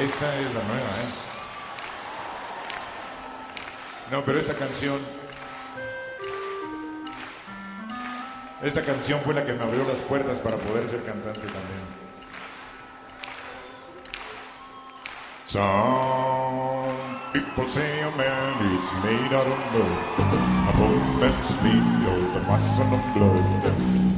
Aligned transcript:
Esta 0.00 0.36
es 0.36 0.54
la 0.54 0.62
nueva, 0.62 0.90
¿eh? 0.90 1.08
No, 4.12 4.24
pero 4.24 4.38
esta 4.38 4.54
canción. 4.54 5.00
Esta 8.62 8.82
canción 8.82 9.20
fue 9.20 9.34
la 9.34 9.44
que 9.44 9.54
me 9.54 9.64
abrió 9.64 9.84
las 9.88 10.00
puertas 10.02 10.38
para 10.38 10.56
poder 10.56 10.86
ser 10.86 11.02
cantante 11.02 11.40
también. 11.40 11.98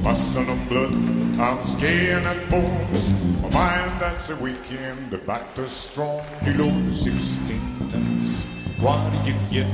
Muscle 0.02 0.48
and 0.48 0.68
blood, 0.68 0.94
I'm 1.38 1.62
skin 1.62 2.24
and 2.24 2.50
bones. 2.50 3.10
A 3.44 3.50
mind 3.52 4.00
that's 4.00 4.30
a 4.30 4.36
weekend, 4.36 5.10
the 5.10 5.18
doctor's 5.18 5.72
strong. 5.72 6.22
You 6.44 6.54
load 6.54 6.86
the 6.86 6.92
16 6.92 7.88
tons. 7.90 8.46
What 8.80 8.98
do 9.12 9.30
you 9.30 9.36
get? 9.50 9.70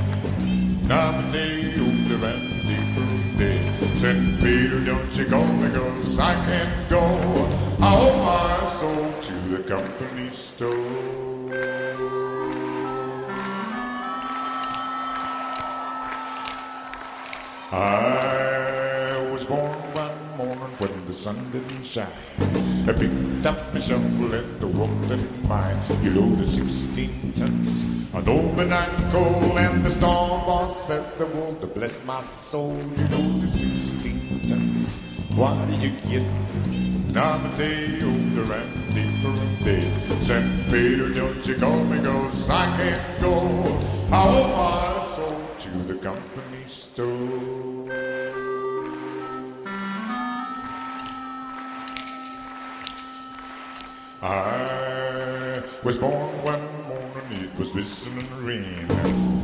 Day 1.31 1.73
older 1.79 2.25
and 2.25 2.43
deeper 2.67 3.07
day. 3.37 3.59
Said 3.95 4.17
Peter, 4.39 4.83
don't 4.85 5.17
you 5.17 5.25
go 5.25 5.41
because 5.61 6.19
I 6.19 6.33
can't 6.45 6.89
go. 6.89 7.03
I 7.79 7.93
owe 7.95 8.59
my 8.61 8.65
soul 8.67 9.11
to 9.21 9.33
the 9.49 9.63
company 9.63 10.29
store. 10.29 11.27
I 17.69 18.46
sun 21.17 21.35
didn't 21.51 21.83
shine. 21.83 22.05
I 22.87 22.93
picked 22.93 23.45
up 23.45 23.73
my 23.73 23.79
shovel 23.79 24.31
and 24.33 24.59
the 24.61 24.67
rope 24.67 25.09
in 25.09 25.49
mine. 25.49 25.77
You 26.03 26.11
loaded 26.11 26.47
16 26.47 27.33
tons 27.33 27.85
on 28.13 28.29
overnight 28.29 28.95
coal, 29.11 29.57
and 29.57 29.83
the 29.83 29.89
storm 29.89 30.45
boss 30.45 30.87
said 30.87 31.03
the 31.17 31.25
world 31.25 31.59
to 31.61 31.67
bless 31.67 32.05
my 32.05 32.21
soul. 32.21 32.77
You 32.97 33.07
loaded 33.07 33.49
16 33.49 34.47
tons. 34.47 35.01
Why 35.35 35.57
did 35.65 35.81
you 35.81 35.93
get? 36.07 36.25
Day 37.57 37.97
older 38.03 38.53
and 38.53 38.71
deeper 38.93 39.33
and 39.33 39.65
dead. 39.65 39.91
St. 40.21 40.45
Peter, 40.69 41.09
don't 41.15 41.47
you 41.47 41.55
call 41.55 41.83
me, 41.85 41.97
cause 41.97 42.47
I 42.47 42.65
can't 42.77 43.21
go. 43.21 43.33
I 44.11 44.21
owe 44.21 44.49
my 44.53 45.01
soul 45.01 45.41
to 45.63 45.69
the 45.89 45.95
company 45.95 46.63
store. 46.65 47.56
I 54.29 55.63
was 55.85 55.95
born 55.95 56.11
one 56.43 56.59
morning, 56.89 57.47
it 57.47 57.57
was 57.57 57.73
whistling 57.73 58.27
rain. 58.43 58.85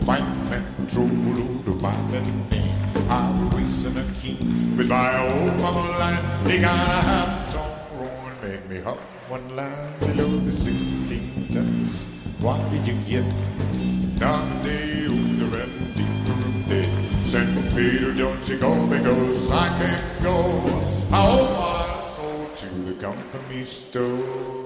Fighting 0.03 0.51
and 0.51 0.89
trouble 0.89 1.63
to 1.63 1.73
my 1.81 1.95
little 2.11 2.33
name. 2.51 2.75
I 3.07 3.31
was 3.31 3.55
racing 3.55 3.95
a 3.95 4.03
king 4.19 4.75
with 4.75 4.89
my 4.89 5.19
old 5.23 5.55
mama 5.61 5.87
line. 5.97 6.43
They 6.43 6.59
gotta 6.59 6.99
have 7.07 7.53
tongue 7.53 7.79
roaring, 7.95 8.37
make 8.43 8.69
me 8.69 8.81
hop 8.81 8.99
one 9.29 9.55
line 9.55 9.99
below 10.01 10.27
the 10.27 10.51
16 10.51 11.47
tons. 11.53 12.03
What 12.41 12.59
did 12.71 12.85
you 12.85 12.95
get? 13.07 13.23
Another 14.19 14.43
oh, 14.43 14.63
day 14.63 15.07
older 15.07 15.63
and 15.63 15.95
deeper 15.95 16.35
of 16.43 16.67
day. 16.67 16.89
St. 17.23 17.55
Peter, 17.73 18.13
don't 18.13 18.49
you 18.49 18.57
go 18.57 18.85
because 18.87 19.49
I 19.49 19.69
can't 19.79 20.23
go. 20.23 20.35
I 21.09 21.25
owe 21.25 21.95
my 21.95 22.01
soul 22.01 22.49
to 22.53 22.65
the 22.65 23.01
company 23.01 23.63
store. 23.63 24.62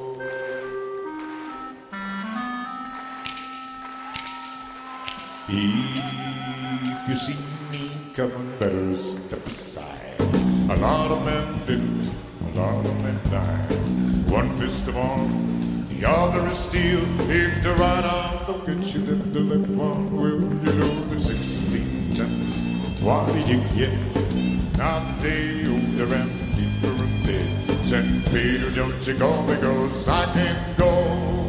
If 5.49 7.07
you 7.07 7.15
see 7.15 7.35
me 7.71 7.89
coming, 8.13 8.51
better 8.59 8.93
step 8.95 9.45
aside. 9.47 10.19
A 10.69 10.75
lot 10.75 11.09
of 11.09 11.23
men 11.23 11.65
didn't, 11.65 12.11
a 12.51 12.59
lot 12.59 12.85
of 12.85 13.01
men 13.01 13.17
died. 13.31 14.29
One 14.29 14.57
fist 14.57 14.85
of 14.89 14.97
arm, 14.97 15.87
the 15.87 16.05
other 16.05 16.45
is 16.47 16.57
steel. 16.57 16.99
If 17.31 17.63
the 17.63 17.73
right 17.75 18.03
arm 18.03 18.45
don't 18.45 18.65
get 18.65 18.93
you, 18.93 19.01
then 19.03 19.31
the 19.31 19.39
left 19.39 19.69
one 19.69 20.17
will. 20.17 20.41
You 20.41 20.79
know 20.79 21.03
the 21.05 21.15
16 21.15 22.13
tons. 22.13 22.65
What 23.01 23.27
do 23.31 23.39
you 23.39 23.61
get? 23.73 23.93
Not 24.77 25.01
day 25.21 25.63
older 25.65 26.13
and 26.13 26.29
deeper 26.57 26.91
and 26.91 27.25
dead. 27.25 27.85
St. 27.85 28.25
Peter, 28.33 28.69
don't 28.75 29.07
you 29.07 29.13
go 29.13 29.41
because 29.47 30.09
I 30.09 30.25
can't 30.33 30.77
go. 30.77 31.46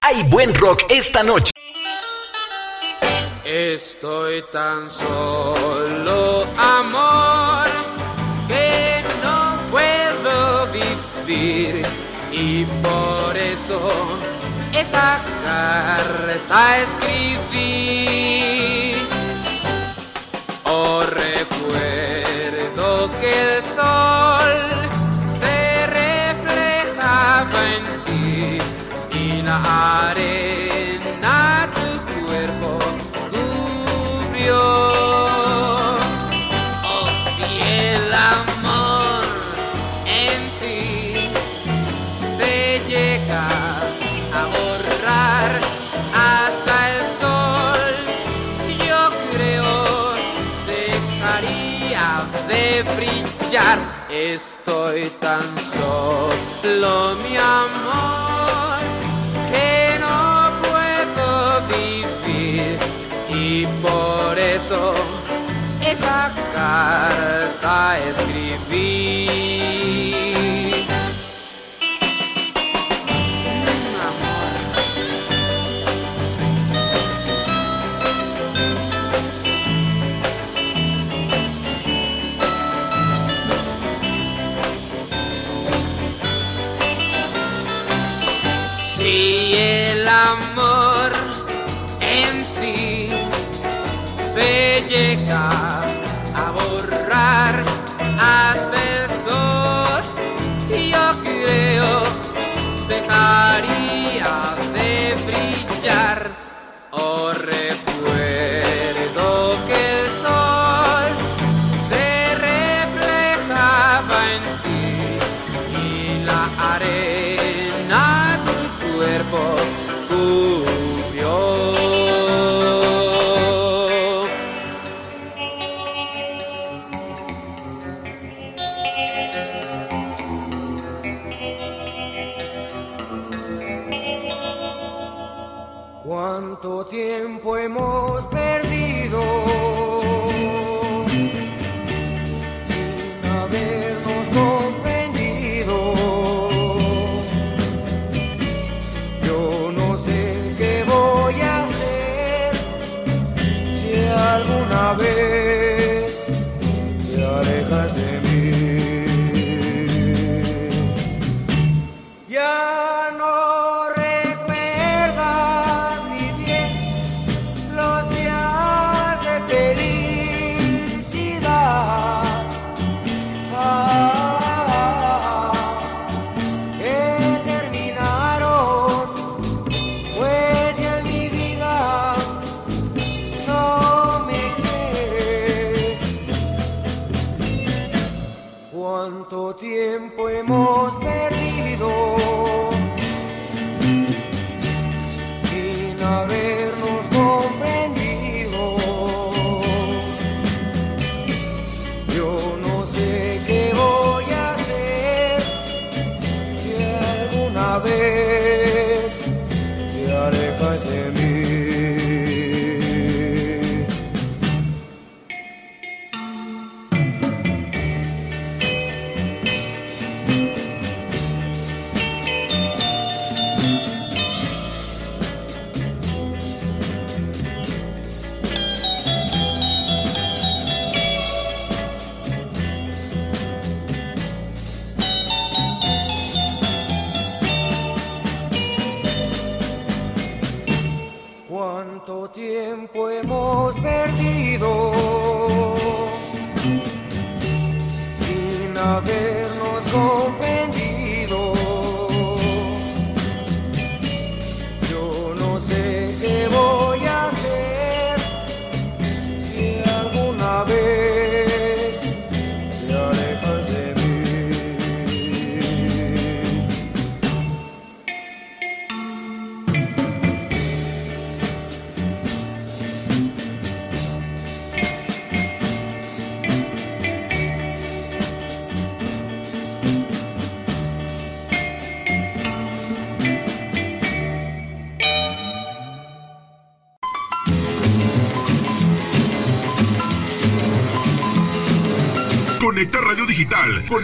Hay 0.00 0.22
buen 0.30 0.54
rock 0.54 0.84
esta 0.88 1.22
noche. 1.22 1.55
Estoy 3.76 4.42
tan 4.50 4.90
solo, 4.90 6.46
amor, 6.56 7.66
que 8.48 9.04
no 9.22 9.58
puedo 9.70 10.66
vivir 10.72 11.84
y 12.32 12.64
por 12.64 13.36
eso 13.36 13.78
esta 14.72 15.20
carta 15.44 16.78
escribí. 16.78 18.45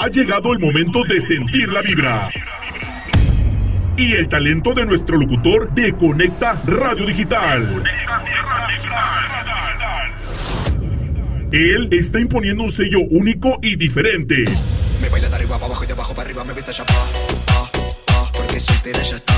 Ha 0.00 0.06
llegado 0.08 0.52
el 0.52 0.60
momento 0.60 1.02
de 1.02 1.20
sentir 1.20 1.72
la 1.72 1.82
vibra. 1.82 2.30
Y 3.96 4.14
el 4.14 4.28
talento 4.28 4.72
de 4.72 4.86
nuestro 4.86 5.16
locutor 5.16 5.74
de 5.74 5.92
Conecta 5.96 6.60
Radio 6.64 7.04
Digital. 7.04 7.82
Él 11.50 11.88
está 11.90 12.20
imponiendo 12.20 12.62
un 12.62 12.70
sello 12.70 13.00
único 13.10 13.58
y 13.60 13.74
diferente. 13.74 14.44
Me 15.00 15.08
baila 15.08 15.28
de 15.28 15.34
arriba 15.34 15.56
para 15.56 15.66
abajo 15.66 15.82
y 15.82 15.86
de 15.88 15.92
abajo 15.94 16.14
para 16.14 16.28
arriba 16.28 16.44
me 16.44 16.52
besa 16.52 16.70
ya 16.70 16.84
pa, 16.84 16.94
ah, 17.48 17.70
ah, 18.12 18.30
porque 18.32 18.60
soltera 18.60 19.02
ya 19.02 19.16
está, 19.16 19.37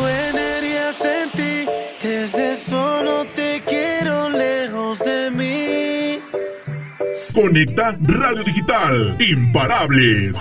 Conecta 7.33 7.97
Radio 8.01 8.43
Digital. 8.43 9.15
Imparables. 9.19 10.37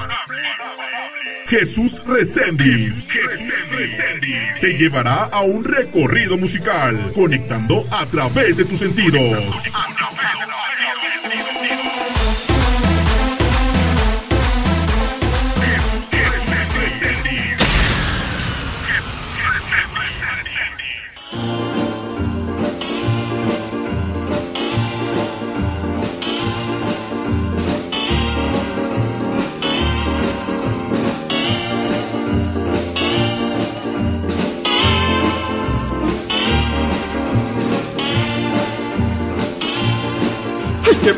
Jesús 1.46 2.02
Reséndiz. 2.04 3.04
Te 4.60 4.76
llevará 4.76 5.24
a 5.24 5.40
un 5.42 5.64
recorrido 5.64 6.36
musical, 6.36 7.12
conectando 7.14 7.86
a 7.90 8.06
través 8.06 8.56
de 8.56 8.64
tus 8.64 8.78
sentidos. 8.78 9.38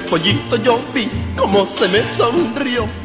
Pollito 0.08 0.56
yo 0.56 0.80
vi 0.94 1.08
cómo 1.36 1.66
se 1.66 1.88
me 1.88 2.06
sonrió. 2.06 3.01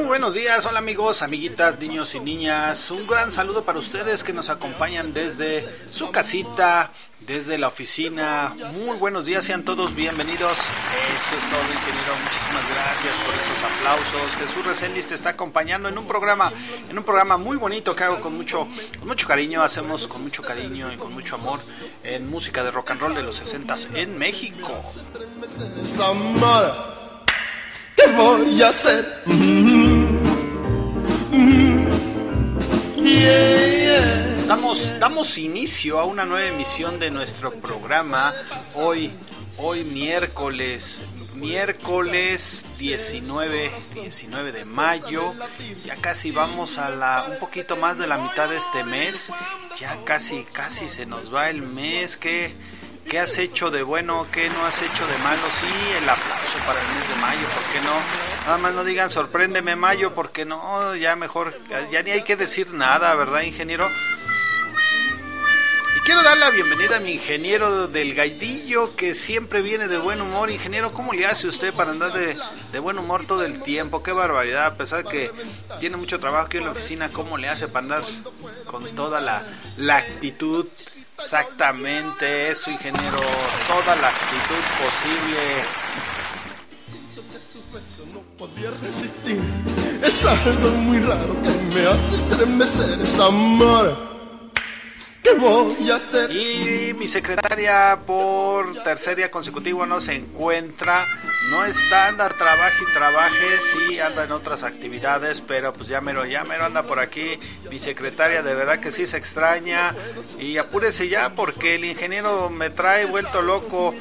Muy, 0.00 0.08
buenos 0.08 0.32
días, 0.34 0.64
hola 0.64 0.78
amigos, 0.78 1.20
amiguitas, 1.20 1.78
niños 1.78 2.14
y 2.14 2.20
niñas. 2.20 2.90
Un 2.90 3.06
gran 3.06 3.30
saludo 3.30 3.64
para 3.64 3.78
ustedes 3.78 4.24
que 4.24 4.32
nos 4.32 4.48
acompañan 4.48 5.12
desde 5.12 5.68
su 5.90 6.10
casita, 6.10 6.90
desde 7.20 7.58
la 7.58 7.68
oficina. 7.68 8.56
Muy 8.72 8.96
buenos 8.96 9.26
días, 9.26 9.44
sean 9.44 9.62
todos 9.62 9.94
bienvenidos. 9.94 10.58
Eso 10.58 11.36
es 11.36 11.44
todo, 11.44 11.60
ingeniero. 11.60 12.14
Muchísimas 12.24 12.64
gracias 12.74 13.14
por 13.26 13.34
esos 13.34 13.62
aplausos. 13.62 14.36
Jesús 14.36 14.64
Reséndiz 14.64 15.06
te 15.06 15.14
está 15.14 15.30
acompañando 15.30 15.88
en 15.90 15.98
un 15.98 16.06
programa, 16.06 16.50
en 16.88 16.96
un 16.96 17.04
programa 17.04 17.36
muy 17.36 17.58
bonito 17.58 17.94
que 17.94 18.04
hago 18.04 18.22
con 18.22 18.34
mucho, 18.34 18.66
con 18.98 19.06
mucho 19.06 19.28
cariño, 19.28 19.62
hacemos 19.62 20.06
con 20.08 20.22
mucho 20.22 20.42
cariño 20.42 20.90
y 20.92 20.96
con 20.96 21.12
mucho 21.12 21.34
amor 21.34 21.60
en 22.04 22.28
música 22.30 22.64
de 22.64 22.70
rock 22.70 22.92
and 22.92 23.00
roll 23.00 23.14
de 23.14 23.22
los 23.22 23.36
60 23.36 23.74
en 23.94 24.16
México. 24.16 24.82
¿qué 28.00 28.10
voy 28.12 28.62
a 28.62 28.68
hacer? 28.68 29.22
Mm, 29.26 29.69
Damos, 34.46 34.98
damos 34.98 35.38
inicio 35.38 36.00
a 36.00 36.04
una 36.04 36.24
nueva 36.24 36.48
emisión 36.48 36.98
de 36.98 37.10
nuestro 37.10 37.52
programa 37.52 38.32
hoy, 38.74 39.12
hoy 39.58 39.84
miércoles, 39.84 41.06
miércoles 41.34 42.66
19, 42.78 43.70
19 43.94 44.52
de 44.52 44.64
mayo. 44.64 45.34
Ya 45.84 45.96
casi 45.96 46.30
vamos 46.30 46.78
a 46.78 46.90
la 46.90 47.26
un 47.30 47.38
poquito 47.38 47.76
más 47.76 47.98
de 47.98 48.06
la 48.06 48.18
mitad 48.18 48.48
de 48.48 48.56
este 48.56 48.82
mes. 48.84 49.32
Ya 49.78 50.02
casi, 50.04 50.44
casi 50.52 50.88
se 50.88 51.06
nos 51.06 51.34
va 51.34 51.48
el 51.48 51.62
mes. 51.62 52.16
¿Qué, 52.16 52.54
qué 53.10 53.18
has 53.18 53.36
hecho 53.38 53.72
de 53.72 53.82
bueno? 53.82 54.24
¿Qué 54.32 54.48
no 54.50 54.64
has 54.64 54.80
hecho 54.80 55.06
de 55.06 55.18
malo? 55.18 55.42
Sí, 55.50 55.66
el 56.00 56.08
aplauso 56.08 56.58
para 56.64 56.80
el 56.80 56.86
mes 56.94 57.08
de 57.08 57.16
mayo, 57.16 57.48
¿por 57.48 57.72
qué 57.72 57.80
no? 57.80 57.92
Nada 58.46 58.58
más 58.58 58.72
no 58.72 58.84
digan 58.84 59.10
sorpréndeme 59.10 59.74
mayo, 59.74 60.14
porque 60.14 60.44
no, 60.44 60.94
ya 60.94 61.16
mejor, 61.16 61.52
ya 61.90 62.02
ni 62.02 62.12
hay 62.12 62.22
que 62.22 62.36
decir 62.36 62.72
nada, 62.72 63.12
¿verdad, 63.16 63.42
ingeniero? 63.42 63.88
Y 65.96 66.00
quiero 66.04 66.22
dar 66.22 66.38
la 66.38 66.50
bienvenida 66.50 66.98
a 66.98 67.00
mi 67.00 67.14
ingeniero 67.14 67.88
del 67.88 68.14
Gaidillo, 68.14 68.94
que 68.94 69.14
siempre 69.14 69.60
viene 69.60 69.88
de 69.88 69.98
buen 69.98 70.20
humor. 70.20 70.48
Ingeniero, 70.48 70.92
¿cómo 70.92 71.12
le 71.12 71.26
hace 71.26 71.48
usted 71.48 71.74
para 71.74 71.90
andar 71.90 72.12
de, 72.12 72.36
de 72.70 72.78
buen 72.78 72.96
humor 72.96 73.24
todo 73.24 73.44
el 73.44 73.60
tiempo? 73.60 74.04
Qué 74.04 74.12
barbaridad, 74.12 74.66
a 74.66 74.76
pesar 74.76 75.04
que 75.04 75.32
tiene 75.80 75.96
mucho 75.96 76.20
trabajo 76.20 76.46
aquí 76.46 76.58
en 76.58 76.64
la 76.64 76.70
oficina, 76.70 77.08
¿cómo 77.08 77.38
le 77.38 77.48
hace 77.48 77.66
para 77.66 77.82
andar 77.82 78.04
con 78.66 78.84
toda 78.94 79.20
la, 79.20 79.44
la 79.76 79.96
actitud? 79.96 80.66
Exactamente, 81.22 82.50
eso, 82.50 82.70
ingeniero, 82.70 83.20
toda 83.68 83.94
la 83.96 84.08
actitud 84.08 84.62
posible. 84.82 85.40
No 88.12 88.20
podría 88.36 88.70
resistir, 88.72 89.40
es 90.02 90.24
algo 90.24 90.70
muy 90.70 90.98
raro 91.00 91.40
que 91.42 91.50
me 91.74 91.86
hace 91.86 92.14
estremecer, 92.16 93.00
es 93.00 93.18
amor. 93.18 94.09
¿Qué 95.22 95.34
voy 95.34 95.90
a 95.90 95.96
hacer? 95.96 96.30
Y 96.30 96.94
mi 96.94 97.06
secretaria 97.06 97.98
por 98.06 98.82
tercer 98.82 99.16
día 99.16 99.30
consecutivo 99.30 99.84
no 99.84 100.00
se 100.00 100.14
encuentra, 100.14 101.04
no 101.50 101.64
está, 101.66 102.08
anda, 102.08 102.28
trabaje 102.28 102.76
y 102.88 102.92
trabaje, 102.94 103.46
sí, 103.72 104.00
anda 104.00 104.24
en 104.24 104.32
otras 104.32 104.62
actividades, 104.62 105.40
pero 105.40 105.72
pues 105.72 105.88
ya 105.88 106.00
mero, 106.00 106.24
ya 106.24 106.44
mero 106.44 106.64
anda 106.64 106.84
por 106.84 107.00
aquí. 107.00 107.38
Mi 107.70 107.78
secretaria 107.78 108.42
de 108.42 108.54
verdad 108.54 108.80
que 108.80 108.90
sí 108.90 109.06
se 109.06 109.18
extraña 109.18 109.94
y 110.38 110.56
apúrese 110.56 111.08
ya 111.08 111.30
porque 111.34 111.74
el 111.74 111.84
ingeniero 111.84 112.48
me 112.48 112.70
trae 112.70 113.04
vuelto 113.04 113.42
loco. 113.42 113.94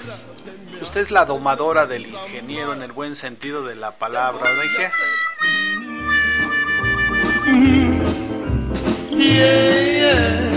Usted 0.82 1.02
es 1.02 1.12
la 1.12 1.26
domadora 1.26 1.86
del 1.86 2.08
ingeniero 2.08 2.74
en 2.74 2.82
el 2.82 2.94
buen 2.94 3.16
sentido 3.16 3.64
de 3.64 3.76
la 3.76 3.92
palabra, 3.92 4.42
¿verdad, 4.44 4.64
hija? 4.64 4.92
Yeah, 9.12 9.84
yeah, 10.00 10.49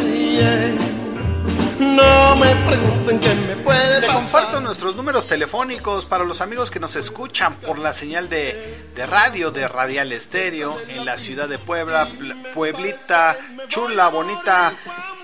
No 1.79 2.35
me 2.37 2.55
pregunten 2.67 3.21
qué 3.21 3.35
me 3.35 3.57
puede 3.57 4.01
Te 4.01 4.07
pasar. 4.07 4.23
comparto 4.23 4.61
nuestros 4.61 4.97
números 4.97 5.27
telefónicos 5.27 6.07
para 6.07 6.25
los 6.25 6.41
amigos 6.41 6.71
que 6.71 6.81
nos 6.81 6.97
escuchan 6.97 7.57
por 7.57 7.79
la 7.79 7.93
señal 7.93 8.31
de, 8.31 8.87
de 8.95 9.05
radio 9.07 9.51
de 9.51 9.69
Radial 9.69 10.11
Estéreo 10.13 10.79
en 10.89 11.05
la 11.05 11.19
ciudad 11.19 11.49
de 11.51 11.59
Puebla, 11.59 12.09
Pueblita, 12.55 13.37
chula, 13.69 14.09
bonita. 14.09 14.73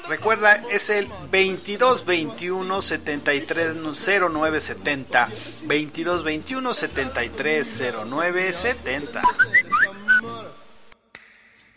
Recuerda, 0.09 0.63
es 0.71 0.91
el 0.91 1.09
2221 1.09 2.83
730970. 2.83 5.29
2221 5.29 6.75
730970. 6.75 9.23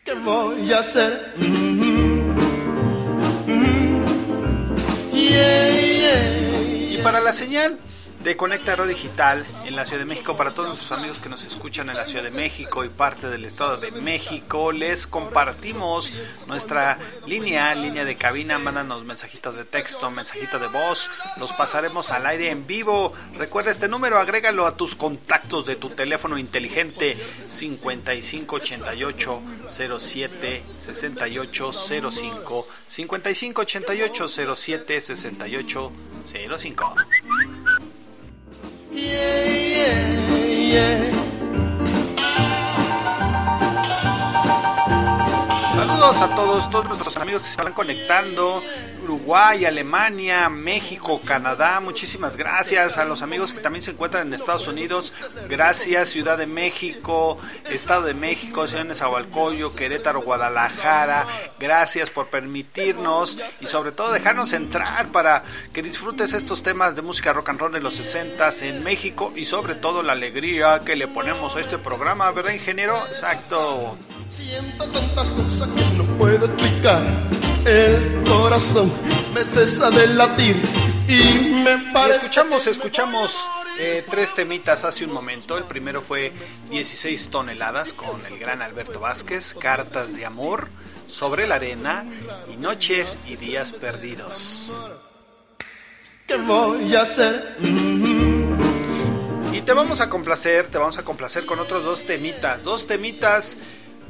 ¿Qué 0.04 0.14
voy 0.16 0.74
a 0.74 0.80
hacer? 0.80 1.34
Mm, 1.38 1.46
mm, 1.46 2.11
Y 6.90 6.98
para 7.04 7.20
la 7.20 7.34
señal 7.34 7.78
de 8.24 8.38
Conecta 8.38 8.76
Radio 8.76 8.94
Digital 8.94 9.46
en 9.66 9.76
la 9.76 9.86
Ciudad 9.86 10.00
de 10.00 10.06
México, 10.06 10.38
para 10.38 10.54
todos 10.54 10.70
nuestros 10.70 10.92
amigos 10.92 11.20
que 11.20 11.30
nos 11.30 11.44
escuchan 11.44 11.90
en 11.90 11.98
la 11.98 12.06
Ciudad 12.06 12.24
de 12.24 12.32
México 12.32 12.84
y 12.86 12.90
parte 12.90 13.28
del 13.30 13.46
Estado 13.46 13.78
de 13.78 13.92
México, 13.92 14.72
les 14.72 15.08
compartimos 15.08 16.14
nuestra 16.48 17.00
línea, 17.26 17.74
línea 17.74 18.06
de 18.06 18.18
cabina, 18.18 18.60
mándanos 18.60 19.04
mensajitos 19.04 19.56
de 19.56 19.66
texto, 19.66 20.12
mensajitos 20.12 20.62
de 20.62 20.68
voz, 20.68 21.10
los 21.38 21.52
pasaremos 21.54 22.12
al 22.12 22.28
aire 22.28 22.50
en 22.52 22.68
vivo. 22.68 23.14
Recuerda 23.38 23.72
este 23.72 23.88
número, 23.88 24.20
agrégalo 24.20 24.66
a 24.66 24.78
tus 24.78 24.96
contactos 24.96 25.66
de 25.66 25.76
tu 25.76 25.90
teléfono 25.90 26.38
inteligente. 26.38 27.18
5588 27.48 29.42
07 29.68 30.64
6805 30.78 32.68
5588 32.88 34.28
07 34.56 35.02
6805 35.02 35.92
yeah, 36.24 36.48
yeah, 36.48 36.58
yeah. 37.80 37.81
Saludos 45.74 46.22
a 46.22 46.36
todos, 46.36 46.70
todos 46.70 46.86
nuestros 46.88 47.18
amigos 47.18 47.44
que 47.44 47.48
se 47.48 47.62
van 47.62 47.74
conectando, 47.74 48.62
Uruguay, 49.12 49.66
Alemania, 49.66 50.48
México, 50.48 51.20
Canadá, 51.26 51.82
muchísimas 51.82 52.38
gracias 52.38 52.98
a 52.98 53.04
los 53.04 53.22
amigos 53.22 53.52
que 53.52 53.60
también 53.60 53.84
se 53.84 53.92
encuentran 53.92 54.26
en 54.26 54.34
Estados 54.34 54.70
Unidos, 54.70 55.14
gracias 55.50 56.08
Ciudad 56.08 56.38
de 56.38 56.48
México, 56.48 57.38
Estado 57.70 58.04
de 58.04 58.14
México, 58.14 58.66
Ciudad 58.68 58.84
de 58.84 58.90
Nezahualcóyotl, 58.90 59.76
Querétaro, 59.76 60.22
Guadalajara, 60.22 61.28
gracias 61.60 62.10
por 62.10 62.30
permitirnos 62.30 63.38
y 63.60 63.68
sobre 63.68 63.92
todo 63.92 64.14
dejarnos 64.14 64.54
entrar 64.54 65.10
para 65.10 65.44
que 65.74 65.84
disfrutes 65.84 66.32
estos 66.32 66.64
temas 66.64 66.96
de 66.96 67.02
música 67.02 67.34
rock 67.34 67.50
and 67.50 67.60
roll 67.60 67.74
de 67.74 67.82
los 67.82 67.96
60 67.96 68.50
en 68.62 68.82
México 68.82 69.34
y 69.36 69.44
sobre 69.44 69.76
todo 69.76 70.04
la 70.04 70.14
alegría 70.14 70.84
que 70.86 70.96
le 70.96 71.10
ponemos 71.10 71.58
a 71.58 71.60
este 71.60 71.78
programa, 71.78 72.32
¿verdad 72.32 72.54
ingeniero? 72.54 72.98
Exacto. 73.08 73.98
Siento 74.30 74.90
tantas 74.90 75.30
cosas 75.32 75.68
que 75.68 75.98
no 75.98 76.06
puedo 76.18 76.46
explicar. 76.46 77.02
El 77.66 78.24
corazón 78.28 78.92
me 79.34 79.42
cesa 79.44 79.92
de 79.92 80.08
latir 80.08 80.62
y 81.08 81.40
me 81.64 81.74
Y 81.74 81.94
parece. 81.94 82.18
escuchamos, 82.18 82.68
escuchamos 82.68 83.48
eh, 83.80 84.04
tres 84.10 84.34
temitas 84.34 84.84
hace 84.84 85.06
un 85.06 85.14
momento. 85.14 85.58
El 85.58 85.66
primero 85.66 86.02
fue 86.02 86.32
16 86.70 87.30
toneladas 87.30 87.94
con 87.94 88.26
el 88.26 88.40
gran 88.40 88.62
Alberto 88.62 89.00
Vázquez, 89.00 89.54
Cartas 89.54 90.16
de 90.16 90.26
Amor, 90.26 90.70
Sobre 91.08 91.46
la 91.48 91.56
Arena 91.56 92.06
y 92.52 92.58
Noches 92.58 93.20
y 93.28 93.36
Días 93.36 93.72
Perdidos. 93.74 94.74
¿Qué 96.28 96.38
voy 96.38 96.96
a 96.96 97.02
hacer? 97.02 97.58
Y 99.54 99.62
te 99.62 99.74
vamos 99.74 100.02
a 100.02 100.10
complacer, 100.10 100.68
te 100.68 100.78
vamos 100.78 100.98
a 100.98 101.04
complacer 101.04 101.46
con 101.46 101.60
otros 101.60 101.84
dos 101.84 102.06
temitas, 102.06 102.64
dos 102.64 102.88
temitas 102.88 103.58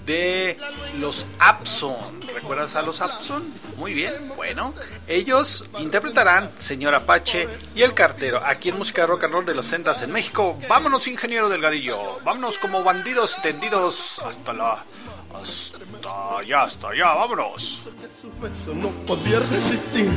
de 0.06 0.58
los 1.00 1.28
Abson. 1.40 2.22
¿Recuerdas 2.34 2.76
a 2.76 2.82
los 2.82 3.02
Abson? 3.02 3.44
Muy 3.78 3.94
bien, 3.94 4.14
bueno, 4.36 4.74
ellos 5.08 5.66
interpretarán 5.80 6.52
Señor 6.56 6.94
Apache 6.94 7.48
y 7.76 7.82
El 7.82 7.94
Cartero 7.94 8.40
aquí 8.44 8.70
en 8.70 8.78
Música 8.78 9.06
Rock 9.06 9.24
and 9.26 9.34
Roll 9.34 9.46
de 9.46 9.56
los 9.56 9.66
Sendas 9.66 10.02
en 10.02 10.12
México. 10.12 10.58
Vámonos, 10.68 11.08
ingeniero 11.08 11.50
Delgadillo, 11.50 12.20
vámonos 12.24 12.58
como 12.58 12.84
bandidos 12.84 13.42
tendidos 13.42 14.20
hasta 14.20 14.54
la. 14.54 14.84
hasta 15.34 16.38
allá, 16.40 16.64
hasta 16.64 16.90
allá, 16.90 17.14
vámonos. 17.14 17.90
no 18.76 18.92
resistir. 19.50 20.12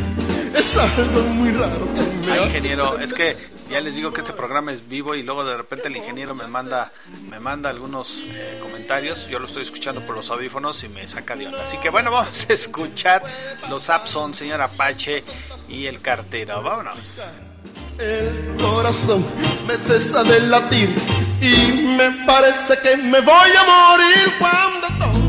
Es 0.54 0.76
algo 0.76 1.20
muy 1.22 1.50
raro 1.50 1.92
que 1.94 2.00
me 2.26 2.32
Ay, 2.32 2.44
ingeniero, 2.44 2.98
es 3.00 3.12
que 3.12 3.36
ya 3.68 3.80
les 3.80 3.96
digo 3.96 4.12
que 4.12 4.20
este 4.20 4.32
programa 4.32 4.72
es 4.72 4.88
vivo 4.88 5.16
y 5.16 5.22
luego 5.22 5.44
de 5.44 5.56
repente 5.56 5.88
el 5.88 5.96
ingeniero 5.96 6.34
me 6.34 6.46
manda 6.46 6.92
me 7.28 7.40
manda 7.40 7.70
algunos 7.70 8.22
eh, 8.28 8.60
comentarios. 8.62 9.26
Yo 9.28 9.40
lo 9.40 9.46
estoy 9.46 9.62
escuchando 9.62 10.00
por 10.02 10.14
los 10.14 10.30
audífonos 10.30 10.84
y 10.84 10.88
me 10.88 11.08
saca 11.08 11.34
de 11.34 11.48
onda. 11.48 11.64
Así 11.64 11.76
que 11.78 11.90
bueno, 11.90 12.12
vamos 12.12 12.46
a 12.48 12.52
escuchar 12.52 13.24
los 13.68 13.90
Abson, 13.90 14.32
señor 14.32 14.60
Apache 14.60 15.24
y 15.68 15.86
el 15.86 16.00
cartero. 16.00 16.62
Vámonos. 16.62 17.22
El 17.98 18.56
corazón 18.60 19.26
me 19.66 19.74
cesa 19.74 20.22
de 20.22 20.40
latir 20.40 20.94
y 21.40 21.72
me 21.96 22.24
parece 22.26 22.78
que 22.78 22.96
me 22.96 23.20
voy 23.20 23.50
a 23.50 23.64
morir 23.64 24.34
cuando 24.38 24.86
tomo. 24.98 25.24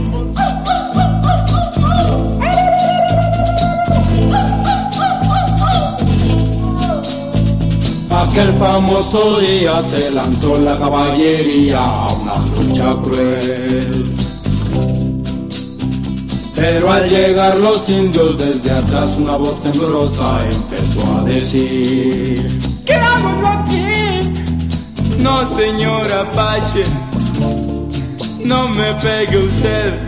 Aquel 8.16 8.54
famoso 8.58 9.40
día 9.40 9.84
se 9.84 10.10
lanzó 10.10 10.58
la 10.58 10.78
caballería 10.78 11.84
a 11.84 12.14
una 12.14 12.38
lucha 12.38 12.96
cruel. 13.04 14.16
Pero 16.56 16.92
al 16.92 17.10
llegar 17.10 17.58
los 17.58 17.90
indios 17.90 18.38
desde 18.38 18.72
atrás 18.72 19.18
una 19.18 19.36
voz 19.36 19.62
temblorosa 19.62 20.40
empezó 20.50 21.02
a 21.18 21.24
decir 21.24 22.66
¿Qué 22.86 22.94
hago 22.94 23.42
yo 23.42 23.48
aquí? 23.48 23.86
No, 25.20 25.46
señor 25.48 26.12
Apache, 26.14 26.86
no 28.46 28.70
me 28.70 28.94
pegue 28.96 29.38
usted. 29.38 30.08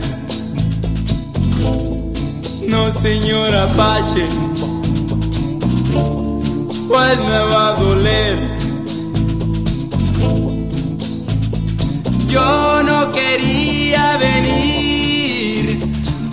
No, 2.67 2.91
señor 2.91 3.53
Apache, 3.53 4.27
pues 6.97 7.19
me 7.19 7.39
va 7.51 7.67
a 7.69 7.73
doler. 7.73 8.37
Yo 12.27 12.83
no 12.89 13.11
quería 13.11 14.17
venir, 14.17 15.63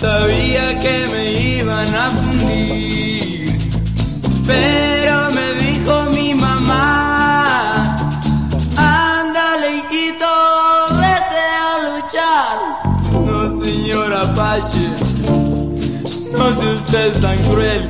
sabía 0.04 0.64
que 0.82 0.96
me 1.12 1.24
iban 1.58 1.90
a 1.94 2.06
fundir, 2.18 3.58
pero 4.46 5.14
me 5.36 5.46
dijo 5.64 5.94
mi 6.16 6.34
mamá, 6.34 7.96
ándale 8.76 9.68
hijito, 9.80 10.30
vete 11.02 11.42
a 11.68 11.72
luchar. 11.88 12.54
No, 13.26 13.38
señor 13.62 14.10
Apache, 14.14 14.86
no 16.32 16.44
sea 16.58 16.72
usted 16.80 17.20
tan 17.20 17.38
cruel. 17.48 17.82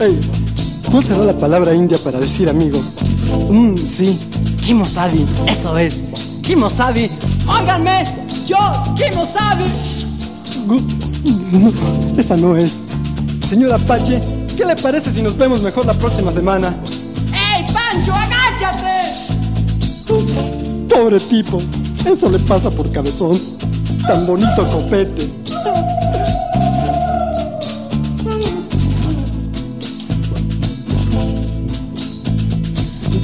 Ey, 0.00 0.18
¿cuál 0.90 1.04
será 1.04 1.18
la 1.26 1.38
palabra 1.38 1.74
india 1.74 1.98
para 2.02 2.18
decir 2.18 2.48
amigo? 2.48 2.82
Mmm, 3.50 3.76
sí, 3.84 4.18
Kimosabi, 4.62 5.26
eso 5.46 5.76
es. 5.76 6.02
Kimosabi. 6.42 7.10
Óiganme, 7.46 8.26
yo, 8.46 8.56
Kimosabi. 8.96 9.64
No, 11.52 11.70
esa 12.18 12.34
no 12.34 12.56
es. 12.56 12.82
Señor 13.46 13.74
Apache, 13.74 14.22
¿qué 14.56 14.64
le 14.64 14.74
parece 14.74 15.12
si 15.12 15.20
nos 15.20 15.36
vemos 15.36 15.60
mejor 15.60 15.84
la 15.84 15.92
próxima 15.92 16.32
semana? 16.32 16.74
¡Ey, 17.34 17.66
Pancho, 17.70 18.14
agáchate! 18.14 19.34
Pobre 20.88 21.20
tipo, 21.20 21.60
eso 22.06 22.30
le 22.30 22.38
pasa 22.38 22.70
por 22.70 22.90
cabezón. 22.90 23.38
Tan 24.06 24.26
bonito 24.26 24.66
copete. 24.70 25.28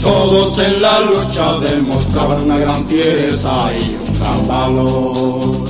Todos 0.06 0.56
en 0.60 0.80
la 0.80 1.00
lucha 1.00 1.58
demostraban 1.58 2.42
una 2.42 2.58
gran 2.58 2.86
fiereza 2.86 3.50
y 3.74 3.96
un 3.96 4.20
gran 4.20 4.46
valor. 4.46 5.68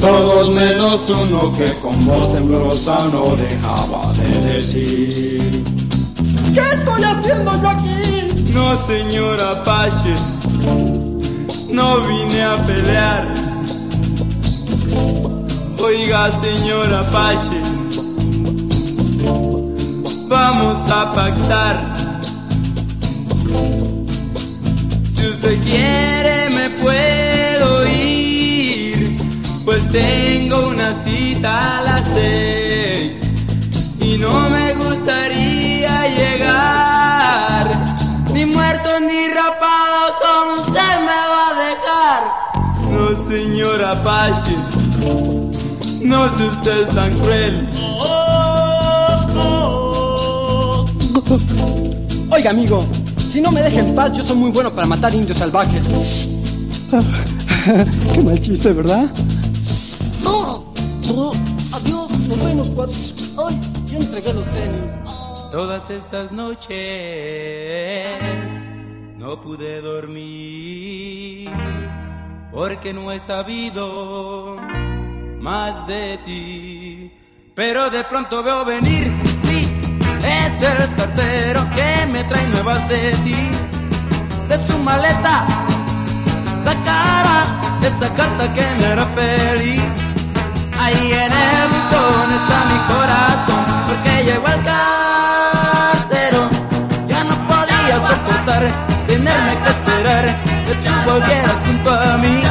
Todos 0.00 0.50
menos 0.50 1.10
uno 1.10 1.52
que 1.58 1.76
con 1.80 2.06
voz 2.06 2.32
temblorosa 2.32 3.08
no 3.12 3.34
dejaba 3.34 4.12
de 4.12 4.52
decir. 4.52 5.64
¿Qué 6.54 6.60
estoy 6.60 7.02
haciendo 7.02 7.60
yo 7.60 7.68
aquí? 7.68 8.52
No, 8.54 8.76
señor 8.76 9.40
Apache, 9.40 10.14
no 11.68 12.00
vine 12.02 12.42
a 12.44 12.64
pelear. 12.64 13.34
Oiga, 15.82 16.30
señor 16.30 16.94
Apache, 16.94 17.60
vamos 20.30 20.78
a 20.88 21.12
pactar. 21.12 21.76
Si 25.12 25.26
usted 25.26 25.60
quiere 25.60 26.48
me 26.50 26.70
puedo 26.70 27.84
ir, 27.88 29.20
pues 29.64 29.90
tengo 29.90 30.68
una 30.68 30.94
cita 31.02 31.78
a 31.78 31.82
las 31.82 32.04
seis 32.14 33.20
y 34.00 34.18
no 34.18 34.48
me 34.48 34.74
gustaría 34.74 36.08
llegar 36.18 37.66
ni 38.32 38.46
muerto 38.46 38.88
ni 39.00 39.28
rapado 39.34 40.14
como 40.22 40.62
usted 40.62 40.94
me 41.08 41.18
va 41.32 41.44
a 41.50 41.54
dejar. 41.66 42.20
No, 42.92 43.02
señor 43.18 43.84
Apache, 43.84 44.56
no 46.02 46.28
sea 46.28 46.46
usted 46.46 46.88
tan 46.94 47.18
cruel. 47.18 47.68
Oiga, 52.30 52.50
amigo, 52.50 52.84
si 53.18 53.40
no 53.40 53.50
me 53.52 53.62
deja 53.62 53.80
en 53.80 53.94
paz, 53.94 54.12
yo 54.12 54.22
soy 54.22 54.36
muy 54.36 54.50
bueno 54.50 54.70
para 54.72 54.86
matar 54.86 55.14
indios 55.14 55.38
salvajes. 55.38 56.28
Qué 58.14 58.22
mal 58.22 58.40
chiste, 58.40 58.72
¿verdad? 58.72 59.08
No, 60.22 60.72
no, 61.06 61.32
adiós, 61.74 62.10
nos 62.28 62.44
vemos, 62.44 62.70
cuatro. 62.70 62.94
Ay, 63.46 63.60
yo 63.86 63.98
entregué 63.98 64.34
los 64.34 64.44
tenis. 64.44 64.90
Todas 65.52 65.90
estas 65.90 66.32
noches 66.32 66.70
no 69.16 69.40
pude 69.40 69.80
dormir 69.80 71.50
porque 72.52 72.92
no 72.92 73.12
he 73.12 73.18
sabido 73.18 74.56
más 75.40 75.86
de 75.86 76.18
ti. 76.24 77.12
Pero 77.54 77.90
de 77.90 78.04
pronto 78.04 78.42
veo 78.42 78.64
venir, 78.64 79.12
el 80.62 80.94
cartero 80.94 81.66
que 81.74 82.06
me 82.06 82.22
trae 82.24 82.46
nuevas 82.48 82.86
de 82.88 83.12
ti. 83.24 83.50
De 84.48 84.56
su 84.66 84.78
maleta 84.78 85.46
sacará 86.62 87.46
esa 87.82 88.12
carta 88.14 88.52
que 88.52 88.64
me 88.78 88.86
hará 88.86 89.06
feliz. 89.06 89.82
Ahí 90.78 91.12
en 91.12 91.32
el 91.32 91.68
buzón 91.72 92.28
está 92.38 92.58
mi 92.70 92.78
corazón, 92.92 93.64
porque 93.88 94.24
llegó 94.24 94.46
el 94.48 94.62
cartero. 94.72 96.50
Ya 97.06 97.24
no 97.24 97.36
podía 97.48 97.96
soportar 98.08 98.62
tenerme 99.06 99.52
que 99.62 99.70
esperar 99.70 100.24
que 100.66 100.74
tú 100.74 101.10
volvieras 101.10 101.56
junto 101.66 101.90
a 101.90 102.18
mí. 102.18 102.42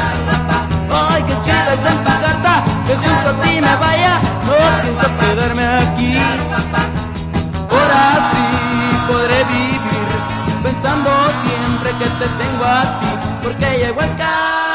Hoy 0.92 1.24
que 1.24 1.34
escribes 1.34 1.92
en 1.92 1.98
tu 2.04 2.12
carta 2.24 2.64
que 2.88 2.96
junto 2.96 3.30
a 3.30 3.42
ti 3.42 3.62
me 3.62 3.76
vaya, 3.76 4.20
no 4.46 4.54
pienso 4.82 5.08
quedarme 5.20 5.66
aquí. 5.66 6.18
Ahora 7.70 8.32
sí 8.32 8.48
podré 9.08 9.44
vivir 9.46 10.10
pensando 10.64 11.10
siempre 11.44 11.92
que 12.00 12.06
te 12.06 12.28
tengo 12.44 12.66
a 12.66 13.00
ti, 13.00 13.08
porque 13.44 13.78
llegó 13.78 14.02
el 14.02 14.16
cartero. 14.16 14.69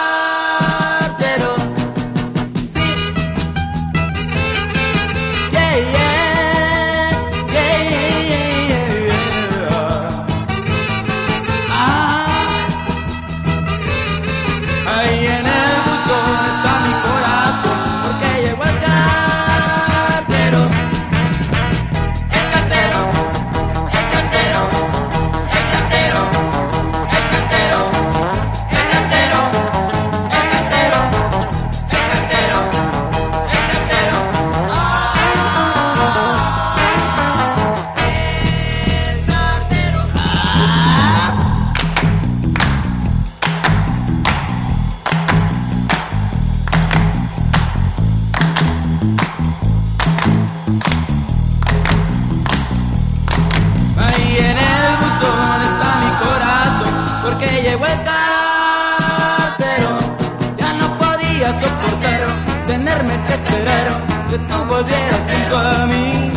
Que 64.34 64.38
tú 64.52 64.64
volvieras 64.64 65.20
junto 65.30 65.56
a 65.56 65.86
mí. 65.86 66.32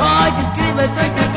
Hoy 0.00 0.32
que 0.32 0.42
escribes 0.42 0.90
carta 0.96 1.14
que 1.14 1.29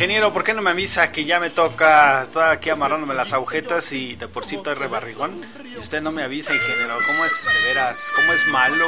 Ingeniero, 0.00 0.32
¿por 0.32 0.44
qué 0.44 0.54
no 0.54 0.62
me 0.62 0.70
avisa 0.70 1.12
que 1.12 1.26
ya 1.26 1.38
me 1.40 1.50
toca? 1.50 2.22
Estoy 2.22 2.44
aquí 2.44 2.70
amarrándome 2.70 3.12
las 3.12 3.34
agujetas 3.34 3.92
y 3.92 4.16
de 4.16 4.28
por 4.28 4.46
sí 4.46 4.58
rebarrigón. 4.64 5.44
Y 5.62 5.76
usted 5.76 6.00
no 6.00 6.10
me 6.10 6.22
avisa, 6.22 6.54
ingeniero. 6.54 6.96
¿Cómo 7.06 7.22
es 7.26 7.46
de 7.52 7.68
veras? 7.68 8.10
¿Cómo 8.16 8.32
es 8.32 8.46
malo? 8.46 8.86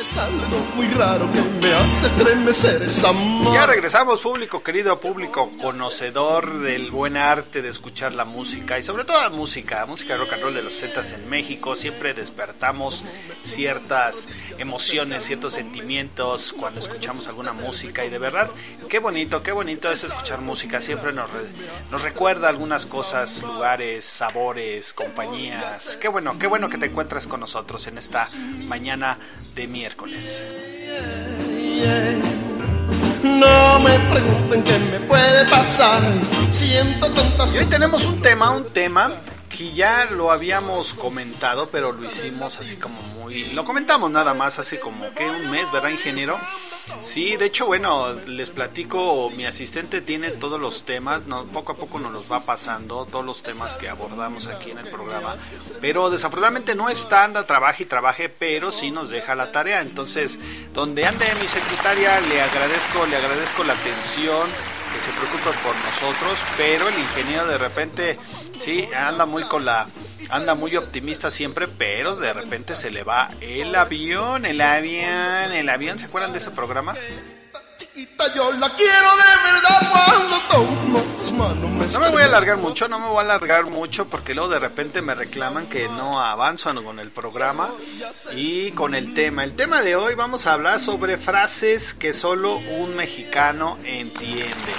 Es 0.00 0.16
algo 0.16 0.58
muy 0.76 0.88
raro 0.88 1.30
que 1.30 1.42
me 1.60 1.74
hace 1.74 2.06
estremecer 2.06 2.84
esa. 2.84 3.12
Ya 3.52 3.66
regresamos, 3.66 4.22
público 4.22 4.62
querido, 4.62 4.98
público 4.98 5.50
conocedor 5.60 6.60
del 6.60 6.90
buen 6.90 7.18
arte 7.18 7.60
de 7.60 7.68
escuchar 7.68 8.14
la 8.14 8.24
música 8.24 8.78
y 8.78 8.82
sobre 8.82 9.04
todo 9.04 9.20
la 9.20 9.28
música, 9.28 9.84
música 9.84 10.16
rock 10.16 10.32
and 10.32 10.42
roll 10.42 10.54
de 10.54 10.62
los 10.62 10.72
Zetas 10.72 11.12
en 11.12 11.28
México. 11.28 11.76
Siempre 11.76 12.14
despertamos 12.14 13.04
ciertas 13.42 14.28
emociones, 14.56 15.22
ciertos 15.22 15.52
sentimientos 15.52 16.54
cuando 16.58 16.80
escuchamos 16.80 17.28
alguna 17.28 17.52
música 17.52 18.02
y 18.02 18.08
de 18.08 18.18
verdad, 18.18 18.48
qué 18.88 19.00
bonito, 19.00 19.42
qué 19.42 19.52
bonito 19.52 19.90
es 19.90 20.02
escuchar 20.02 20.40
música. 20.40 20.80
Siempre 20.80 21.12
nos, 21.12 21.28
nos 21.90 22.00
recuerda 22.00 22.48
algunas 22.48 22.86
cosas, 22.86 23.42
lugares, 23.42 24.06
sabores, 24.06 24.94
compañías. 24.94 25.98
Qué 25.98 26.08
bueno, 26.08 26.38
qué 26.38 26.46
bueno 26.46 26.70
que 26.70 26.78
te 26.78 26.86
encuentras 26.86 27.26
con 27.26 27.40
nosotros 27.40 27.86
en 27.86 27.98
esta 27.98 28.30
mañana 28.66 29.18
de 29.54 29.66
miércoles. 29.66 29.89
No 33.22 33.80
me 33.80 33.98
pregunten 34.10 34.62
qué 34.62 34.78
me 34.78 35.00
puede 35.00 35.44
pasar. 35.46 36.02
Siento 36.52 37.12
tantas 37.12 37.52
Y 37.52 37.58
hoy 37.58 37.66
tenemos 37.66 38.04
un 38.06 38.20
tema, 38.20 38.50
un 38.50 38.64
tema 38.64 39.12
que 39.48 39.72
ya 39.72 40.06
lo 40.06 40.30
habíamos 40.30 40.94
comentado, 40.94 41.68
pero 41.70 41.92
lo 41.92 42.06
hicimos 42.06 42.58
así 42.58 42.76
como 42.76 43.00
muy... 43.02 43.52
Lo 43.52 43.64
comentamos 43.64 44.10
nada 44.10 44.34
más 44.34 44.58
hace 44.58 44.80
como 44.80 45.12
que 45.14 45.28
un 45.28 45.50
mes, 45.50 45.70
¿verdad, 45.72 45.90
ingeniero? 45.90 46.38
Sí, 46.98 47.36
de 47.36 47.46
hecho, 47.46 47.66
bueno, 47.66 48.12
les 48.26 48.50
platico, 48.50 49.30
mi 49.30 49.46
asistente 49.46 50.00
tiene 50.00 50.30
todos 50.32 50.60
los 50.60 50.84
temas, 50.84 51.26
no, 51.26 51.44
poco 51.46 51.72
a 51.72 51.76
poco 51.76 51.98
nos 51.98 52.12
los 52.12 52.30
va 52.30 52.40
pasando, 52.40 53.06
todos 53.06 53.24
los 53.24 53.42
temas 53.42 53.74
que 53.74 53.88
abordamos 53.88 54.48
aquí 54.48 54.70
en 54.70 54.78
el 54.78 54.88
programa, 54.88 55.36
pero 55.80 56.10
desafortunadamente 56.10 56.74
no 56.74 56.88
está, 56.90 57.24
anda, 57.24 57.46
trabaje 57.46 57.84
y 57.84 57.86
trabaje, 57.86 58.28
pero 58.28 58.70
sí 58.70 58.90
nos 58.90 59.10
deja 59.10 59.34
la 59.34 59.52
tarea, 59.52 59.80
entonces, 59.80 60.38
donde 60.74 61.06
ande 61.06 61.24
mi 61.40 61.48
secretaria, 61.48 62.20
le 62.20 62.40
agradezco, 62.42 63.06
le 63.06 63.16
agradezco 63.16 63.64
la 63.64 63.72
atención, 63.72 64.48
que 64.92 65.00
se 65.00 65.12
preocupa 65.12 65.52
por 65.62 65.74
nosotros, 65.76 66.38
pero 66.56 66.88
el 66.88 66.98
ingeniero 66.98 67.46
de 67.46 67.58
repente, 67.58 68.18
sí, 68.60 68.88
anda 68.94 69.24
muy 69.24 69.44
con 69.44 69.64
la, 69.64 69.88
anda 70.28 70.54
muy 70.54 70.76
optimista 70.76 71.30
siempre, 71.30 71.68
pero 71.68 72.16
de 72.16 72.32
repente 72.32 72.76
se 72.76 72.90
le 72.90 73.02
va 73.02 73.30
el 73.40 73.74
avión, 73.74 74.44
el 74.44 74.60
avión, 74.60 75.52
el 75.52 75.68
avión, 75.68 75.98
¿se 75.98 76.06
acuerdan 76.06 76.32
de 76.32 76.38
ese 76.38 76.50
programa? 76.50 76.94
yo 78.34 78.52
la 78.52 78.68
quiero 78.74 79.08
de 79.16 79.24
verdad 79.52 79.80
No 81.92 82.00
me 82.00 82.10
voy 82.10 82.22
a 82.22 82.24
alargar 82.26 82.56
mucho, 82.58 82.88
no 82.88 82.98
me 82.98 83.08
voy 83.08 83.18
a 83.18 83.20
alargar 83.20 83.66
mucho 83.66 84.06
porque 84.06 84.34
luego 84.34 84.50
de 84.50 84.58
repente 84.58 85.02
me 85.02 85.14
reclaman 85.14 85.66
que 85.66 85.88
no 85.88 86.20
avanzo 86.20 86.70
con 86.84 86.98
el 86.98 87.10
programa 87.10 87.68
y 88.32 88.72
con 88.72 88.94
el 88.94 89.14
tema. 89.14 89.44
El 89.44 89.54
tema 89.54 89.82
de 89.82 89.96
hoy 89.96 90.14
vamos 90.14 90.46
a 90.46 90.52
hablar 90.54 90.80
sobre 90.80 91.16
frases 91.16 91.94
que 91.94 92.12
solo 92.12 92.56
un 92.56 92.96
mexicano 92.96 93.78
entiende. 93.84 94.72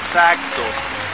Exacto, 0.00 0.62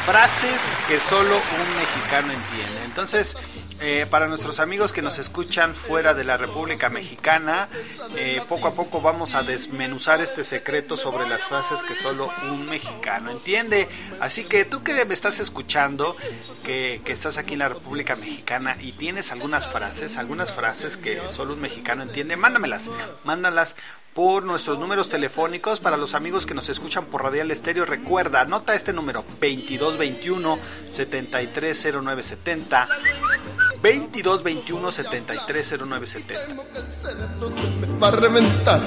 frases 0.07 0.79
que 0.89 1.01
solo 1.01 1.37
un 1.37 1.77
mexicano 1.77 2.33
entiende. 2.33 2.85
Entonces, 2.85 3.37
eh, 3.81 4.07
para 4.09 4.27
nuestros 4.27 4.61
amigos 4.61 4.93
que 4.93 5.03
nos 5.03 5.19
escuchan 5.19 5.75
fuera 5.75 6.15
de 6.15 6.25
la 6.25 6.37
República 6.37 6.89
Mexicana, 6.89 7.69
eh, 8.17 8.41
poco 8.49 8.69
a 8.69 8.75
poco 8.75 9.01
vamos 9.01 9.35
a 9.35 9.43
desmenuzar 9.43 10.21
este 10.21 10.45
secreto 10.45 10.97
sobre 10.97 11.29
las 11.29 11.45
frases 11.45 11.83
que 11.83 11.95
solo 11.95 12.31
un 12.51 12.67
mexicano 12.67 13.31
entiende. 13.31 13.89
Así 14.21 14.45
que 14.45 14.65
tú 14.65 14.83
que 14.83 15.05
me 15.05 15.15
estás 15.15 15.41
escuchando, 15.41 16.17
que, 16.65 17.01
que 17.05 17.13
estás 17.13 17.37
aquí 17.37 17.53
en 17.53 17.61
la 17.61 17.69
República 17.69 18.17
Mexicana 18.17 18.77
y 18.81 18.93
tienes 18.93 19.31
algunas 19.33 19.67
frases, 19.67 20.17
algunas 20.17 20.53
frases 20.53 20.97
que 20.97 21.21
solo 21.29 21.55
un 21.55 21.61
mexicano 21.61 22.03
entiende, 22.03 22.37
mándamelas, 22.37 22.91
mándalas 23.25 23.77
por 24.17 24.45
nuestros 24.45 24.79
números 24.79 25.11
telefónicos 25.11 25.79
para 25.79 25.99
los 25.99 26.15
amigos 26.15 26.47
que 26.47 26.55
nos 26.55 26.71
escuchan 26.71 27.05
por 27.05 27.23
Radial 27.23 27.51
Estéreo. 27.51 27.85
Recuerda, 27.85 28.41
anota 28.41 28.75
este 28.75 28.95
número 28.95 29.23
2221 29.43 30.59
730970 30.91 32.89
2221 33.83 34.91
730970. 34.91 36.35
va 38.03 38.09
a 38.09 38.13
reventar. 38.13 38.81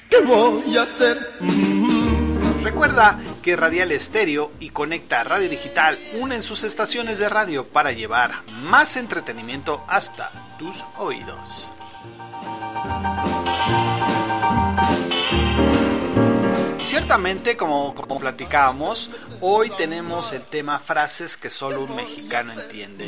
¿Qué 0.08 0.20
voy 0.20 0.76
a 0.76 0.82
hacer? 0.82 1.36
Mm. 1.40 2.62
Recuerda 2.62 3.18
que 3.42 3.56
Radial 3.56 3.92
Estéreo 3.92 4.50
y 4.58 4.70
Conecta 4.70 5.22
Radio 5.24 5.48
Digital 5.48 5.98
unen 6.20 6.42
sus 6.42 6.64
estaciones 6.64 7.18
de 7.18 7.28
radio 7.28 7.64
para 7.64 7.92
llevar 7.92 8.42
más 8.50 8.96
entretenimiento 8.96 9.84
hasta 9.88 10.30
tus 10.58 10.84
oídos. 10.98 11.68
Ciertamente, 16.86 17.56
como, 17.56 17.94
como 17.96 18.20
platicábamos, 18.20 19.10
hoy 19.40 19.70
tenemos 19.70 20.30
el 20.32 20.42
tema 20.42 20.78
frases 20.78 21.36
que 21.36 21.50
solo 21.50 21.80
un 21.82 21.96
mexicano 21.96 22.52
entiende. 22.52 23.06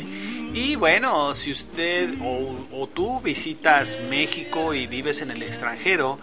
Y 0.53 0.75
bueno, 0.75 1.33
si 1.33 1.51
usted 1.53 2.13
o, 2.21 2.67
o 2.73 2.87
tú 2.87 3.21
visitas 3.21 3.97
México 4.09 4.73
y 4.73 4.85
vives 4.85 5.21
en 5.21 5.31
el 5.31 5.41
extranjero 5.43 6.19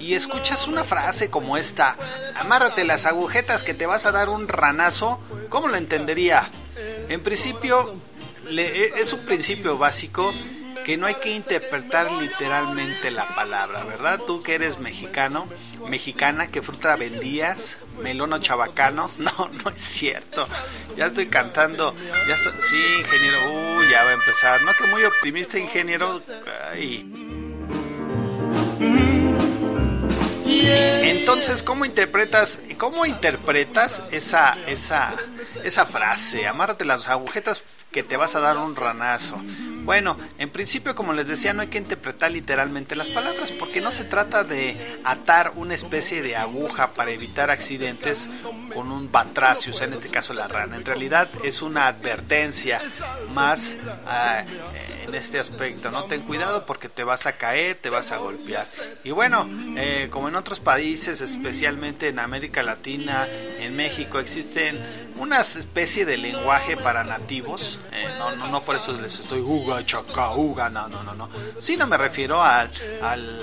y 0.00 0.14
escuchas 0.14 0.66
una 0.66 0.82
frase 0.82 1.28
como 1.28 1.58
esta, 1.58 1.94
amárrate 2.36 2.84
las 2.84 3.04
agujetas 3.04 3.62
que 3.62 3.74
te 3.74 3.84
vas 3.84 4.06
a 4.06 4.12
dar 4.12 4.30
un 4.30 4.48
ranazo, 4.48 5.20
¿cómo 5.50 5.68
lo 5.68 5.76
entendería? 5.76 6.48
En 7.10 7.22
principio, 7.22 7.94
le- 8.48 8.98
es 8.98 9.12
un 9.12 9.20
principio 9.26 9.76
básico 9.76 10.32
que 10.84 10.96
no 10.96 11.06
hay 11.06 11.14
que 11.16 11.30
interpretar 11.30 12.10
literalmente 12.12 13.10
la 13.10 13.26
palabra, 13.28 13.84
¿verdad? 13.84 14.20
Tú 14.26 14.42
que 14.42 14.54
eres 14.54 14.78
mexicano, 14.78 15.48
mexicana, 15.88 16.46
¿qué 16.48 16.62
fruta 16.62 16.94
vendías? 16.96 17.76
¿Melón 18.02 18.32
o 18.32 18.38
chabacano? 18.38 19.08
No, 19.18 19.50
no 19.64 19.70
es 19.70 19.80
cierto. 19.80 20.46
Ya 20.96 21.06
estoy 21.06 21.26
cantando. 21.26 21.94
Ya 22.28 22.34
estoy- 22.34 22.52
sí, 22.62 22.96
ingeniero. 23.00 23.38
Uy, 23.78 23.86
ya 23.90 24.04
va 24.04 24.10
a 24.10 24.14
empezar. 24.14 24.62
No, 24.62 24.72
que 24.74 24.86
muy 24.88 25.04
optimista, 25.04 25.58
ingeniero. 25.58 26.20
Ay. 26.72 27.10
Entonces, 30.46 31.62
¿cómo 31.62 31.84
interpretas, 31.84 32.58
cómo 32.78 33.06
interpretas 33.06 34.02
esa, 34.10 34.56
esa, 34.66 35.12
esa 35.62 35.86
frase? 35.86 36.46
Amárrate 36.46 36.84
las 36.84 37.08
agujetas 37.08 37.62
que 37.90 38.02
te 38.02 38.16
vas 38.16 38.34
a 38.36 38.40
dar 38.40 38.56
un 38.58 38.76
ranazo. 38.76 39.36
Bueno, 39.84 40.16
en 40.38 40.50
principio, 40.50 40.94
como 40.94 41.12
les 41.12 41.28
decía, 41.28 41.52
no 41.52 41.62
hay 41.62 41.68
que 41.68 41.78
interpretar 41.78 42.30
literalmente 42.30 42.96
las 42.96 43.10
palabras, 43.10 43.52
porque 43.52 43.80
no 43.80 43.90
se 43.90 44.04
trata 44.04 44.42
de 44.42 44.98
atar 45.04 45.52
una 45.56 45.74
especie 45.74 46.22
de 46.22 46.36
aguja 46.36 46.90
para 46.92 47.10
evitar 47.10 47.50
accidentes 47.50 48.30
con 48.72 48.90
un 48.90 49.12
batracio, 49.12 49.72
o 49.72 49.74
sea, 49.74 49.86
en 49.86 49.92
este 49.92 50.08
caso 50.08 50.32
la 50.32 50.48
rana. 50.48 50.76
En 50.76 50.84
realidad 50.84 51.28
es 51.42 51.62
una 51.62 51.86
advertencia 51.86 52.80
más 53.32 53.74
ah, 54.06 54.44
en 55.06 55.14
este 55.14 55.38
aspecto, 55.38 55.90
¿no? 55.90 56.04
Ten 56.04 56.22
cuidado 56.22 56.66
porque 56.66 56.88
te 56.88 57.04
vas 57.04 57.26
a 57.26 57.36
caer, 57.36 57.76
te 57.76 57.90
vas 57.90 58.10
a 58.12 58.16
golpear. 58.16 58.66
Y 59.04 59.10
bueno, 59.10 59.48
eh, 59.76 60.08
como 60.10 60.28
en 60.28 60.36
otros 60.36 60.60
países, 60.60 61.20
especialmente 61.20 62.08
en 62.08 62.18
América 62.18 62.62
Latina, 62.62 63.28
en 63.60 63.76
México, 63.76 64.18
existen 64.18 64.78
una 65.16 65.40
especie 65.40 66.04
de 66.04 66.16
lenguaje 66.16 66.76
para 66.76 67.04
nativos. 67.04 67.78
Eh, 67.92 68.06
no, 68.18 68.34
no, 68.36 68.48
no 68.48 68.60
por 68.60 68.76
eso 68.76 68.92
les 68.92 69.20
estoy 69.20 69.40
uga, 69.74 69.84
chaca, 69.84 70.70
no, 70.70 70.88
no, 70.88 71.02
no, 71.02 71.14
no. 71.14 71.28
Sino 71.60 71.86
me 71.86 71.96
refiero 71.96 72.42
al, 72.42 72.70
al, 73.02 73.40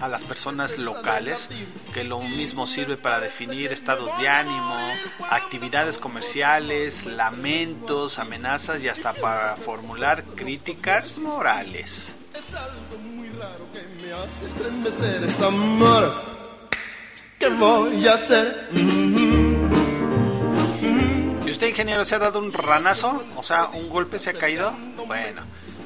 a 0.00 0.08
las 0.08 0.22
personas 0.22 0.78
locales, 0.78 1.48
que 1.94 2.04
lo 2.04 2.20
mismo 2.20 2.66
sirve 2.66 2.96
para 2.96 3.20
definir 3.20 3.72
estados 3.72 4.10
de 4.18 4.28
ánimo, 4.28 4.76
actividades 5.30 5.98
comerciales, 5.98 7.06
lamentos, 7.06 8.18
amenazas 8.18 8.82
y 8.82 8.88
hasta 8.88 9.12
para 9.14 9.56
formular 9.56 10.22
críticas 10.22 11.18
morales. 11.18 12.12
Es 12.34 12.54
algo 12.54 12.98
muy 12.98 13.28
raro 13.30 13.66
que 13.72 13.82
me 14.02 14.12
hace 14.12 14.46
estremecer 14.46 15.24
esta 15.24 15.46
amor. 15.46 16.32
¿Qué 17.38 17.48
voy 17.48 18.06
a 18.06 18.14
hacer? 18.14 18.68
¿Y 21.44 21.50
usted, 21.50 21.66
ingeniero, 21.66 22.04
se 22.04 22.14
ha 22.14 22.18
dado 22.20 22.38
un 22.38 22.52
ranazo? 22.52 23.24
O 23.36 23.42
sea, 23.42 23.66
un 23.74 23.88
golpe 23.88 24.18
se 24.20 24.30
ha 24.30 24.32
caído. 24.32 24.72
Bueno, 25.06 25.42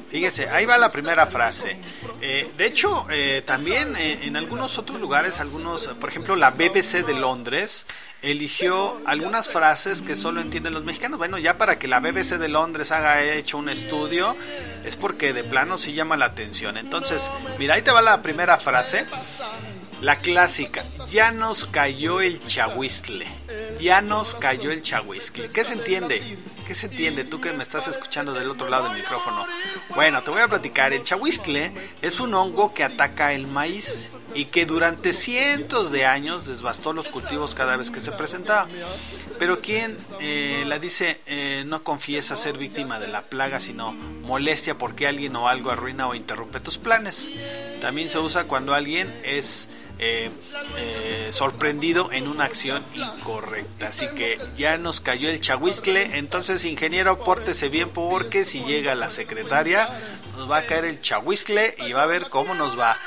fíjese, 0.09 0.49
ahí 0.49 0.65
va 0.65 0.77
la 0.77 0.89
primera 0.89 1.27
frase. 1.27 1.77
Eh, 2.21 2.49
de 2.57 2.65
hecho, 2.65 3.05
eh, 3.09 3.43
también 3.45 3.95
eh, 3.95 4.19
en 4.23 4.35
algunos 4.35 4.77
otros 4.77 4.99
lugares, 4.99 5.39
algunos, 5.39 5.87
por 5.99 6.09
ejemplo, 6.09 6.35
la 6.35 6.51
BBC 6.51 7.05
de 7.05 7.13
Londres 7.13 7.85
eligió 8.21 8.99
algunas 9.05 9.47
frases 9.47 10.01
que 10.01 10.15
solo 10.15 10.41
entienden 10.41 10.73
los 10.73 10.83
mexicanos. 10.83 11.17
Bueno, 11.17 11.37
ya 11.37 11.57
para 11.57 11.77
que 11.77 11.87
la 11.87 11.99
BBC 11.99 12.37
de 12.37 12.47
Londres 12.47 12.91
haga 12.91 13.23
hecho 13.23 13.57
un 13.57 13.69
estudio, 13.69 14.35
es 14.83 14.95
porque 14.95 15.33
de 15.33 15.43
plano 15.43 15.77
sí 15.77 15.93
llama 15.93 16.17
la 16.17 16.25
atención. 16.25 16.77
Entonces, 16.77 17.29
mira, 17.59 17.75
ahí 17.75 17.81
te 17.81 17.91
va 17.91 18.01
la 18.01 18.21
primera 18.21 18.57
frase. 18.57 19.05
La 20.01 20.15
clásica, 20.15 20.85
ya 21.07 21.31
nos 21.31 21.65
cayó 21.65 22.21
el 22.21 22.43
chahuistle. 22.45 23.25
Ya 23.79 24.01
nos 24.01 24.35
cayó 24.35 24.71
el 24.71 24.83
chahuistle. 24.83 25.49
¿Qué 25.49 25.63
se 25.63 25.73
entiende? 25.73 26.37
¿Qué 26.67 26.75
se 26.75 26.87
entiende 26.87 27.23
tú 27.23 27.39
que 27.39 27.53
me 27.53 27.63
estás 27.63 27.87
escuchando 27.87 28.33
del 28.33 28.49
otro 28.49 28.67
lado 28.67 28.89
del 28.89 28.97
micrófono? 28.97 29.45
Bueno, 29.95 30.21
te 30.21 30.31
voy 30.31 30.41
a 30.41 30.49
platicar. 30.49 30.91
El 30.91 31.01
chahuistle 31.01 31.71
es 32.01 32.19
un 32.19 32.33
hongo 32.33 32.73
que 32.73 32.83
ataca 32.83 33.31
el 33.31 33.47
maíz 33.47 34.09
y 34.35 34.45
que 34.45 34.65
durante 34.65 35.13
cientos 35.13 35.93
de 35.93 36.05
años 36.05 36.45
devastó 36.45 36.91
los 36.91 37.07
cultivos 37.07 37.55
cada 37.55 37.77
vez 37.77 37.89
que 37.89 38.01
se 38.01 38.11
presentaba. 38.11 38.67
Pero 39.39 39.61
quien 39.61 39.95
eh, 40.19 40.65
la 40.67 40.77
dice 40.77 41.21
eh, 41.25 41.63
no 41.65 41.85
confiesa 41.85 42.35
ser 42.35 42.57
víctima 42.57 42.99
de 42.99 43.07
la 43.07 43.21
plaga, 43.21 43.61
sino 43.61 43.93
molestia 43.93 44.77
porque 44.77 45.07
alguien 45.07 45.37
o 45.37 45.47
algo 45.47 45.71
arruina 45.71 46.09
o 46.09 46.15
interrumpe 46.15 46.59
tus 46.59 46.77
planes. 46.77 47.31
También 47.79 48.09
se 48.09 48.19
usa 48.19 48.43
cuando 48.43 48.73
alguien 48.73 49.17
es 49.23 49.69
eh, 49.99 50.29
eh, 50.77 51.29
sorprendido 51.31 52.11
en 52.11 52.27
una 52.27 52.45
acción 52.45 52.83
incorrecta. 52.93 53.89
Así 53.89 54.07
que 54.15 54.37
ya 54.55 54.77
nos 54.77 55.01
cayó 55.01 55.29
el 55.29 55.41
chahuistle. 55.41 56.17
Entonces, 56.17 56.65
ingeniero, 56.65 57.19
pórtese 57.23 57.69
bien 57.69 57.89
porque 57.89 58.45
si 58.45 58.63
llega 58.63 58.95
la 58.95 59.11
secretaria, 59.11 59.89
nos 60.35 60.49
va 60.49 60.57
a 60.57 60.63
caer 60.63 60.85
el 60.85 61.01
chahuistle 61.01 61.75
y 61.87 61.93
va 61.93 62.03
a 62.03 62.07
ver 62.07 62.29
cómo 62.29 62.53
nos 62.53 62.79
va. 62.79 62.97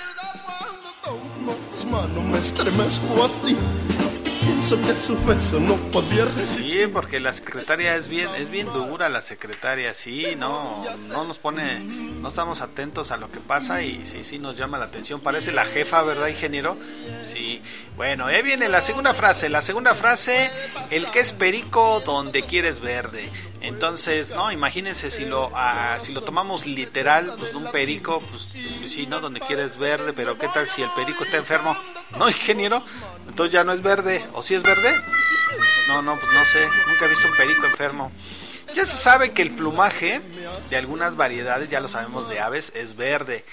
Pienso 4.50 4.82
que 4.82 4.94
su 4.96 5.60
no. 5.60 5.78
Sí, 6.44 6.80
porque 6.92 7.20
la 7.20 7.32
secretaria 7.32 7.94
es 7.94 8.08
bien, 8.08 8.28
es 8.34 8.50
bien 8.50 8.66
dura 8.66 9.08
la 9.08 9.22
secretaria, 9.22 9.94
sí, 9.94 10.34
no, 10.36 10.84
no 11.08 11.24
nos 11.24 11.38
pone, 11.38 11.78
no 11.78 12.26
estamos 12.26 12.60
atentos 12.60 13.12
a 13.12 13.16
lo 13.16 13.30
que 13.30 13.38
pasa 13.38 13.82
y 13.82 14.04
sí, 14.04 14.24
sí 14.24 14.40
nos 14.40 14.56
llama 14.56 14.76
la 14.76 14.86
atención. 14.86 15.20
Parece 15.20 15.52
la 15.52 15.64
jefa, 15.66 16.02
¿verdad, 16.02 16.26
ingeniero? 16.26 16.76
Sí. 17.22 17.62
Bueno, 17.96 18.26
ahí 18.26 18.42
viene 18.42 18.68
la 18.68 18.80
segunda 18.80 19.14
frase. 19.14 19.48
La 19.48 19.62
segunda 19.62 19.94
frase, 19.94 20.50
el 20.90 21.08
que 21.12 21.20
es 21.20 21.32
perico 21.32 22.02
donde 22.04 22.42
quieres 22.42 22.80
verde. 22.80 23.30
Entonces, 23.60 24.34
no, 24.34 24.50
imagínense 24.50 25.12
si 25.12 25.26
lo, 25.26 25.52
ah, 25.54 25.98
si 26.00 26.12
lo 26.12 26.22
tomamos 26.22 26.66
literal, 26.66 27.34
pues 27.38 27.54
un 27.54 27.70
perico, 27.70 28.20
pues 28.20 28.48
sí, 28.90 29.06
¿no? 29.06 29.20
Donde 29.20 29.38
quieres 29.38 29.78
verde, 29.78 30.12
pero 30.12 30.36
¿qué 30.36 30.48
tal 30.48 30.66
si 30.66 30.82
el 30.82 30.90
perico 30.96 31.22
está 31.22 31.36
enfermo? 31.36 31.76
¿No, 32.18 32.28
ingeniero? 32.28 32.82
Entonces 33.28 33.52
ya 33.52 33.64
no 33.64 33.72
es 33.72 33.82
verde. 33.82 34.24
¿O 34.32 34.42
si 34.42 34.54
es 34.54 34.62
verde? 34.62 34.94
No, 35.88 36.02
no, 36.02 36.16
pues 36.16 36.32
no 36.32 36.44
sé. 36.44 36.66
Nunca 36.88 37.06
he 37.06 37.08
visto 37.08 37.28
un 37.28 37.36
perico 37.36 37.66
enfermo. 37.66 38.12
Ya 38.74 38.86
se 38.86 38.96
sabe 38.96 39.32
que 39.32 39.42
el 39.42 39.50
plumaje 39.50 40.20
de 40.68 40.76
algunas 40.76 41.16
variedades, 41.16 41.70
ya 41.70 41.80
lo 41.80 41.88
sabemos 41.88 42.28
de 42.28 42.38
aves, 42.38 42.72
es 42.76 42.94
verde 42.94 43.44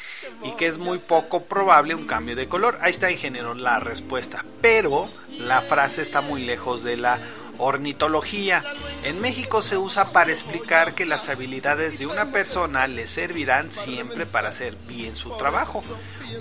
y 0.44 0.52
que 0.52 0.68
es 0.68 0.78
muy 0.78 1.00
poco 1.00 1.46
probable 1.46 1.96
un 1.96 2.06
cambio 2.06 2.36
de 2.36 2.48
color. 2.48 2.78
Ahí 2.82 2.92
está, 2.92 3.10
ingeniero, 3.10 3.56
la 3.56 3.80
respuesta. 3.80 4.46
Pero 4.62 5.10
la 5.40 5.62
frase 5.62 6.04
está 6.04 6.22
muy 6.22 6.44
lejos 6.44 6.84
de 6.84 6.98
la 6.98 7.20
ornitología. 7.58 8.64
En 9.04 9.22
México 9.22 9.62
se 9.62 9.78
usa 9.78 10.12
para 10.12 10.32
explicar 10.32 10.96
que 10.96 11.06
las 11.06 11.30
habilidades 11.30 12.00
de 12.00 12.06
una 12.06 12.32
persona 12.32 12.88
le 12.88 13.08
servirán 13.08 13.72
siempre 13.72 14.26
para 14.26 14.50
hacer 14.50 14.76
bien 14.88 15.16
su 15.16 15.36
trabajo. 15.38 15.84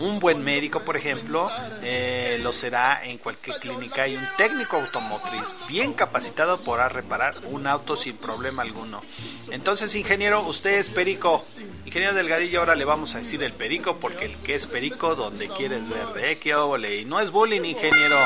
Un 0.00 0.18
buen 0.18 0.42
médico, 0.42 0.80
por 0.80 0.96
ejemplo, 0.96 1.50
eh, 1.82 2.38
lo 2.42 2.52
será 2.52 3.04
en 3.04 3.18
cualquier 3.18 3.58
clínica 3.58 4.08
y 4.08 4.16
un 4.16 4.26
técnico 4.36 4.76
automotriz 4.76 5.54
bien 5.68 5.92
capacitado 5.92 6.58
podrá 6.58 6.88
reparar 6.88 7.34
un 7.44 7.66
auto 7.66 7.96
sin 7.96 8.16
problema 8.16 8.62
alguno. 8.62 9.02
Entonces, 9.50 9.94
ingeniero, 9.94 10.42
usted 10.42 10.74
es 10.74 10.90
perico. 10.90 11.44
Ingeniero 11.84 12.14
Delgadillo, 12.14 12.60
ahora 12.60 12.74
le 12.74 12.84
vamos 12.84 13.14
a 13.14 13.18
decir 13.18 13.42
el 13.42 13.52
perico 13.52 13.96
porque 13.96 14.26
el 14.26 14.36
que 14.38 14.54
es 14.54 14.66
perico 14.66 15.14
donde 15.14 15.48
quieres 15.48 15.88
verde, 15.88 16.32
¿eh? 16.32 16.38
¿Qué 16.38 16.54
óvole? 16.54 16.96
Y 16.96 17.04
no 17.04 17.20
es 17.20 17.30
bullying, 17.30 17.62
ingeniero. 17.62 18.16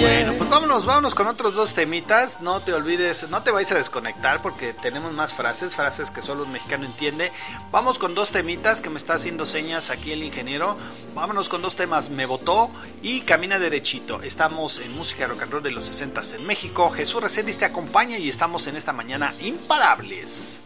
Bueno, 0.00 0.32
pues 0.32 0.48
vámonos, 0.48 0.86
vámonos 0.86 1.14
con 1.14 1.26
otros 1.26 1.54
dos 1.54 1.74
temitas. 1.74 2.40
No 2.40 2.60
te 2.60 2.72
olvides, 2.72 3.28
no 3.28 3.42
te 3.42 3.50
vayas 3.50 3.72
a 3.72 3.74
desconectar 3.74 4.40
porque 4.40 4.72
tenemos 4.72 5.12
más 5.12 5.34
frases, 5.34 5.76
frases 5.76 6.10
que 6.10 6.22
solo 6.22 6.44
un 6.44 6.52
mexicano 6.52 6.86
entiende. 6.86 7.32
Vamos 7.70 7.98
con 7.98 8.14
dos 8.14 8.30
temitas 8.30 8.80
que 8.80 8.88
me 8.88 8.96
está 8.96 9.14
haciendo 9.14 9.44
señas 9.44 9.90
aquí 9.90 10.12
el 10.12 10.22
ingeniero. 10.22 10.78
Vámonos 11.14 11.50
con 11.50 11.60
dos 11.60 11.76
temas, 11.76 12.08
Me 12.08 12.24
Votó 12.24 12.70
y 13.02 13.20
Camina 13.20 13.58
Derechito. 13.58 14.22
Estamos 14.22 14.78
en 14.78 14.94
música 14.94 15.26
rock 15.26 15.42
and 15.42 15.52
roll 15.52 15.62
de 15.62 15.70
los 15.70 15.84
60 15.84 16.22
en 16.36 16.46
México. 16.46 16.88
Jesús 16.90 17.22
Reséndiz 17.22 17.58
te 17.58 17.66
acompaña 17.66 18.16
y 18.16 18.30
estamos 18.30 18.66
en 18.68 18.76
esta 18.76 18.94
mañana 18.94 19.34
imparables. 19.38 20.60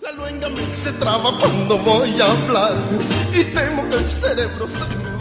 La 0.00 0.12
luenga 0.12 0.48
me 0.48 0.72
se 0.72 0.92
traba 0.92 1.36
cuando 1.40 1.76
voy 1.78 2.20
a 2.20 2.30
hablar 2.30 2.76
y 3.32 3.42
temo 3.44 3.88
que 3.88 3.96
el 3.96 4.08
cerebro 4.08 4.68
se 4.68 4.84
me 4.84 5.13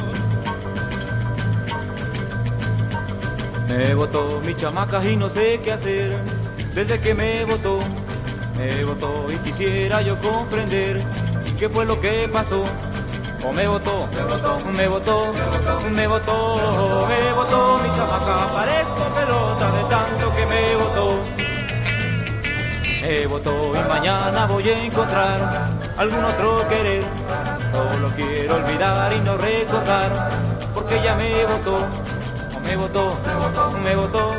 Me 3.77 3.95
votó 3.95 4.39
mi 4.45 4.55
chamaca 4.55 5.03
y 5.03 5.15
no 5.15 5.29
sé 5.29 5.59
qué 5.63 5.71
hacer. 5.71 6.15
Desde 6.75 6.99
que 6.99 7.15
me 7.15 7.43
votó, 7.43 7.79
me 8.55 8.83
votó 8.83 9.27
y 9.31 9.35
quisiera 9.37 10.01
yo 10.03 10.19
comprender 10.19 11.03
qué 11.57 11.67
fue 11.69 11.83
lo 11.85 11.99
que 11.99 12.29
pasó. 12.31 12.63
O 13.43 13.51
me 13.51 13.67
votó, 13.67 14.07
me 14.15 14.23
votó, 14.23 14.59
me 14.71 14.87
votó, 14.87 15.33
me 15.91 16.07
votó, 16.07 17.07
me 17.09 17.33
votó 17.33 17.79
mi 17.79 17.89
chamaca. 17.95 18.53
Parezco 18.53 19.03
pelota 19.15 19.71
de 19.71 19.83
tanto 19.89 20.35
que 20.35 20.45
me 20.45 20.75
votó. 20.75 21.19
Me 23.01 23.27
votó 23.27 23.71
y 23.75 23.89
mañana 23.89 24.45
voy 24.45 24.69
a 24.69 24.83
encontrar 24.83 25.67
algún 25.97 26.23
otro 26.23 26.67
querer. 26.69 27.03
Solo 27.71 28.09
quiero 28.15 28.55
olvidar 28.55 29.13
y 29.13 29.19
no 29.21 29.35
recordar 29.35 30.29
porque 30.75 31.01
ya 31.03 31.15
me 31.15 31.43
votó 31.45 31.87
me 32.75 32.77
votó, 32.77 33.15
me 33.23 33.33
votó, 33.35 33.71
me 33.83 33.95
votó, 33.95 34.33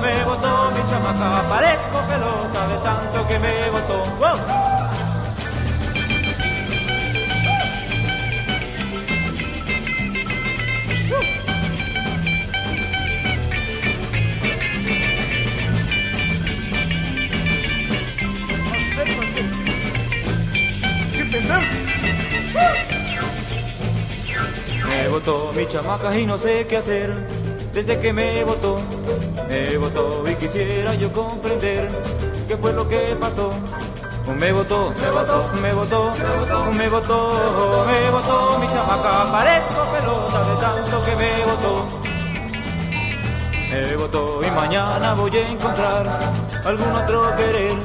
me 0.00 0.24
votó, 0.24 0.70
mi 0.70 0.80
chamaca, 0.88 1.42
parezco 1.48 1.98
pelota 2.08 2.68
de 2.68 2.76
tanto 2.84 3.26
que 3.26 3.36
me 3.40 3.70
votó. 3.70 4.04
¡Wow! 4.20 4.38
Me 24.92 25.08
votó 25.08 25.52
mi 25.56 25.66
chamaca 25.66 26.16
y 26.18 26.26
no 26.26 26.36
sé 26.38 26.66
qué 26.66 26.76
hacer. 26.76 27.14
desde 27.72 27.98
que 27.98 28.12
me 28.12 28.44
votó, 28.44 28.76
me 29.48 29.78
votó 29.78 30.22
y 30.28 30.34
quisiera 30.34 30.94
yo 30.94 31.10
comprender 31.12 31.88
qué 32.46 32.56
fue 32.58 32.72
lo 32.74 32.86
que 32.86 33.16
pasó. 33.18 33.50
Me 34.38 34.52
votó, 34.52 34.92
me 35.00 35.10
votó, 35.10 35.50
me 35.62 35.72
votó, 35.72 36.12
me 36.78 36.88
votó, 36.88 37.84
me 37.86 38.10
votó, 38.10 38.58
mi 38.60 38.66
chamaca, 38.68 39.32
parezco 39.32 39.82
pelota 39.92 40.40
de 40.48 40.60
tanto 40.60 41.04
que 41.06 41.16
me 41.16 41.44
votó. 41.44 41.72
Me 43.70 43.96
votó 43.96 44.40
y 44.46 44.50
mañana 44.50 45.14
voy 45.14 45.36
a 45.36 45.48
encontrar 45.48 46.34
algún 46.66 46.92
otro 46.92 47.34
querer. 47.36 47.76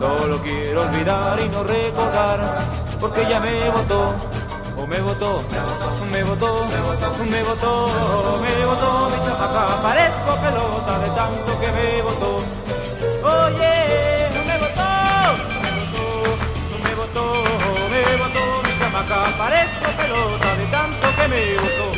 No 0.00 0.26
lo 0.26 0.38
quiero 0.38 0.82
olvidar 0.82 1.40
y 1.40 1.48
no 1.48 1.64
recordar, 1.64 2.38
porque 3.00 3.26
ya 3.28 3.40
me 3.40 3.70
votó. 3.70 4.33
Me 4.88 5.00
votó, 5.00 5.42
me 6.12 6.22
votó, 6.24 6.66
me 6.70 6.80
votó, 6.82 7.24
me 7.24 7.42
votó, 7.42 7.88
me 8.42 8.66
votó, 8.66 9.10
mi 9.10 9.16
chamaca, 9.24 9.82
parezco 9.82 10.36
pelota 10.42 10.98
de 10.98 11.08
tanto 11.10 11.60
que 11.60 11.68
me 11.72 12.02
votó. 12.02 12.30
Oye, 13.24 14.28
me 14.46 14.56
votó, 14.58 14.88
me 16.84 16.94
votó, 16.94 17.24
me 17.90 18.16
votó, 18.16 18.42
mi 18.62 18.78
chamaca, 18.78 19.18
parezco 19.38 19.88
pelota 19.96 20.54
de 20.54 20.66
tanto 20.66 21.06
que 21.16 21.28
me 21.28 21.56
votó. 21.56 21.94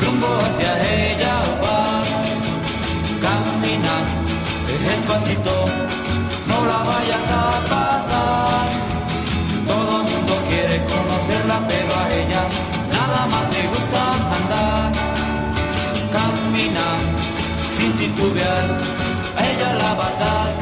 Rumbo 0.00 0.28
hacia 0.44 0.72
ella 0.94 1.34
vas. 1.62 2.06
Camina 3.24 3.94
despacito, 4.88 5.64
no 6.46 6.66
la 6.66 6.78
vayas 6.90 7.26
a 7.30 7.64
pasar. 7.72 8.66
Todo 9.66 9.92
el 10.00 10.10
mundo 10.10 10.34
quiere 10.48 10.84
conocerla, 10.84 11.66
pero 11.68 11.92
a 12.02 12.04
ella 12.20 12.42
nada 12.90 13.26
más 13.26 13.50
te 13.50 13.62
gusta 13.72 14.02
andar. 14.38 14.92
Camina 16.16 16.86
sin 17.76 17.92
titubear, 17.94 18.66
a 19.36 19.46
ella 19.50 19.74
la 19.74 19.94
vas 19.94 20.20
a 20.20 20.61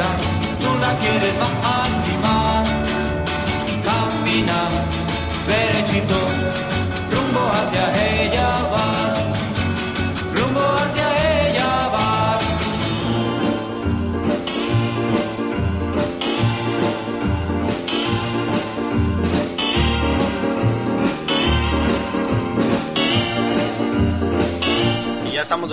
día 0.00 0.16
tú 0.60 0.78
la 0.78 0.98
quieres 0.98 1.38
más 1.38 1.59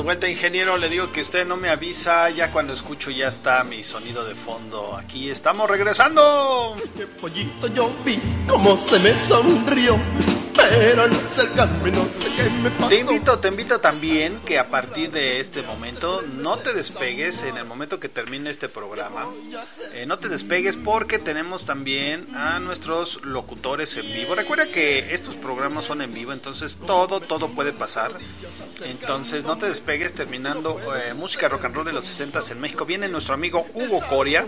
vuelta, 0.08 0.30
ingeniero. 0.30 0.78
Le 0.78 0.88
digo 0.88 1.12
que 1.12 1.20
usted 1.20 1.46
no 1.46 1.58
me 1.58 1.68
avisa. 1.68 2.30
Ya 2.30 2.50
cuando 2.50 2.72
escucho, 2.72 3.12
ya 3.12 3.28
está 3.28 3.62
mi 3.66 3.84
sonido 3.84 4.24
de 4.24 4.36
fondo. 4.36 4.96
Aquí 4.96 5.30
estamos 5.30 5.70
regresando. 5.70 6.78
Pollito 7.20 7.68
yo 7.68 7.92
vi 8.06 8.18
cómo 8.48 8.78
se 8.78 9.00
me 9.00 9.18
sonrió, 9.18 10.00
pero 10.70 11.04
al 11.04 11.12
acercarme 11.12 11.92
no 11.92 12.06
sé 12.06 12.50
me 12.50 12.70
pasó. 12.72 12.90
Te 12.90 13.00
invito, 13.00 13.40
te 13.40 13.48
invito 13.48 13.80
también 13.80 14.40
que 14.40 14.60
a 14.60 14.70
partir 14.70 15.12
de 15.12 15.40
este 15.40 15.62
momento 15.62 16.24
no 16.36 16.58
te 16.58 16.74
despegues 16.74 17.44
en 17.44 17.58
el 17.58 17.66
momento 17.66 18.00
que 18.00 18.10
termine 18.10 18.50
este 18.50 18.70
programa. 18.70 19.28
Eh, 19.94 20.06
no 20.06 20.20
te 20.20 20.30
despegues 20.30 20.78
porque 20.78 21.20
tenemos 21.20 21.66
también 21.66 22.28
a 22.36 22.60
nuestros 22.60 23.24
locutores 23.24 23.96
en 23.98 24.12
vivo. 24.12 24.36
Recuerda 24.36 24.68
que 24.68 25.14
estos 25.14 25.36
programas 25.36 25.86
son 25.86 26.02
en 26.02 26.14
vivo, 26.14 26.34
entonces 26.34 26.78
todo, 26.86 27.20
todo 27.20 27.50
puede 27.50 27.74
pasar. 27.74 28.12
Entonces 28.84 29.44
no 29.44 29.58
te 29.58 29.68
despegues 29.68 30.14
terminando 30.14 30.80
eh, 30.96 31.14
música 31.14 31.50
rock 31.50 31.66
and 31.66 31.76
roll 31.76 31.86
de 31.86 31.94
los 31.94 32.06
60 32.06 32.40
en 32.52 32.60
México. 32.60 32.86
Viene 32.86 33.08
nuestro 33.08 33.34
amigo 33.34 33.66
Hugo 33.74 34.02
Coria. 34.08 34.46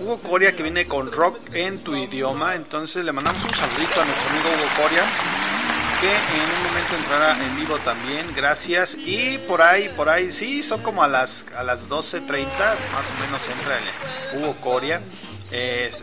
Hugo 0.00 0.20
Coria 0.20 0.54
que 0.54 0.62
viene 0.62 0.86
con 0.86 1.12
rock 1.12 1.38
en 1.52 1.82
tu 1.82 1.94
idioma. 1.94 2.54
Entonces 2.54 3.04
le 3.04 3.12
mandamos 3.12 3.42
un 3.44 3.54
saludito 3.54 4.00
a 4.00 4.04
nuestro 4.04 4.30
amigo 4.30 4.48
Hugo 4.48 4.82
Coria 4.82 5.55
que 6.00 6.08
en 6.10 6.50
un 6.56 6.62
momento 6.64 6.96
entrará 6.96 7.44
en 7.44 7.56
vivo 7.56 7.78
también, 7.78 8.26
gracias. 8.34 8.96
Y 8.98 9.38
por 9.38 9.62
ahí, 9.62 9.88
por 9.96 10.08
ahí, 10.08 10.32
sí, 10.32 10.62
son 10.62 10.82
como 10.82 11.02
a 11.02 11.08
las 11.08 11.44
a 11.56 11.62
las 11.62 11.88
12.30, 11.88 12.46
más 12.92 13.10
o 13.10 13.20
menos 13.20 13.48
entra 13.48 13.78
el 13.78 14.38
Hugo 14.38 14.54
Coria. 14.60 15.00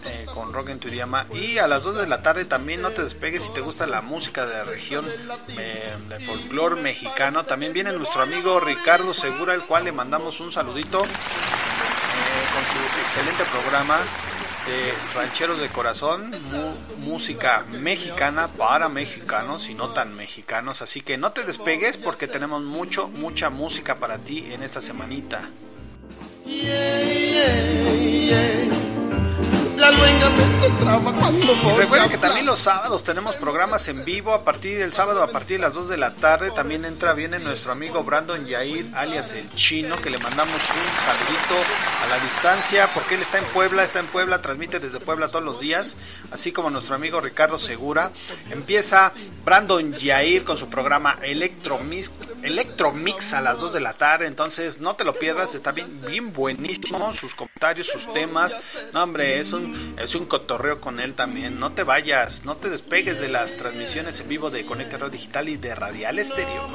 eh, 0.06 0.26
con 0.34 0.54
rock 0.54 0.70
en 0.70 0.80
tu 0.80 0.88
idioma 0.88 1.28
y 1.34 1.58
a 1.58 1.68
las 1.68 1.84
2 1.84 1.98
de 1.98 2.08
la 2.08 2.22
tarde 2.22 2.46
también 2.46 2.82
no 2.82 2.92
te 2.92 3.04
despegues 3.04 3.44
si 3.44 3.52
te 3.52 3.60
gusta 3.60 3.86
la 3.86 4.02
música 4.02 4.46
de 4.46 4.54
la 4.54 4.64
región 4.64 5.06
eh, 5.58 5.94
del 6.08 6.26
folclore 6.26 6.82
mexicano 6.82 7.44
también 7.44 7.74
viene 7.74 7.92
nuestro 7.92 8.22
amigo 8.22 8.62
Ricardo 8.62 9.14
Segura 9.14 9.54
el 9.54 9.64
cual 9.66 9.84
le 9.84 9.92
mandamos 9.92 10.40
un 10.40 10.50
saludito 10.54 11.04
eh, 11.04 11.08
con 12.54 12.64
su 12.64 12.78
excelente 13.02 13.44
programa 13.52 13.98
de 14.66 14.94
Rancheros 15.16 15.60
de 15.60 15.68
Corazón, 15.70 16.32
música 16.98 17.66
mexicana 17.82 18.48
para 18.48 18.90
mexicanos 18.90 19.70
y 19.70 19.74
no 19.74 19.90
tan 19.90 20.16
mexicanos. 20.16 20.82
Así 20.82 21.02
que 21.02 21.18
no 21.18 21.32
te 21.32 21.44
despegues 21.44 21.98
porque 21.98 22.28
tenemos 22.28 22.64
mucho, 22.64 23.08
mucha 23.10 23.50
música 23.50 23.96
para 23.96 24.20
ti 24.20 24.52
en 24.52 24.64
esta 24.64 24.82
semanita. 24.82 25.42
La 29.84 29.92
luenga 29.92 30.30
me 30.30 30.62
se 30.62 30.70
traba 30.70 31.12
cuando 31.12 31.56
voy 31.58 31.74
recuerden 31.76 32.10
que 32.10 32.18
también 32.18 32.46
los 32.46 32.60
sábados 32.60 33.04
tenemos 33.04 33.36
programas 33.36 33.86
en 33.90 34.06
vivo 34.06 34.34
a 34.34 34.46
partir 34.46 34.80
del 34.80 34.94
sábado 34.94 35.22
a 35.22 35.28
partir 35.28 35.58
de 35.58 35.64
las 35.64 35.74
2 35.74 35.90
de 35.90 35.98
la 35.98 36.14
tarde. 36.14 36.52
También 36.52 36.86
entra, 36.86 37.12
viene 37.12 37.38
nuestro 37.40 37.74
amigo 37.74 38.02
Brandon 38.02 38.46
Yair, 38.46 38.90
alias 38.96 39.34
el 39.34 39.54
chino, 39.56 39.98
que 39.98 40.10
le 40.10 40.20
mandamos 40.20 40.56
un 40.56 41.04
saludito 41.04 41.56
a 42.02 42.08
la 42.08 42.24
distancia 42.24 42.88
porque 42.94 43.16
él 43.16 43.24
está 43.24 43.40
en 43.40 43.44
Puebla, 43.46 43.84
está 43.84 44.00
en 44.00 44.06
Puebla, 44.06 44.42
transmite 44.42 44.80
desde 44.80 45.02
Puebla 45.02 45.28
todos 45.28 45.44
los 45.44 45.60
días, 45.60 45.98
así 46.32 46.54
como 46.54 46.70
nuestro 46.70 46.96
amigo 46.96 47.20
Ricardo 47.20 47.60
Segura. 47.60 48.12
Empieza 48.52 49.12
Brandon 49.44 49.92
Yair 49.92 50.46
con 50.46 50.58
su 50.58 50.70
programa 50.70 51.18
Electromix, 51.22 52.10
Electromix 52.42 53.34
a 53.34 53.42
las 53.42 53.60
2 53.60 53.74
de 53.74 53.82
la 53.82 53.94
tarde, 53.96 54.28
entonces 54.28 54.80
no 54.80 54.96
te 54.96 55.04
lo 55.04 55.14
pierdas, 55.14 55.56
está 55.56 55.74
bien, 55.74 55.90
bien 56.08 56.32
buenísimo, 56.32 57.12
sus 57.12 57.36
comentarios, 57.36 57.88
sus 57.88 58.12
temas. 58.14 58.58
No, 58.94 59.04
hombre, 59.04 59.40
es 59.40 59.52
un, 59.52 59.73
es 59.98 60.16
un 60.16 60.26
cotorreo 60.26 60.80
con 60.82 61.00
él 61.00 61.14
también. 61.14 61.60
No 61.60 61.72
te 61.72 61.84
vayas, 61.84 62.46
no 62.46 62.56
te 62.56 62.70
despegues 62.70 63.20
de 63.20 63.30
las 63.30 63.56
transmisiones 63.58 64.20
en 64.20 64.30
vivo 64.30 64.50
de 64.50 64.66
Conecta 64.66 64.98
Radio 64.98 65.12
Digital 65.12 65.50
y 65.50 65.58
de 65.58 65.76
Radial 65.76 66.20
Estéreo. 66.20 66.70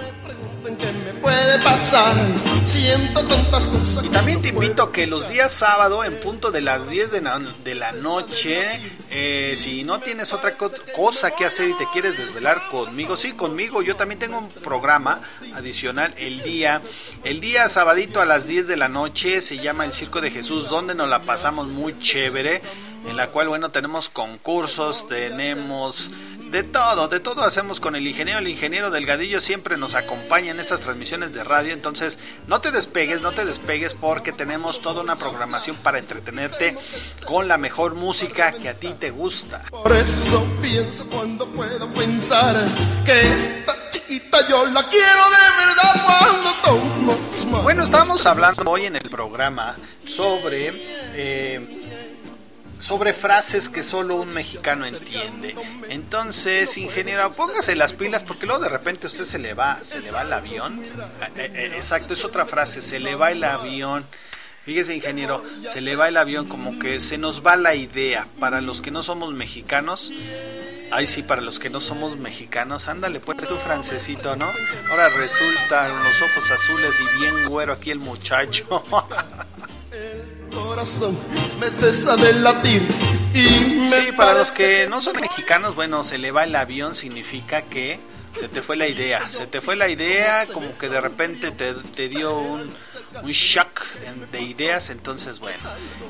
Puede 1.21 1.59
pasar. 1.61 2.15
Siento 2.65 3.25
tantas 3.27 3.67
cosas. 3.67 4.05
Y 4.05 4.09
también 4.09 4.43
te 4.43 4.49
invito 4.49 4.83
a 4.83 4.93
que 4.93 5.07
los 5.07 5.29
días 5.29 5.53
sábado, 5.53 6.05
en 6.05 6.19
punto 6.21 6.51
de 6.51 6.61
las 6.61 6.91
10 6.91 7.11
de 7.11 7.21
la, 7.23 7.39
de 7.65 7.75
la 7.75 7.93
noche, 7.93 8.81
eh, 9.11 9.55
si 9.57 9.85
no 9.85 10.01
tienes 10.01 10.33
otra 10.33 10.55
co- 10.55 10.71
cosa 10.95 11.31
que 11.31 11.45
hacer 11.45 11.69
y 11.69 11.75
te 11.75 11.87
quieres 11.93 12.19
desvelar 12.19 12.61
conmigo, 12.71 13.17
sí, 13.17 13.33
conmigo, 13.33 13.83
yo 13.83 13.97
también 13.97 14.19
tengo 14.19 14.39
un 14.39 14.49
programa 14.51 15.21
adicional 15.55 16.15
el 16.19 16.43
día, 16.43 16.83
el 17.25 17.41
día 17.41 17.69
sabadito 17.69 18.21
a 18.21 18.25
las 18.27 18.47
10 18.47 18.69
de 18.69 18.77
la 18.77 18.89
noche, 18.89 19.41
se 19.41 19.57
llama 19.59 19.85
El 19.85 19.93
Circo 19.93 20.21
de 20.21 20.31
Jesús, 20.31 20.69
donde 20.69 20.95
nos 20.95 21.09
la 21.09 21.23
pasamos 21.23 21.69
muy 21.69 21.99
chévere, 21.99 22.61
en 23.09 23.17
la 23.17 23.29
cual, 23.29 23.49
bueno, 23.49 23.71
tenemos 23.71 24.09
concursos, 24.09 25.09
tenemos 25.09 26.11
de 26.51 26.63
todo, 26.63 27.09
de 27.09 27.21
todo 27.21 27.43
hacemos 27.43 27.81
con 27.81 27.97
el 27.97 28.07
ingeniero. 28.07 28.41
El 28.41 28.49
ingeniero 28.49 28.91
Delgadillo 28.91 29.41
siempre 29.41 29.77
nos 29.77 29.95
acompaña 29.95 30.51
en 30.51 30.61
estas 30.61 30.81
transmisiones 30.81 31.33
de 31.33 31.45
radio. 31.45 31.73
Entonces, 31.73 32.19
no 32.47 32.61
te 32.61 32.71
despegues, 32.71 33.21
no 33.21 33.33
te 33.33 33.45
despegues 33.45 33.95
porque 33.95 34.33
tenemos 34.33 34.81
toda 34.81 35.03
una 35.03 35.17
programación 35.17 35.77
para 35.77 35.99
entretenerte 35.99 36.77
con 37.27 37.49
la 37.49 37.59
mejor 37.59 37.95
música 37.95 38.53
que 38.53 38.69
a 38.69 38.75
ti 38.75 38.95
te 38.99 39.11
gusta. 39.11 39.63
Por 39.71 39.93
eso 39.93 40.47
pienso 40.63 41.09
cuando 41.09 41.49
puedo 41.49 41.93
pensar 41.93 42.57
que 43.05 43.35
esta 43.35 43.91
chiquita 43.91 44.47
yo 44.49 44.67
la 44.67 44.89
quiero 44.89 45.23
de 45.31 45.67
verdad 45.67 46.05
cuando 46.05 46.55
tomo. 46.65 47.63
Bueno, 47.63 47.85
estábamos 47.85 48.25
hablando 48.27 48.71
hoy 48.71 48.87
en 48.87 48.97
el 48.97 49.09
programa 49.09 49.77
sobre 50.05 50.73
eh, 51.15 51.78
sobre 52.79 53.13
frases 53.13 53.69
que 53.69 53.83
solo 53.83 54.17
un 54.17 54.33
mexicano 54.33 54.87
entiende. 54.87 55.55
Entonces, 55.89 56.77
ingeniero, 56.79 57.33
póngase 57.33 57.77
las 57.77 57.93
pilas 57.93 58.23
porque 58.23 58.47
luego 58.47 58.63
de 58.63 58.69
repente 58.69 59.07
usted 59.07 59.25
se 59.25 59.39
le 59.39 59.55
va, 59.55 59.79
se 59.83 60.01
le 60.01 60.11
va 60.11 60.23
el 60.23 60.33
avión. 60.33 60.83
Eh, 61.37 61.51
eh, 61.55 61.73
exacto, 61.75 62.13
es 62.13 62.25
otra 62.25 62.47
frase, 62.47 62.83
se 62.83 63.01
le 63.01 63.15
va 63.15 63.31
el 63.33 63.45
avión. 63.45 64.05
Fíjese, 64.65 64.95
ingeniero, 64.95 65.43
se 65.67 65.81
le 65.81 65.97
va 65.97 66.09
el 66.09 66.17
avión 66.17 66.47
como 66.47 66.79
que 66.79 67.01
se 67.01 67.17
nos 67.17 67.45
va 67.45 67.57
la 67.57 67.75
idea. 67.75 68.27
Para 68.39 68.61
los 68.61 68.83
que 68.83 68.91
no 68.91 69.03
somos 69.03 69.33
mexicanos, 69.33 70.13
Ay, 70.91 71.07
sí, 71.07 71.23
para 71.23 71.43
los 71.43 71.59
que 71.59 71.69
no 71.69 71.81
somos 71.81 72.17
mexicanos, 72.17 72.89
ándale, 72.89 73.21
pues 73.21 73.39
tu 73.39 73.57
francesito, 73.57 74.37
¿no? 74.37 74.47
Ahora 74.91 75.11
resulta 75.11 75.87
los 75.89 76.23
ojos 76.23 76.51
azules 76.51 76.99
y 76.99 77.19
bien 77.19 77.47
güero 77.47 77.75
aquí 77.75 77.91
el 77.91 77.99
muchacho. 77.99 78.85
corazón 80.53 81.19
me 81.61 81.71
cesa 81.71 82.17
de 82.17 82.33
latir 82.35 82.89
y 83.35 83.65
me 83.81 83.89
Sí, 83.89 84.13
para 84.13 84.35
los 84.35 84.51
que 84.51 84.87
no 84.89 85.01
son 85.01 85.17
mexicanos, 85.21 85.75
bueno, 85.75 86.05
se 86.05 86.19
le 86.19 86.31
va 86.31 86.45
el 86.45 86.55
avión 86.55 86.95
significa 86.95 87.63
que 87.63 87.99
se 88.39 88.49
te 88.49 88.63
fue 88.63 88.77
la 88.77 88.87
idea, 88.87 89.29
se 89.31 89.47
te 89.47 89.61
fue 89.61 89.77
la 89.77 89.89
idea, 89.89 90.47
como 90.53 90.77
que 90.79 90.89
de 90.89 91.01
repente 91.01 91.51
te, 91.51 91.75
te 91.75 92.09
dio 92.09 92.39
un, 92.39 92.73
un 93.23 93.31
shock 93.31 93.83
de 94.31 94.43
ideas, 94.43 94.91
entonces 94.91 95.41
bueno. 95.41 95.59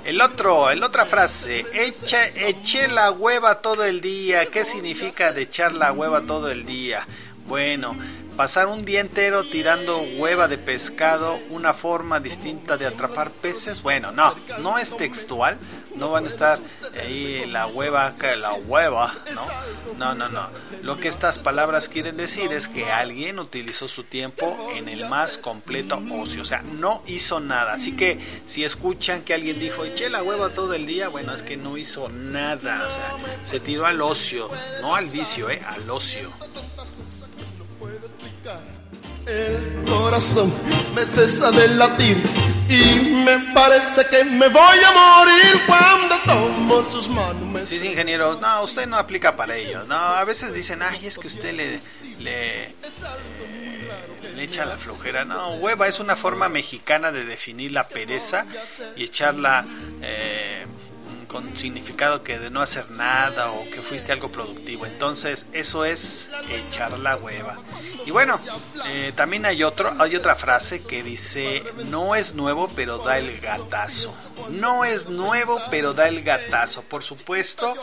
El 0.04 0.20
otro, 0.20 0.70
el 0.70 0.82
otra 0.82 1.06
frase, 1.06 1.64
echa, 1.72 2.26
eché 2.26 2.88
la 2.88 3.10
hueva 3.10 3.60
todo 3.60 3.84
el 3.84 4.00
día, 4.00 4.46
¿qué 4.46 4.64
significa 4.64 5.32
de 5.32 5.42
echar 5.42 5.72
la 5.72 5.92
hueva 5.92 6.22
todo 6.22 6.50
el 6.50 6.66
día? 6.66 7.06
Bueno, 7.46 7.96
pasar 8.38 8.68
un 8.68 8.84
día 8.84 9.00
entero 9.00 9.42
tirando 9.42 9.98
hueva 10.16 10.46
de 10.46 10.58
pescado, 10.58 11.40
una 11.50 11.74
forma 11.74 12.20
distinta 12.20 12.76
de 12.76 12.86
atrapar 12.86 13.32
peces, 13.32 13.82
bueno, 13.82 14.12
no, 14.12 14.32
no 14.60 14.78
es 14.78 14.96
textual, 14.96 15.58
no 15.96 16.12
van 16.12 16.22
a 16.22 16.28
estar 16.28 16.60
ahí 16.96 17.44
la 17.46 17.66
hueva, 17.66 18.14
la 18.36 18.54
hueva, 18.54 19.12
¿no? 19.34 19.44
No, 19.98 20.14
no, 20.14 20.28
no. 20.28 20.50
Lo 20.82 21.00
que 21.00 21.08
estas 21.08 21.40
palabras 21.40 21.88
quieren 21.88 22.16
decir 22.16 22.52
es 22.52 22.68
que 22.68 22.88
alguien 22.92 23.40
utilizó 23.40 23.88
su 23.88 24.04
tiempo 24.04 24.56
en 24.72 24.88
el 24.88 25.08
más 25.08 25.36
completo 25.36 26.00
ocio, 26.12 26.42
o 26.42 26.46
sea, 26.46 26.62
no 26.62 27.02
hizo 27.08 27.40
nada. 27.40 27.72
Así 27.72 27.96
que 27.96 28.20
si 28.46 28.62
escuchan 28.62 29.22
que 29.22 29.34
alguien 29.34 29.58
dijo, 29.58 29.84
eché 29.84 30.10
la 30.10 30.22
hueva 30.22 30.50
todo 30.50 30.74
el 30.74 30.86
día, 30.86 31.08
bueno, 31.08 31.32
es 31.32 31.42
que 31.42 31.56
no 31.56 31.76
hizo 31.76 32.08
nada, 32.08 32.86
o 32.86 32.90
sea, 32.90 33.16
se 33.42 33.58
tiró 33.58 33.84
al 33.84 34.00
ocio, 34.00 34.48
no 34.80 34.94
al 34.94 35.06
vicio, 35.06 35.50
¿eh? 35.50 35.60
Al 35.66 35.90
ocio. 35.90 36.32
El 39.28 39.84
corazón 39.86 40.52
me 40.94 41.04
cesa 41.04 41.50
de 41.50 41.68
latir 41.68 42.22
y 42.68 43.00
me 43.00 43.52
parece 43.54 44.06
que 44.06 44.24
me 44.24 44.48
voy 44.48 44.78
a 44.86 44.92
morir 44.92 45.62
cuando 45.66 46.16
tomo 46.26 46.82
sus 46.82 47.08
manos 47.08 47.68
Sí, 47.68 47.78
sí, 47.78 47.88
ingeniero. 47.88 48.38
No, 48.40 48.62
usted 48.62 48.86
no 48.86 48.96
aplica 48.96 49.36
para 49.36 49.56
ellos. 49.56 49.86
No, 49.88 49.96
a 49.96 50.24
veces 50.24 50.54
dicen, 50.54 50.80
ay, 50.80 51.06
es 51.06 51.18
que 51.18 51.26
usted 51.26 51.52
le, 51.52 51.80
le, 52.18 52.74
le 54.34 54.42
echa 54.42 54.64
la 54.64 54.78
flojera. 54.78 55.24
No, 55.24 55.52
hueva 55.54 55.86
es 55.88 56.00
una 56.00 56.16
forma 56.16 56.48
mexicana 56.48 57.12
de 57.12 57.24
definir 57.24 57.72
la 57.72 57.88
pereza 57.88 58.46
y 58.96 59.04
echarla 59.04 59.66
eh, 60.00 60.64
con 61.28 61.56
significado 61.56 62.22
que 62.22 62.38
de 62.38 62.50
no 62.50 62.60
hacer 62.60 62.90
nada 62.90 63.52
o 63.52 63.64
que 63.70 63.82
fuiste 63.82 64.10
algo 64.12 64.30
productivo. 64.32 64.86
Entonces, 64.86 65.46
eso 65.52 65.84
es 65.84 66.30
echar 66.50 66.98
la 66.98 67.16
hueva. 67.16 67.56
Y 68.04 68.10
bueno, 68.10 68.40
eh, 68.86 69.12
también 69.14 69.44
hay 69.44 69.62
otro, 69.62 69.92
hay 69.98 70.16
otra 70.16 70.34
frase 70.34 70.82
que 70.82 71.02
dice, 71.02 71.62
no 71.90 72.14
es 72.14 72.34
nuevo 72.34 72.70
pero 72.74 72.98
da 72.98 73.18
el 73.18 73.38
gatazo. 73.40 74.14
No 74.48 74.84
es 74.84 75.08
nuevo 75.08 75.60
pero 75.70 75.92
da 75.92 76.08
el 76.08 76.22
gatazo. 76.22 76.82
Por 76.82 77.02
supuesto 77.02 77.74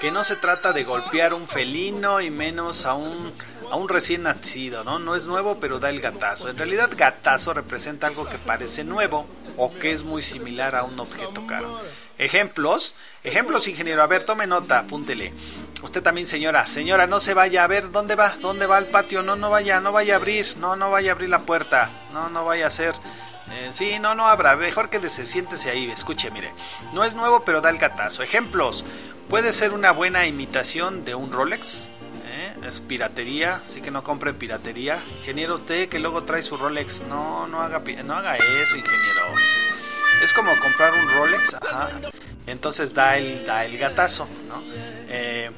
que 0.00 0.10
no 0.10 0.24
se 0.24 0.36
trata 0.36 0.72
de 0.72 0.84
golpear 0.84 1.34
un 1.34 1.46
felino 1.46 2.20
y 2.20 2.30
menos 2.30 2.86
a 2.86 2.94
un 2.94 3.32
a 3.70 3.76
un 3.76 3.88
recién 3.90 4.22
nacido, 4.22 4.82
¿no? 4.82 4.98
No 4.98 5.14
es 5.14 5.26
nuevo 5.26 5.60
pero 5.60 5.78
da 5.78 5.90
el 5.90 6.00
gatazo. 6.00 6.48
En 6.48 6.56
realidad 6.56 6.90
gatazo 6.96 7.52
representa 7.52 8.06
algo 8.06 8.26
que 8.26 8.38
parece 8.38 8.84
nuevo 8.84 9.26
o 9.56 9.74
que 9.74 9.92
es 9.92 10.02
muy 10.04 10.22
similar 10.22 10.74
a 10.74 10.84
un 10.84 10.98
objeto 10.98 11.46
caro. 11.46 11.78
Ejemplos, 12.18 12.96
ejemplos 13.22 13.68
ingeniero, 13.68 14.02
a 14.02 14.08
ver, 14.08 14.24
tome 14.24 14.46
nota, 14.46 14.80
apúntele. 14.80 15.32
Usted 15.82 16.02
también, 16.02 16.26
señora, 16.26 16.66
señora, 16.66 17.06
no 17.06 17.20
se 17.20 17.32
vaya, 17.32 17.62
a 17.62 17.68
ver, 17.68 17.92
¿dónde 17.92 18.16
va? 18.16 18.34
¿Dónde 18.40 18.66
va 18.66 18.76
al 18.76 18.86
patio? 18.86 19.22
No, 19.22 19.36
no 19.36 19.50
vaya, 19.50 19.80
no 19.80 19.92
vaya 19.92 20.14
a 20.14 20.16
abrir, 20.16 20.56
no, 20.58 20.74
no 20.74 20.90
vaya 20.90 21.12
a 21.12 21.14
abrir 21.14 21.30
la 21.30 21.40
puerta, 21.40 21.92
no, 22.12 22.28
no 22.28 22.44
vaya 22.44 22.64
a 22.64 22.68
hacer... 22.68 22.94
Eh, 23.50 23.70
sí, 23.70 23.98
no, 23.98 24.14
no 24.14 24.26
abra, 24.26 24.56
mejor 24.56 24.90
que 24.90 25.08
se 25.08 25.24
siéntese 25.24 25.70
ahí, 25.70 25.90
escuche, 25.90 26.30
mire. 26.30 26.50
No 26.92 27.04
es 27.04 27.14
nuevo, 27.14 27.44
pero 27.44 27.62
da 27.62 27.70
el 27.70 27.78
gatazo. 27.78 28.22
Ejemplos, 28.22 28.84
puede 29.30 29.52
ser 29.52 29.72
una 29.72 29.92
buena 29.92 30.26
imitación 30.26 31.04
de 31.04 31.14
un 31.14 31.32
Rolex, 31.32 31.88
¿eh? 32.26 32.52
es 32.66 32.80
piratería, 32.80 33.62
así 33.64 33.80
que 33.80 33.90
no 33.90 34.02
compre 34.02 34.34
piratería. 34.34 35.02
Ingeniero, 35.18 35.54
usted 35.54 35.88
que 35.88 35.98
luego 35.98 36.24
trae 36.24 36.42
su 36.42 36.56
Rolex, 36.56 37.02
no, 37.02 37.46
no 37.46 37.62
haga, 37.62 37.80
no 38.04 38.14
haga 38.14 38.36
eso, 38.36 38.76
ingeniero. 38.76 39.22
Es 40.22 40.32
como 40.32 40.50
comprar 40.60 40.92
un 40.94 41.08
Rolex, 41.10 41.54
ajá. 41.54 41.88
Entonces 42.46 42.94
da 42.94 43.16
el, 43.18 43.46
da 43.46 43.64
el 43.64 43.76
gatazo, 43.78 44.26
¿no? 44.48 44.62
Eh, 45.08 45.50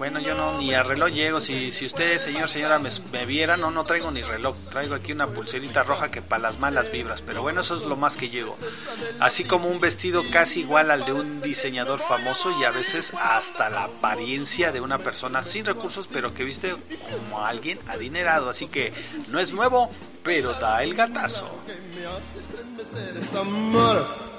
bueno, 0.00 0.18
yo 0.18 0.34
no 0.34 0.56
ni 0.56 0.72
a 0.72 0.82
reloj 0.82 1.10
llego. 1.10 1.40
Si, 1.40 1.70
si 1.72 1.84
usted, 1.84 2.16
señor, 2.16 2.48
señora, 2.48 2.78
me, 2.78 3.26
viera, 3.26 3.58
no, 3.58 3.70
no 3.70 3.84
traigo 3.84 4.10
ni 4.10 4.22
reloj. 4.22 4.56
Traigo 4.70 4.94
aquí 4.94 5.12
una 5.12 5.26
pulserita 5.26 5.82
roja 5.82 6.10
que 6.10 6.22
para 6.22 6.40
las 6.40 6.58
malas 6.58 6.90
vibras. 6.90 7.20
Pero 7.20 7.42
bueno, 7.42 7.60
eso 7.60 7.76
es 7.76 7.82
lo 7.82 7.98
más 7.98 8.16
que 8.16 8.30
llego. 8.30 8.56
Así 9.18 9.44
como 9.44 9.68
un 9.68 9.78
vestido 9.78 10.24
casi 10.32 10.60
igual 10.60 10.90
al 10.90 11.04
de 11.04 11.12
un 11.12 11.42
diseñador 11.42 12.00
famoso 12.00 12.50
y 12.58 12.64
a 12.64 12.70
veces 12.70 13.12
hasta 13.20 13.68
la 13.68 13.84
apariencia 13.84 14.72
de 14.72 14.80
una 14.80 14.96
persona 15.00 15.42
sin 15.42 15.66
recursos, 15.66 16.08
pero 16.10 16.32
que 16.32 16.44
viste 16.44 16.74
como 17.10 17.44
alguien 17.44 17.78
adinerado. 17.86 18.48
Así 18.48 18.68
que 18.68 18.94
no 19.28 19.38
es 19.38 19.52
nuevo, 19.52 19.90
pero 20.22 20.54
da 20.54 20.82
el 20.82 20.94
gatazo. 20.94 21.46
me 21.94 22.06
hace 22.06 22.38
estremecer 22.38 23.18
es 23.18 23.34
amor 23.34 24.30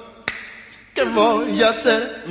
¿Qué 0.92 1.04
voy 1.04 1.62
a 1.62 1.70
hacer? 1.70 2.24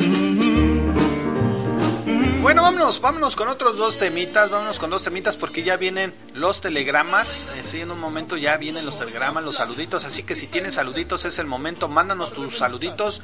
Bueno, 2.41 2.63
vámonos, 2.63 2.99
vámonos 3.01 3.35
con 3.35 3.49
otros 3.49 3.77
dos 3.77 3.99
temitas, 3.99 4.49
vámonos 4.49 4.79
con 4.79 4.89
dos 4.89 5.03
temitas 5.03 5.37
porque 5.37 5.61
ya 5.61 5.77
vienen 5.77 6.11
los 6.33 6.59
telegramas, 6.59 7.47
eh, 7.55 7.63
sí, 7.63 7.81
en 7.81 7.91
un 7.91 7.99
momento 7.99 8.35
ya 8.35 8.57
vienen 8.57 8.83
los 8.83 8.97
telegramas, 8.97 9.43
los 9.43 9.57
saluditos, 9.57 10.05
así 10.05 10.23
que 10.23 10.33
si 10.33 10.47
tienes 10.47 10.73
saluditos 10.73 11.23
es 11.25 11.37
el 11.37 11.45
momento, 11.45 11.87
mándanos 11.87 12.33
tus 12.33 12.57
saluditos 12.57 13.21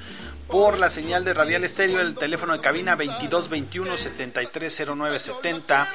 por 0.47 0.79
la 0.79 0.89
señal 0.89 1.25
de 1.25 1.33
Radial 1.33 1.63
Estéreo, 1.63 1.99
el 1.99 2.15
teléfono 2.15 2.53
de 2.53 2.59
cabina 2.59 2.95
2221 2.95 3.97
730970, 3.97 5.87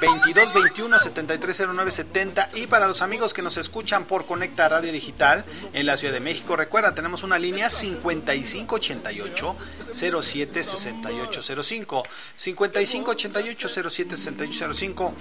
2221 0.00 0.98
730970 0.98 2.50
y 2.54 2.66
para 2.66 2.86
los 2.86 3.02
amigos 3.02 3.32
que 3.32 3.42
nos 3.42 3.56
escuchan 3.56 4.04
por 4.04 4.26
Conecta 4.26 4.68
Radio 4.68 4.92
Digital 4.92 5.44
en 5.72 5.86
la 5.86 5.96
Ciudad 5.96 6.14
de 6.14 6.20
México, 6.20 6.56
recuerda, 6.56 6.94
tenemos 6.94 7.22
una 7.22 7.38
línea 7.38 7.70
5588 7.70 9.56
076805, 9.92 12.02
5588 12.36 13.68
076805 13.68 15.14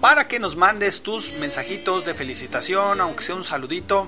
para 0.00 0.28
que 0.28 0.38
nos 0.38 0.54
mandes 0.54 1.00
tus 1.00 1.32
mensajitos 1.32 2.04
de 2.04 2.12
felicitación, 2.12 3.00
aunque 3.00 3.24
sea 3.24 3.36
un 3.36 3.42
saludito 3.42 4.06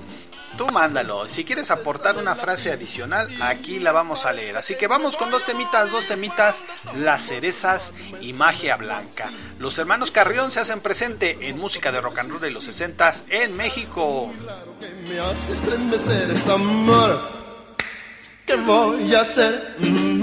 Tú 0.57 0.65
mándalo. 0.67 1.29
Si 1.29 1.43
quieres 1.43 1.69
aportar 1.69 2.17
una 2.17 2.33
frase 2.33 2.71
adicional, 2.71 3.27
aquí 3.41 3.79
la 3.79 3.91
vamos 3.91 4.25
a 4.25 4.33
leer. 4.33 4.57
Así 4.57 4.75
que 4.75 4.87
vamos 4.87 5.15
con 5.15 5.29
dos 5.29 5.45
temitas, 5.45 5.91
dos 5.91 6.07
temitas, 6.07 6.63
las 6.95 7.21
cerezas 7.21 7.93
y 8.21 8.33
magia 8.33 8.75
blanca. 8.75 9.29
Los 9.59 9.77
hermanos 9.77 10.11
Carrión 10.11 10.51
se 10.51 10.59
hacen 10.59 10.79
presente 10.79 11.37
en 11.41 11.57
música 11.57 11.91
de 11.91 12.01
rock 12.01 12.19
and 12.19 12.31
roll 12.31 12.41
de 12.41 12.49
los 12.49 12.63
60 12.63 13.13
en 13.29 13.55
México. 13.55 14.33
Me 15.07 15.19
hace 15.19 15.53
estremecer 15.53 16.31
este 16.31 16.51
amor. 16.51 17.29
¿Qué 18.45 18.55
voy 18.55 19.13
a 19.13 19.21
hacer? 19.21 19.75
Mm-hmm. 19.79 20.16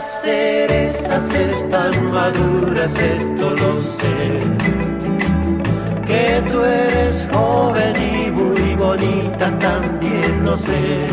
Las 0.00 0.22
cerezas 0.22 1.34
están 1.34 2.10
maduras, 2.10 2.94
esto 2.98 3.50
lo 3.50 3.78
sé. 3.78 4.18
Que 6.06 6.42
tú 6.50 6.60
eres 6.64 7.28
joven 7.32 7.94
y 7.96 8.30
muy 8.30 8.74
bonita, 8.76 9.46
también 9.58 10.44
lo 10.44 10.56
sé. 10.56 11.06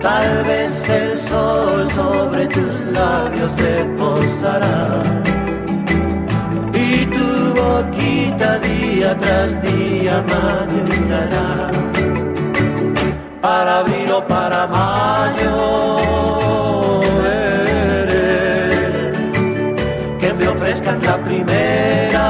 Tal 0.00 0.44
vez 0.44 0.88
el 0.88 1.20
sol 1.20 1.90
sobre 1.90 2.46
tus 2.46 2.84
labios 2.84 3.52
se 3.52 3.74
posará 3.98 5.02
y 6.72 7.06
tu 7.14 7.28
boquita 7.60 8.58
día 8.60 9.16
tras 9.18 9.60
día 9.62 10.24
madurará 10.32 11.70
para 13.40 13.78
abril 13.80 14.12
o 14.12 14.26
para 14.26 14.66
mayo. 14.66 16.27
Primera 21.28 22.28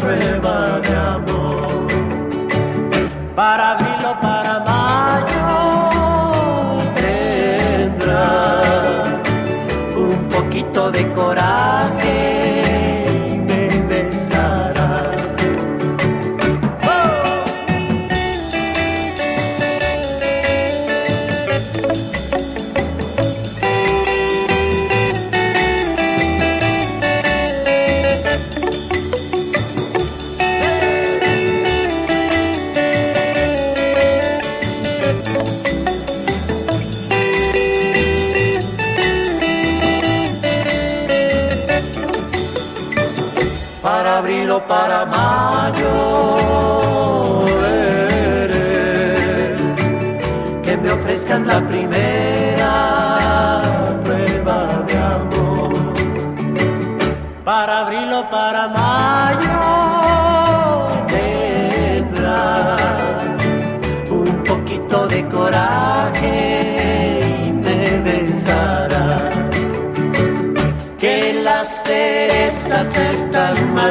prueba 0.00 0.80
de 0.86 0.94
amor. 1.16 1.86
Para 3.36 3.70
abril 3.72 4.02
o 4.10 4.14
para 4.20 4.54
mayo 4.70 5.50
tendrás 7.00 8.38
un 9.96 10.18
poquito 10.28 10.90
de 10.90 11.02
coraje 11.12 11.69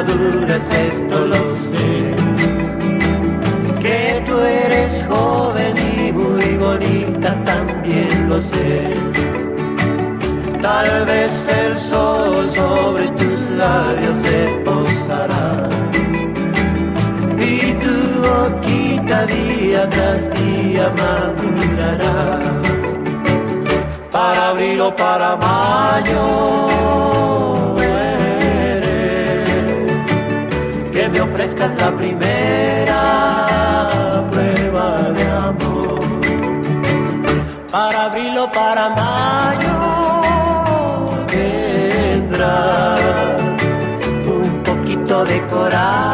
maduras, 0.02 0.62
esto 0.72 1.26
lo 1.26 1.42
sé. 1.56 2.14
Que 3.80 4.22
tú 4.26 4.38
eres 4.38 5.04
joven 5.04 5.74
y 5.78 6.12
muy 6.12 6.56
bonita, 6.56 7.34
también 7.44 8.28
lo 8.28 8.40
sé. 8.40 8.94
Tal 10.62 11.06
vez 11.06 11.48
el 11.48 11.78
sol 11.78 12.50
sobre 12.50 13.08
tus 13.12 13.48
labios 13.50 14.16
se 14.22 14.40
posará 14.64 15.68
y 17.38 17.72
tu 17.82 17.94
boquita 18.26 19.26
día 19.26 19.88
tras 19.88 20.30
día 20.34 20.92
madurará 21.02 22.40
para 24.10 24.50
abril 24.50 24.80
o 24.82 24.94
para 24.94 25.36
mayo. 25.36 26.60
Me 31.10 31.20
ofrezcas 31.20 31.74
la 31.76 31.90
primera 31.96 33.00
prueba 34.30 35.02
de 35.16 35.24
amor. 35.24 36.00
Para 37.70 38.04
abril 38.04 38.38
o 38.38 38.50
para 38.50 38.88
mayo 38.90 39.76
tendrás 41.26 43.00
un 44.26 44.62
poquito 44.64 45.24
de 45.24 45.40
coraje 45.46 46.09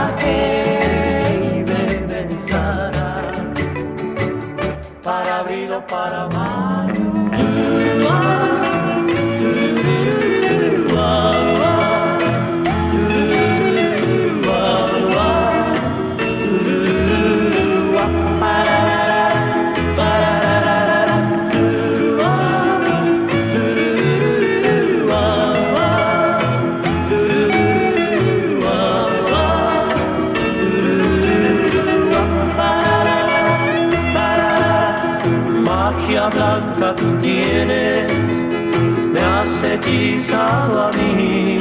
a 40.32 40.90
mí 40.96 41.58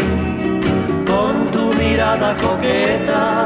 con 1.05 1.45
tu 1.51 1.73
mirada 1.73 2.35
coqueta, 2.37 3.45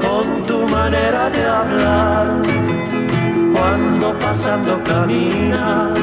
con 0.00 0.42
tu 0.42 0.66
manera 0.66 1.30
de 1.30 1.46
hablar. 1.46 2.42
Cuando 3.54 4.18
pasando 4.18 4.82
caminas, 4.84 5.98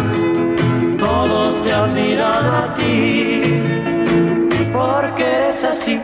todos 0.97 1.61
te 1.63 1.73
admiran 1.73 2.45
a 2.45 2.75
ti, 2.75 3.41
porque 4.71 5.23
eres 5.23 5.63
así. 5.63 5.99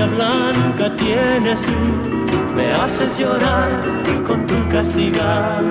Magia 0.00 0.06
blanca 0.06 0.96
tienes 0.96 1.60
tú, 1.62 2.54
me 2.54 2.72
haces 2.72 3.18
llorar 3.18 3.80
con 4.26 4.46
tu 4.46 4.68
castigar. 4.68 5.62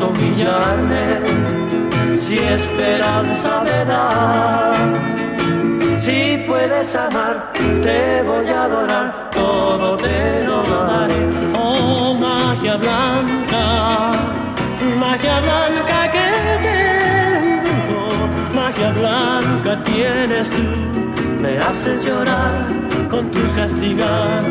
Humillarme 0.00 1.04
si 2.18 2.38
esperanza 2.38 3.62
me 3.64 3.84
da. 3.84 4.74
Si 5.98 6.44
puedes 6.46 6.94
amar, 6.94 7.52
te 7.54 8.22
voy 8.22 8.48
a 8.48 8.64
adorar, 8.64 9.30
todo 9.32 9.96
te 9.96 10.44
lo 10.44 10.62
daré. 10.62 11.20
Oh, 11.54 12.14
magia 12.14 12.76
blanca, 12.76 14.10
magia 14.98 15.40
blanca 15.40 16.10
que 16.14 16.28
te 16.62 16.76
embrujo, 17.58 18.28
magia 18.54 18.90
blanca 18.92 19.82
tienes 19.84 20.50
tú, 20.50 20.66
me 21.42 21.58
haces 21.58 22.04
llorar 22.04 22.66
con 23.10 23.30
tus 23.30 23.50
castigar. 23.50 24.42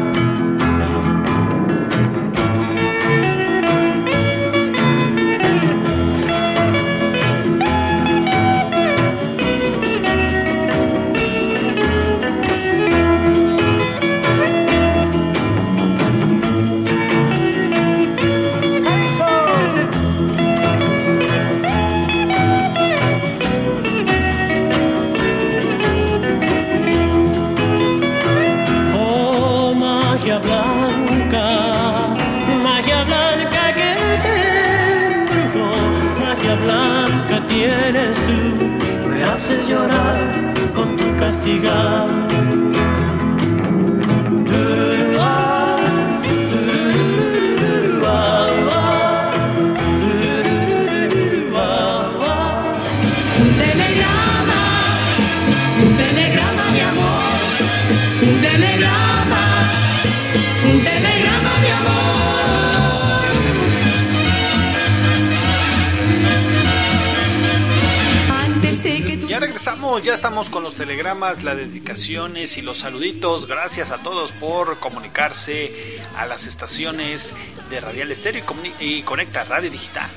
Ya 70.03 70.13
estamos 70.13 70.49
con 70.49 70.63
los 70.63 70.75
telegramas, 70.75 71.43
las 71.43 71.57
dedicaciones 71.57 72.57
y 72.57 72.61
los 72.61 72.79
saluditos. 72.79 73.47
Gracias 73.47 73.91
a 73.91 73.97
todos 73.97 74.31
por 74.33 74.79
comunicarse 74.79 76.01
a 76.17 76.25
las 76.25 76.47
estaciones 76.47 77.33
de 77.69 77.79
Radial 77.79 78.11
Estéreo 78.11 78.43
y, 78.79 78.97
y 78.97 79.01
Conecta 79.03 79.43
Radio 79.45 79.71
Digital. 79.71 80.09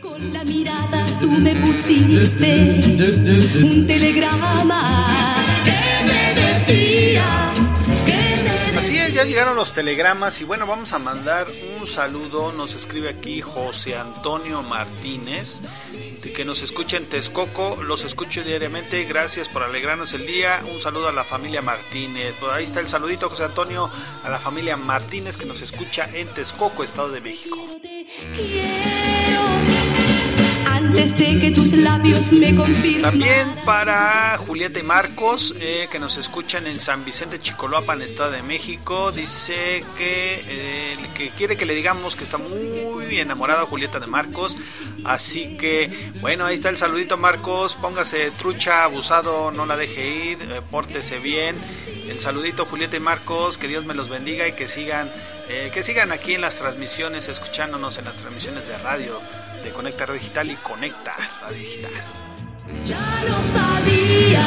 con 0.00 0.32
la 0.32 0.44
mirada 0.44 1.06
tú 1.20 1.30
me 1.30 1.54
pusiste 1.54 2.80
un 3.62 3.86
telegrama 3.86 5.06
que 5.64 6.12
me 6.12 6.40
decía 6.40 7.24
Así 8.84 8.98
es, 8.98 9.14
ya 9.14 9.24
llegaron 9.24 9.56
los 9.56 9.72
telegramas 9.72 10.42
y 10.42 10.44
bueno, 10.44 10.66
vamos 10.66 10.92
a 10.92 10.98
mandar 10.98 11.46
un 11.80 11.86
saludo. 11.86 12.52
Nos 12.52 12.74
escribe 12.74 13.08
aquí 13.08 13.40
José 13.40 13.96
Antonio 13.96 14.62
Martínez, 14.62 15.62
que 16.32 16.44
nos 16.44 16.62
escucha 16.62 16.96
en 16.96 17.06
Texcoco. 17.06 17.82
Los 17.82 18.04
escucho 18.04 18.42
diariamente. 18.42 19.04
Gracias 19.04 19.48
por 19.48 19.62
alegrarnos 19.62 20.12
el 20.14 20.26
día. 20.26 20.62
Un 20.72 20.80
saludo 20.80 21.08
a 21.08 21.12
la 21.12 21.24
familia 21.24 21.62
Martínez. 21.62 22.34
Por 22.34 22.50
ahí 22.50 22.64
está 22.64 22.80
el 22.80 22.88
saludito, 22.88 23.28
José 23.28 23.44
Antonio, 23.44 23.90
a 24.22 24.28
la 24.30 24.38
familia 24.38 24.76
Martínez 24.76 25.36
que 25.36 25.46
nos 25.46 25.60
escucha 25.60 26.08
en 26.12 26.28
Texcoco, 26.28 26.82
Estado 26.82 27.10
de 27.10 27.20
México. 27.20 27.58
Antes 30.86 31.14
que 31.14 31.50
tus 31.50 31.72
labios 31.72 32.30
me 32.32 32.54
confirmen 32.54 33.02
También 33.02 33.54
para 33.64 34.36
Julieta 34.38 34.78
y 34.78 34.82
Marcos, 34.82 35.54
eh, 35.58 35.88
que 35.90 35.98
nos 35.98 36.16
escuchan 36.16 36.66
en 36.66 36.78
San 36.78 37.04
Vicente 37.04 37.38
Chicoloapan, 37.40 38.02
Estado 38.02 38.32
de 38.32 38.42
México. 38.42 39.10
Dice 39.12 39.84
que, 39.96 40.44
eh, 40.46 40.96
que 41.14 41.30
quiere 41.30 41.56
que 41.56 41.64
le 41.64 41.74
digamos 41.74 42.16
que 42.16 42.24
está 42.24 42.38
muy 42.38 43.18
enamorada 43.18 43.64
Julieta 43.64 43.98
de 44.00 44.06
Marcos. 44.06 44.56
Así 45.04 45.56
que, 45.56 46.12
bueno, 46.20 46.44
ahí 46.46 46.56
está 46.56 46.68
el 46.68 46.76
saludito, 46.76 47.16
Marcos. 47.16 47.74
Póngase 47.74 48.30
trucha, 48.32 48.84
abusado, 48.84 49.50
no 49.50 49.66
la 49.66 49.76
deje 49.76 50.08
ir, 50.08 50.38
eh, 50.42 50.60
pórtese 50.70 51.18
bien. 51.18 51.56
El 52.08 52.20
saludito, 52.20 52.66
Julieta 52.66 52.96
y 52.96 53.00
Marcos. 53.00 53.58
Que 53.58 53.68
Dios 53.68 53.84
me 53.84 53.94
los 53.94 54.08
bendiga 54.08 54.46
y 54.46 54.52
que 54.52 54.68
sigan, 54.68 55.10
eh, 55.48 55.70
que 55.72 55.82
sigan 55.82 56.12
aquí 56.12 56.34
en 56.34 56.40
las 56.40 56.58
transmisiones, 56.58 57.28
escuchándonos 57.28 57.98
en 57.98 58.04
las 58.04 58.16
transmisiones 58.16 58.68
de 58.68 58.78
radio 58.78 59.18
de 59.64 59.70
Conecta 59.70 60.04
Radio 60.04 60.20
Digital 60.20 60.50
y 60.50 60.56
Conecta 60.56 61.14
Radio 61.40 61.56
Digital. 61.56 61.90
ya 62.84 63.24
lo 63.26 63.42
sabía 63.42 64.46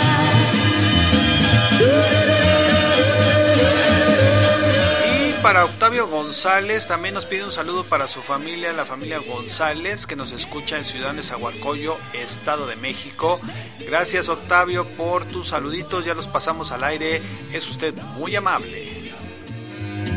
Y 5.28 5.42
para 5.42 5.66
Octavio 5.66 6.08
González 6.08 6.88
también 6.88 7.16
nos 7.16 7.26
pide 7.26 7.44
un 7.44 7.52
saludo 7.52 7.84
para 7.84 8.08
su 8.08 8.22
familia, 8.22 8.74
la 8.74 8.86
familia 8.86 9.18
González, 9.20 10.06
que 10.06 10.16
nos 10.16 10.32
escucha 10.34 10.78
en 10.78 10.84
Ciudad 10.84 11.14
de 11.16 11.24
Zahualcoyo, 11.24 11.98
Estado 12.14 12.68
de 12.68 12.76
México. 12.76 13.42
Gracias 13.80 14.30
Octavio 14.30 14.86
por 14.86 15.26
tus 15.26 15.48
saluditos, 15.48 16.06
ya 16.06 16.14
los 16.14 16.28
pasamos 16.28 16.72
al 16.72 16.84
aire. 16.84 17.22
Es 17.52 17.68
usted 17.70 17.96
muy 18.16 18.36
amable. 18.36 19.12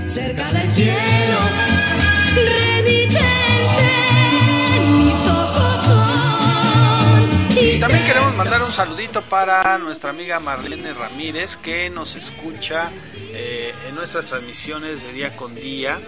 cerca 0.07 0.53
del 0.53 0.69
cielo 0.69 1.39
remitente 2.35 4.10
Y 7.63 7.79
también 7.79 8.05
queremos 8.07 8.35
mandar 8.37 8.63
un 8.63 8.73
saludito 8.73 9.21
para 9.21 9.77
nuestra 9.77 10.11
amiga 10.11 10.41
Marlene 10.41 10.95
Ramírez, 10.95 11.59
que 11.59 11.91
nos 11.91 12.17
escucha 12.17 12.91
eh, 13.35 13.75
en 13.87 13.95
nuestras 13.95 14.27
transmisiones 14.27 15.03
de 15.03 15.13
día 15.13 15.37
con 15.37 15.55
día. 15.55 15.99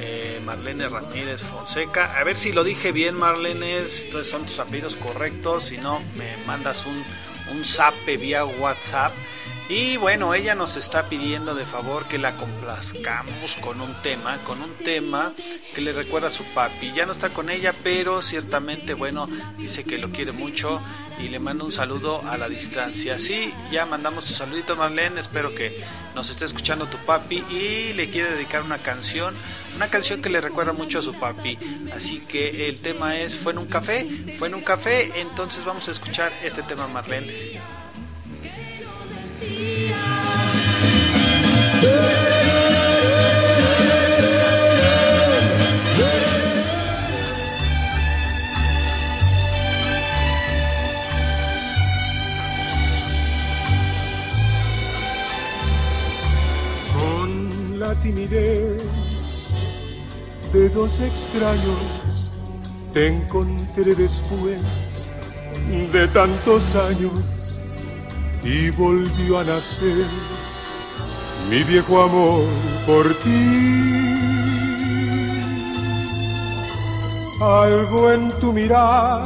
Eh, 0.00 0.40
Marlene 0.44 0.88
Ramírez 0.88 1.42
Fonseca. 1.42 2.18
A 2.18 2.24
ver 2.24 2.36
si 2.36 2.50
lo 2.52 2.64
dije 2.64 2.90
bien, 2.90 3.14
Marlene. 3.14 3.78
Estos 3.78 4.26
son 4.26 4.44
tus 4.46 4.58
apellidos 4.58 4.96
correctos. 4.96 5.66
Si 5.66 5.78
no, 5.78 6.00
me 6.16 6.36
mandas 6.44 6.84
un, 6.86 7.04
un 7.56 7.64
zape 7.64 8.16
vía 8.16 8.44
WhatsApp. 8.44 9.12
Y 9.68 9.96
bueno, 9.96 10.32
ella 10.32 10.54
nos 10.54 10.76
está 10.76 11.08
pidiendo 11.08 11.56
de 11.56 11.64
favor 11.64 12.06
que 12.06 12.18
la 12.18 12.36
complazcamos 12.36 13.56
con 13.60 13.80
un 13.80 13.92
tema, 14.00 14.38
con 14.46 14.62
un 14.62 14.72
tema 14.76 15.34
que 15.74 15.80
le 15.80 15.92
recuerda 15.92 16.28
a 16.28 16.30
su 16.30 16.44
papi. 16.54 16.92
Ya 16.94 17.04
no 17.04 17.10
está 17.10 17.30
con 17.30 17.50
ella, 17.50 17.74
pero 17.82 18.22
ciertamente, 18.22 18.94
bueno, 18.94 19.28
dice 19.58 19.82
que 19.82 19.98
lo 19.98 20.10
quiere 20.10 20.30
mucho 20.30 20.80
y 21.18 21.28
le 21.28 21.40
mando 21.40 21.64
un 21.64 21.72
saludo 21.72 22.22
a 22.24 22.36
la 22.38 22.48
distancia. 22.48 23.18
Sí, 23.18 23.52
ya 23.72 23.86
mandamos 23.86 24.26
tu 24.26 24.34
saludito, 24.34 24.76
Marlene. 24.76 25.18
Espero 25.18 25.52
que 25.52 25.82
nos 26.14 26.30
esté 26.30 26.44
escuchando 26.44 26.86
tu 26.86 26.98
papi 26.98 27.42
y 27.50 27.92
le 27.94 28.08
quiere 28.08 28.30
dedicar 28.30 28.62
una 28.62 28.78
canción, 28.78 29.34
una 29.74 29.88
canción 29.88 30.22
que 30.22 30.30
le 30.30 30.40
recuerda 30.40 30.74
mucho 30.74 31.00
a 31.00 31.02
su 31.02 31.12
papi. 31.14 31.58
Así 31.92 32.20
que 32.20 32.68
el 32.68 32.78
tema 32.78 33.16
es 33.16 33.36
Fue 33.36 33.50
en 33.52 33.58
un 33.58 33.66
café, 33.66 34.06
fue 34.38 34.46
en 34.46 34.54
un 34.54 34.62
café. 34.62 35.10
Entonces 35.20 35.64
vamos 35.64 35.88
a 35.88 35.90
escuchar 35.90 36.32
este 36.44 36.62
tema, 36.62 36.86
Marlene. 36.86 37.58
Con 56.92 57.78
la 57.78 57.94
timidez 58.02 58.82
de 60.52 60.68
dos 60.70 61.00
extraños 61.00 62.30
te 62.92 63.08
encontré 63.08 63.94
después 63.94 65.10
de 65.92 66.08
tantos 66.08 66.74
años 66.74 67.12
y 68.46 68.70
volvió 68.70 69.40
a 69.40 69.44
nacer 69.44 70.06
mi 71.50 71.64
viejo 71.64 72.00
amor 72.00 72.44
por 72.86 73.12
ti. 73.14 74.06
Algo 77.40 78.12
en 78.12 78.28
tu 78.40 78.52
mirar 78.52 79.24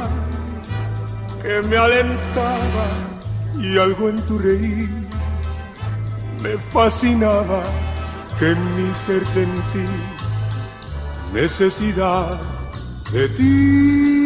que 1.43 1.61
me 1.67 1.77
alentaba 1.77 2.87
y 3.59 3.77
algo 3.77 4.09
en 4.09 4.19
tu 4.25 4.39
reír 4.39 4.89
me 6.41 6.57
fascinaba 6.71 7.61
que 8.39 8.49
en 8.49 8.75
mi 8.75 8.93
ser 8.93 9.23
sentí 9.23 9.85
necesidad 11.31 12.41
de 13.13 13.29
ti. 13.29 14.20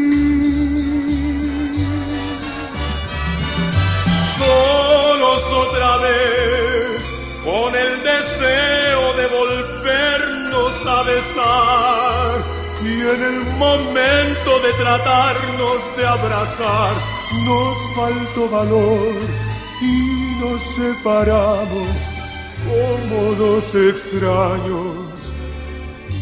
Con 7.45 7.75
el 7.75 8.01
deseo 8.01 9.13
de 9.13 9.27
volvernos 9.27 10.85
a 10.87 11.03
besar 11.03 12.39
y 12.83 13.01
en 13.01 13.23
el 13.23 13.39
momento 13.57 14.59
de 14.65 14.73
tratarnos 14.83 15.95
de 15.95 16.07
abrazar, 16.07 16.93
nos 17.45 17.77
faltó 17.95 18.49
valor 18.49 19.13
y 19.79 20.41
nos 20.41 20.59
separamos 20.59 21.87
como 22.65 23.35
dos 23.35 23.75
extraños. 23.75 25.31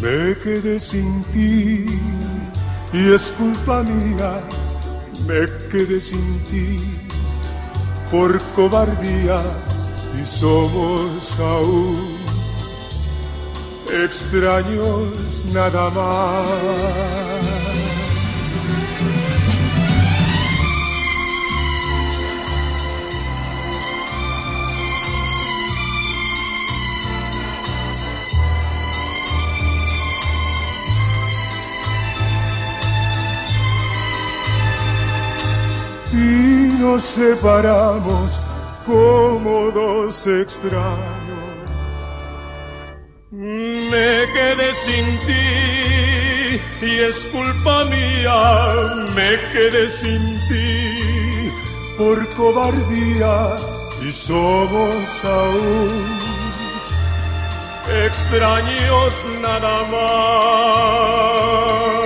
Me 0.01 0.37
quedé 0.37 0.77
sin 0.77 1.23
ti 1.31 1.85
y 2.91 3.13
es 3.13 3.31
culpa 3.37 3.81
mía, 3.83 4.41
me 5.25 5.47
quedé 5.69 6.01
sin 6.01 6.43
ti 6.43 6.77
por 8.11 8.37
cobardía 8.55 9.41
y 10.21 10.25
somos 10.25 11.39
aún 11.39 12.17
extraños 13.91 15.45
nada 15.53 15.89
más. 15.91 17.13
y 36.13 36.77
nos 36.79 37.01
separamos 37.01 38.39
como 38.85 39.71
dos 39.71 40.27
extraños. 40.27 40.99
Me 43.31 44.25
quedé 44.33 44.73
sin 44.73 45.17
ti 45.19 46.59
y 46.81 46.99
es 46.99 47.25
culpa 47.25 47.85
mía, 47.85 48.71
me 49.15 49.37
quedé 49.51 49.89
sin 49.89 50.35
ti 50.47 51.51
por 51.97 52.27
cobardía 52.35 53.55
y 54.07 54.11
somos 54.11 55.25
aún 55.25 56.19
extraños 58.05 59.25
nada 59.41 59.83
más. 59.91 62.02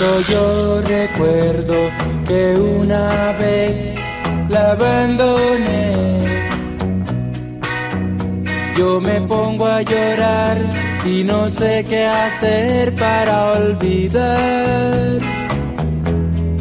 Yo 0.00 0.80
recuerdo 0.80 1.74
que 2.26 2.56
una 2.56 3.32
vez 3.38 3.90
la 4.48 4.70
abandoné, 4.70 6.24
yo 8.78 8.98
me 8.98 9.20
pongo 9.20 9.66
a 9.66 9.82
llorar 9.82 10.56
y 11.04 11.22
no 11.22 11.50
sé 11.50 11.84
qué 11.86 12.06
hacer 12.06 12.94
para 12.94 13.52
olvidar. 13.52 15.20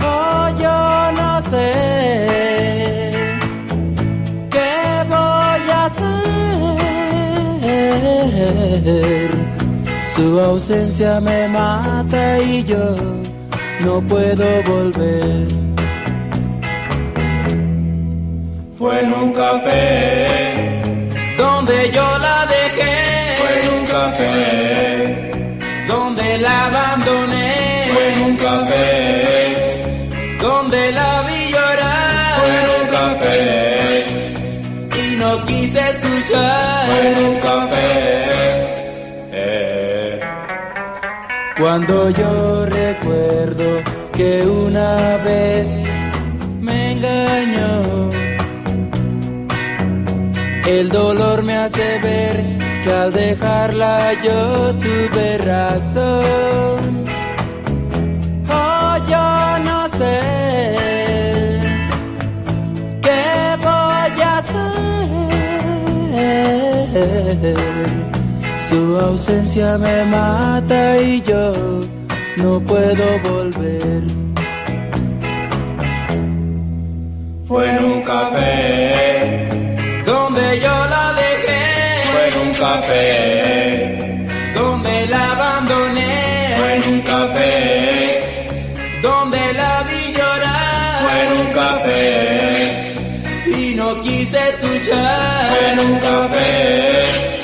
Oh, 0.01 0.49
yo 0.59 1.11
no 1.13 1.41
sé 1.43 1.71
qué 4.49 5.05
voy 5.07 5.69
a 5.71 5.85
hacer. 9.05 9.31
Su 10.05 10.41
ausencia 10.41 11.21
me 11.21 11.47
mata 11.47 12.39
y 12.41 12.65
yo 12.65 13.18
no 13.79 14.01
puedo 14.01 14.63
volver. 14.63 15.47
Fue 18.77 18.99
en 19.03 19.13
un 19.13 19.33
café 19.33 20.81
donde 21.37 21.91
yo 21.91 22.07
la 22.19 22.45
dejé. 22.55 22.95
Fue 23.41 23.53
en 23.61 23.67
un 23.77 23.85
café 23.85 24.27
donde 25.87 26.37
la 26.39 26.65
abandoné. 26.67 27.53
Fue 27.93 28.13
en 28.13 28.21
un 28.23 28.35
café 28.37 28.87
donde 30.41 30.91
la 30.91 31.11
vi 31.27 31.51
llorar. 31.51 32.33
Fue 32.39 32.51
en 32.61 32.69
un 32.79 32.87
café 32.99 33.39
y 35.01 35.15
no 35.17 35.45
quise 35.45 35.81
escuchar. 35.89 36.85
Fue 36.89 37.11
en 37.11 37.17
un 37.27 37.35
café. 37.39 37.79
Cuando 41.59 42.09
yo 42.11 42.65
recuerdo 42.67 43.28
que 44.11 44.45
una 44.45 45.17
vez 45.23 45.81
me 46.61 46.91
engañó, 46.91 48.11
el 50.67 50.89
dolor 50.89 51.43
me 51.43 51.55
hace 51.55 51.99
ver 52.03 52.43
que 52.83 52.91
al 52.91 53.13
dejarla 53.13 54.13
yo 54.21 54.75
tuve 54.75 55.37
razón. 55.37 57.05
Oh, 58.49 58.97
yo 59.07 59.59
no 59.63 59.87
sé 59.97 60.19
qué 63.01 63.55
voy 63.57 64.21
a 64.21 64.37
hacer. 64.39 64.67
Su 68.67 68.99
ausencia 68.99 69.77
me 69.77 70.03
mata 70.05 70.97
y 70.97 71.21
yo 71.21 71.53
no 72.41 72.59
puedo 72.61 73.05
volver. 73.29 74.03
Fue 77.47 77.69
en 77.75 77.83
un 77.83 78.01
café 78.01 79.49
donde 80.05 80.59
yo 80.59 80.75
la 80.95 81.13
dejé. 81.21 81.63
Fue 82.11 82.23
en 82.29 82.47
un 82.47 82.53
café 82.53 84.27
donde 84.55 85.07
la 85.07 85.31
abandoné. 85.31 86.55
Fue 86.57 86.75
en 86.75 86.83
un 86.93 87.01
café 87.01 87.51
donde 89.01 89.53
la 89.53 89.83
vi 89.87 90.13
llorar. 90.13 91.01
Fue 91.03 91.17
en 91.25 91.31
un 91.41 91.49
café 91.61 91.99
y 93.57 93.75
no 93.75 94.01
quise 94.01 94.37
escuchar. 94.49 95.53
Fue 95.53 95.71
en 95.71 95.79
un 95.79 95.99
café. 95.99 97.38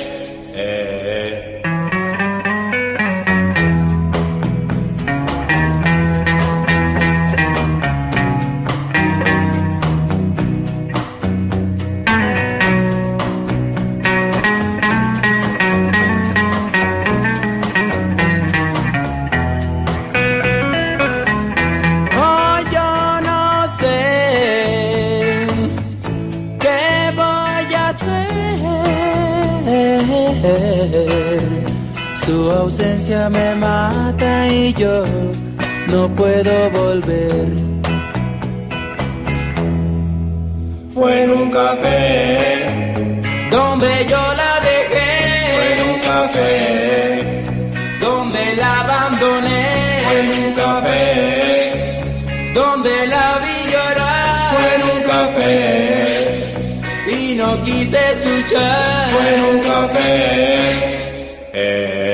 Yo 34.78 35.06
no 35.88 36.10
puedo 36.16 36.70
volver. 36.72 37.48
Fue 40.94 41.24
en 41.24 41.32
un 41.32 41.50
café 41.50 43.14
donde 43.52 44.06
yo 44.10 44.24
la 44.42 44.54
dejé. 44.70 45.10
Fue 45.56 45.68
en 45.74 45.80
un 45.90 46.00
café 46.00 46.50
donde 48.02 48.56
la 48.56 48.82
abandoné. 48.82 49.66
Fue 50.08 50.20
en 50.20 50.30
un 50.44 50.54
café 50.54 51.04
donde 52.54 53.08
la 53.08 53.40
vi 53.44 53.72
llorar. 53.72 54.56
Fue 54.56 54.76
en 54.76 54.84
un 54.96 55.02
café 55.14 55.52
y 57.12 57.36
no 57.36 57.64
quise 57.64 57.98
escuchar. 58.12 59.10
Fue 59.10 59.36
en 59.36 59.42
un 59.56 59.60
café. 59.60 60.16
Eh. 61.54 62.05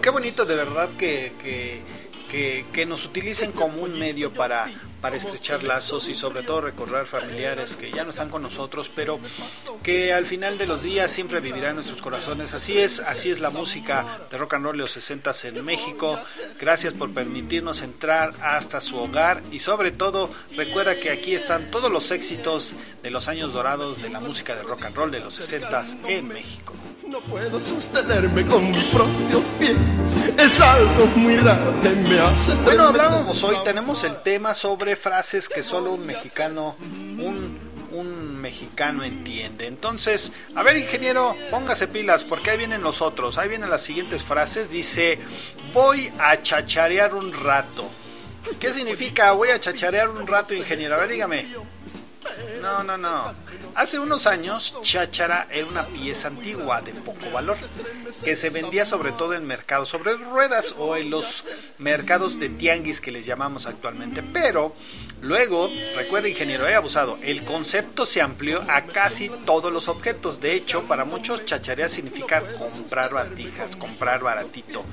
Qué 0.00 0.10
bonito 0.10 0.44
de 0.44 0.56
verdad 0.56 0.90
que, 0.90 1.32
que, 1.40 1.82
que, 2.28 2.64
que 2.72 2.86
nos 2.86 3.04
utilicen 3.06 3.52
como 3.52 3.82
un 3.82 3.98
medio 3.98 4.32
para, 4.32 4.68
para 5.02 5.16
estrechar 5.16 5.64
lazos 5.64 6.08
y 6.08 6.14
sobre 6.14 6.42
todo 6.44 6.60
recordar 6.62 7.06
familiares 7.06 7.74
que 7.74 7.90
ya 7.90 8.04
no 8.04 8.10
están 8.10 8.30
con 8.30 8.40
nosotros, 8.40 8.90
pero 8.94 9.18
que 9.82 10.12
al 10.12 10.24
final 10.24 10.56
de 10.56 10.66
los 10.66 10.84
días 10.84 11.10
siempre 11.10 11.40
vivirán 11.40 11.70
en 11.70 11.76
nuestros 11.76 12.00
corazones. 12.00 12.54
Así 12.54 12.78
es, 12.78 13.00
así 13.00 13.28
es 13.28 13.40
la 13.40 13.50
música 13.50 14.20
de 14.30 14.38
rock 14.38 14.54
and 14.54 14.64
roll 14.64 14.76
de 14.76 14.82
los 14.82 14.92
60 14.92 15.32
en 15.44 15.64
México. 15.64 16.18
Gracias 16.58 16.94
por 16.94 17.12
permitirnos 17.12 17.82
entrar 17.82 18.32
hasta 18.40 18.80
su 18.80 18.96
hogar 18.96 19.42
y 19.50 19.58
sobre 19.58 19.90
todo 19.90 20.30
recuerda 20.56 20.94
que 20.94 21.10
aquí 21.10 21.34
están 21.34 21.70
todos 21.70 21.90
los 21.90 22.10
éxitos 22.12 22.74
de 23.02 23.10
los 23.10 23.26
años 23.26 23.52
dorados 23.52 24.00
de 24.02 24.08
la 24.08 24.20
música 24.20 24.54
de 24.54 24.62
rock 24.62 24.84
and 24.84 24.96
roll 24.96 25.10
de 25.10 25.20
los 25.20 25.34
60 25.34 25.82
en 26.06 26.28
México. 26.28 26.74
No 27.12 27.20
puedo 27.20 27.60
sostenerme 27.60 28.46
con 28.46 28.70
mi 28.70 28.84
propio 28.84 29.42
pie. 29.58 29.76
Es 30.38 30.58
algo 30.62 31.04
muy 31.14 31.36
raro 31.36 31.78
que 31.82 31.90
me 31.90 32.18
hace 32.18 32.54
Bueno, 32.54 32.84
hablábamos 32.84 33.44
hoy, 33.44 33.54
tenemos 33.64 34.02
el 34.04 34.22
tema 34.22 34.54
sobre 34.54 34.96
frases 34.96 35.46
que 35.46 35.62
solo 35.62 35.92
un 35.92 36.06
mexicano, 36.06 36.74
un, 36.80 37.58
un 37.92 38.40
mexicano 38.40 39.04
entiende. 39.04 39.66
Entonces, 39.66 40.32
a 40.54 40.62
ver, 40.62 40.78
ingeniero, 40.78 41.36
póngase 41.50 41.86
pilas, 41.86 42.24
porque 42.24 42.48
ahí 42.48 42.56
vienen 42.56 42.82
los 42.82 43.02
otros. 43.02 43.36
Ahí 43.36 43.50
vienen 43.50 43.68
las 43.68 43.82
siguientes 43.82 44.24
frases. 44.24 44.70
Dice, 44.70 45.18
voy 45.74 46.10
a 46.18 46.40
chacharear 46.40 47.14
un 47.14 47.30
rato. 47.34 47.90
¿Qué 48.58 48.72
significa 48.72 49.32
voy 49.32 49.50
a 49.50 49.60
chacharear 49.60 50.08
un 50.08 50.26
rato, 50.26 50.54
ingeniero? 50.54 50.94
A 50.94 50.98
ver, 51.00 51.10
dígame. 51.10 51.46
No, 52.60 52.82
no, 52.82 52.96
no. 52.96 53.34
Hace 53.74 53.98
unos 53.98 54.26
años, 54.26 54.76
cháchara 54.82 55.46
era 55.50 55.66
una 55.66 55.86
pieza 55.86 56.28
antigua 56.28 56.80
de 56.82 56.92
poco 56.92 57.30
valor, 57.32 57.56
que 58.24 58.34
se 58.34 58.50
vendía 58.50 58.84
sobre 58.84 59.12
todo 59.12 59.34
en 59.34 59.46
mercados 59.46 59.88
sobre 59.88 60.16
ruedas 60.16 60.74
o 60.78 60.96
en 60.96 61.10
los 61.10 61.44
mercados 61.78 62.38
de 62.38 62.48
tianguis 62.48 63.00
que 63.00 63.10
les 63.10 63.26
llamamos 63.26 63.66
actualmente. 63.66 64.22
Pero 64.22 64.74
luego, 65.20 65.70
recuerda 65.96 66.28
ingeniero, 66.28 66.68
he 66.68 66.74
abusado, 66.74 67.18
el 67.22 67.44
concepto 67.44 68.06
se 68.06 68.20
amplió 68.20 68.62
a 68.68 68.82
casi 68.82 69.30
todos 69.44 69.72
los 69.72 69.88
objetos. 69.88 70.40
De 70.40 70.54
hecho, 70.54 70.82
para 70.84 71.04
muchos, 71.04 71.44
chacharear 71.44 71.88
significa 71.88 72.42
comprar 72.58 73.12
batijas, 73.12 73.76
comprar 73.76 74.22
baratito 74.22 74.84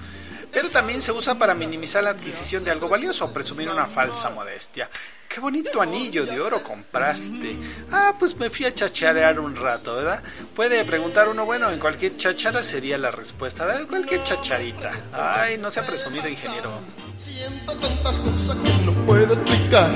pero 0.52 0.70
también 0.70 1.02
se 1.02 1.12
usa 1.12 1.36
para 1.36 1.54
minimizar 1.54 2.04
la 2.04 2.12
adquisición 2.12 2.64
de 2.64 2.72
algo 2.72 2.90
valioso 2.90 3.26
o 3.26 3.32
presumir 3.32 3.70
una 3.70 3.86
falsa 3.86 4.30
modestia. 4.32 4.90
Qué 5.30 5.40
bonito 5.40 5.80
anillo 5.80 6.26
de 6.26 6.42
oro 6.42 6.64
compraste. 6.64 7.56
Ah, 7.92 8.16
pues 8.18 8.36
me 8.36 8.50
fui 8.50 8.66
a 8.66 8.74
chacharear 8.74 9.40
un 9.40 9.56
rato, 9.56 9.96
¿verdad? 9.96 10.24
Puede 10.56 10.84
preguntar 10.84 11.30
uno, 11.30 11.46
bueno, 11.46 11.70
en 11.70 11.80
cualquier 11.80 12.18
chachara 12.18 12.64
sería 12.64 12.98
la 12.98 13.12
respuesta, 13.12 13.64
¿verdad? 13.64 13.88
Cualquier 13.88 14.24
chacharita. 14.24 14.92
Ay, 15.14 15.60
no 15.60 15.70
se 15.70 15.82
ha 15.82 15.86
presumido, 15.86 16.28
ingeniero. 16.28 16.72
Siento 17.18 17.78
tantas 17.78 18.18
cosas 18.18 18.58
que 18.58 18.86
no 18.86 18.92
puedo 19.06 19.36
explicar. 19.36 19.92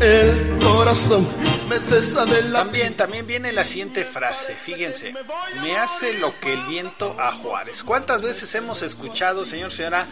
El 0.00 0.58
corazón 0.62 1.26
me 1.70 1.78
cesa 1.78 2.26
de 2.26 2.42
la 2.42 2.66
También, 2.66 2.96
también 2.96 3.26
viene 3.26 3.52
la 3.52 3.64
siguiente 3.64 4.04
frase. 4.04 4.54
Fíjense, 4.54 5.14
me 5.62 5.76
hace 5.76 6.18
lo 6.18 6.38
que 6.40 6.52
el 6.52 6.62
viento 6.66 7.14
a 7.18 7.32
Juárez. 7.32 7.82
¿Cuántas 7.82 8.22
veces 8.22 8.54
hemos 8.54 8.82
escuchado, 8.82 9.44
señor, 9.44 9.70
señora, 9.70 10.06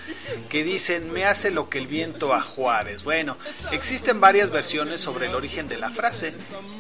que 0.49 0.63
dicen 0.63 1.13
me 1.13 1.25
hace 1.25 1.51
lo 1.51 1.69
que 1.69 1.79
el 1.79 1.87
viento 1.87 2.33
a 2.33 2.41
Juárez? 2.41 3.03
Bueno, 3.03 3.37
existen 3.73 4.21
varias 4.21 4.51
versiones 4.51 5.01
sobre 5.01 5.27
el 5.27 5.35
origen 5.35 5.69
de 5.69 5.77
la 5.77 5.91
frase, 5.91 6.35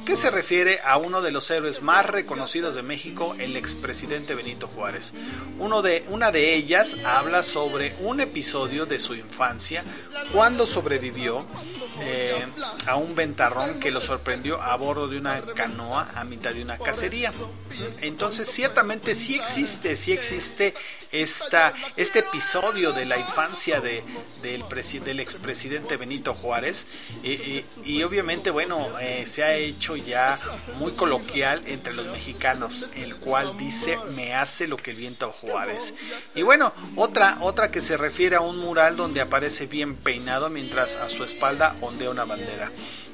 que 0.06 0.16
se 0.16 0.30
refiere 0.30 0.80
a 0.84 0.96
uno 0.96 1.20
de 1.22 1.32
los 1.32 1.50
héroes 1.50 1.82
más 1.82 2.06
reconocidos 2.06 2.74
de 2.74 2.82
México, 2.82 3.34
el 3.38 3.56
expresidente 3.56 4.34
Benito 4.34 4.68
Juárez. 4.68 5.12
Uno 5.58 5.82
de, 5.82 6.04
una 6.08 6.30
de 6.30 6.54
ellas 6.54 6.96
habla 7.04 7.42
sobre 7.42 7.96
un 8.00 8.20
episodio 8.20 8.86
de 8.86 8.98
su 8.98 9.14
infancia 9.14 9.82
cuando 10.32 10.66
sobrevivió 10.66 11.44
eh, 12.00 12.46
a 12.86 12.93
un 12.96 13.14
ventarrón 13.14 13.80
que 13.80 13.90
lo 13.90 14.00
sorprendió 14.00 14.60
a 14.60 14.76
bordo 14.76 15.08
de 15.08 15.18
una 15.18 15.40
canoa 15.42 16.10
a 16.14 16.24
mitad 16.24 16.52
de 16.52 16.62
una 16.62 16.78
cacería. 16.78 17.32
Entonces, 18.00 18.48
ciertamente 18.48 19.14
sí 19.14 19.36
existe, 19.36 19.96
sí 19.96 20.12
existe 20.12 20.74
esta, 21.12 21.72
este 21.96 22.20
episodio 22.20 22.92
de 22.92 23.04
la 23.04 23.18
infancia 23.18 23.80
de, 23.80 24.02
del, 24.42 24.64
del 25.04 25.20
expresidente 25.20 25.96
Benito 25.96 26.34
Juárez. 26.34 26.86
Y, 27.22 28.02
obviamente, 28.02 28.50
bueno, 28.50 28.98
eh, 29.00 29.24
se 29.26 29.44
ha 29.44 29.54
hecho 29.54 29.96
ya 29.96 30.38
muy 30.78 30.92
coloquial 30.92 31.62
entre 31.66 31.94
los 31.94 32.06
mexicanos, 32.06 32.88
el 32.96 33.16
cual 33.16 33.56
dice 33.58 33.98
me 34.14 34.34
hace 34.34 34.66
lo 34.66 34.76
que 34.76 34.90
el 34.90 34.96
viento 34.96 35.26
a 35.26 35.32
Juárez. 35.32 35.94
Y 36.34 36.42
bueno, 36.42 36.72
otra, 36.96 37.38
otra 37.40 37.70
que 37.70 37.80
se 37.80 37.96
refiere 37.96 38.36
a 38.36 38.40
un 38.40 38.58
mural 38.58 38.96
donde 38.96 39.20
aparece 39.20 39.66
bien 39.66 39.96
peinado 39.96 40.50
mientras 40.50 40.96
a 40.96 41.08
su 41.08 41.24
espalda 41.24 41.76
ondea 41.80 42.10
una 42.10 42.24
bandera. 42.24 42.70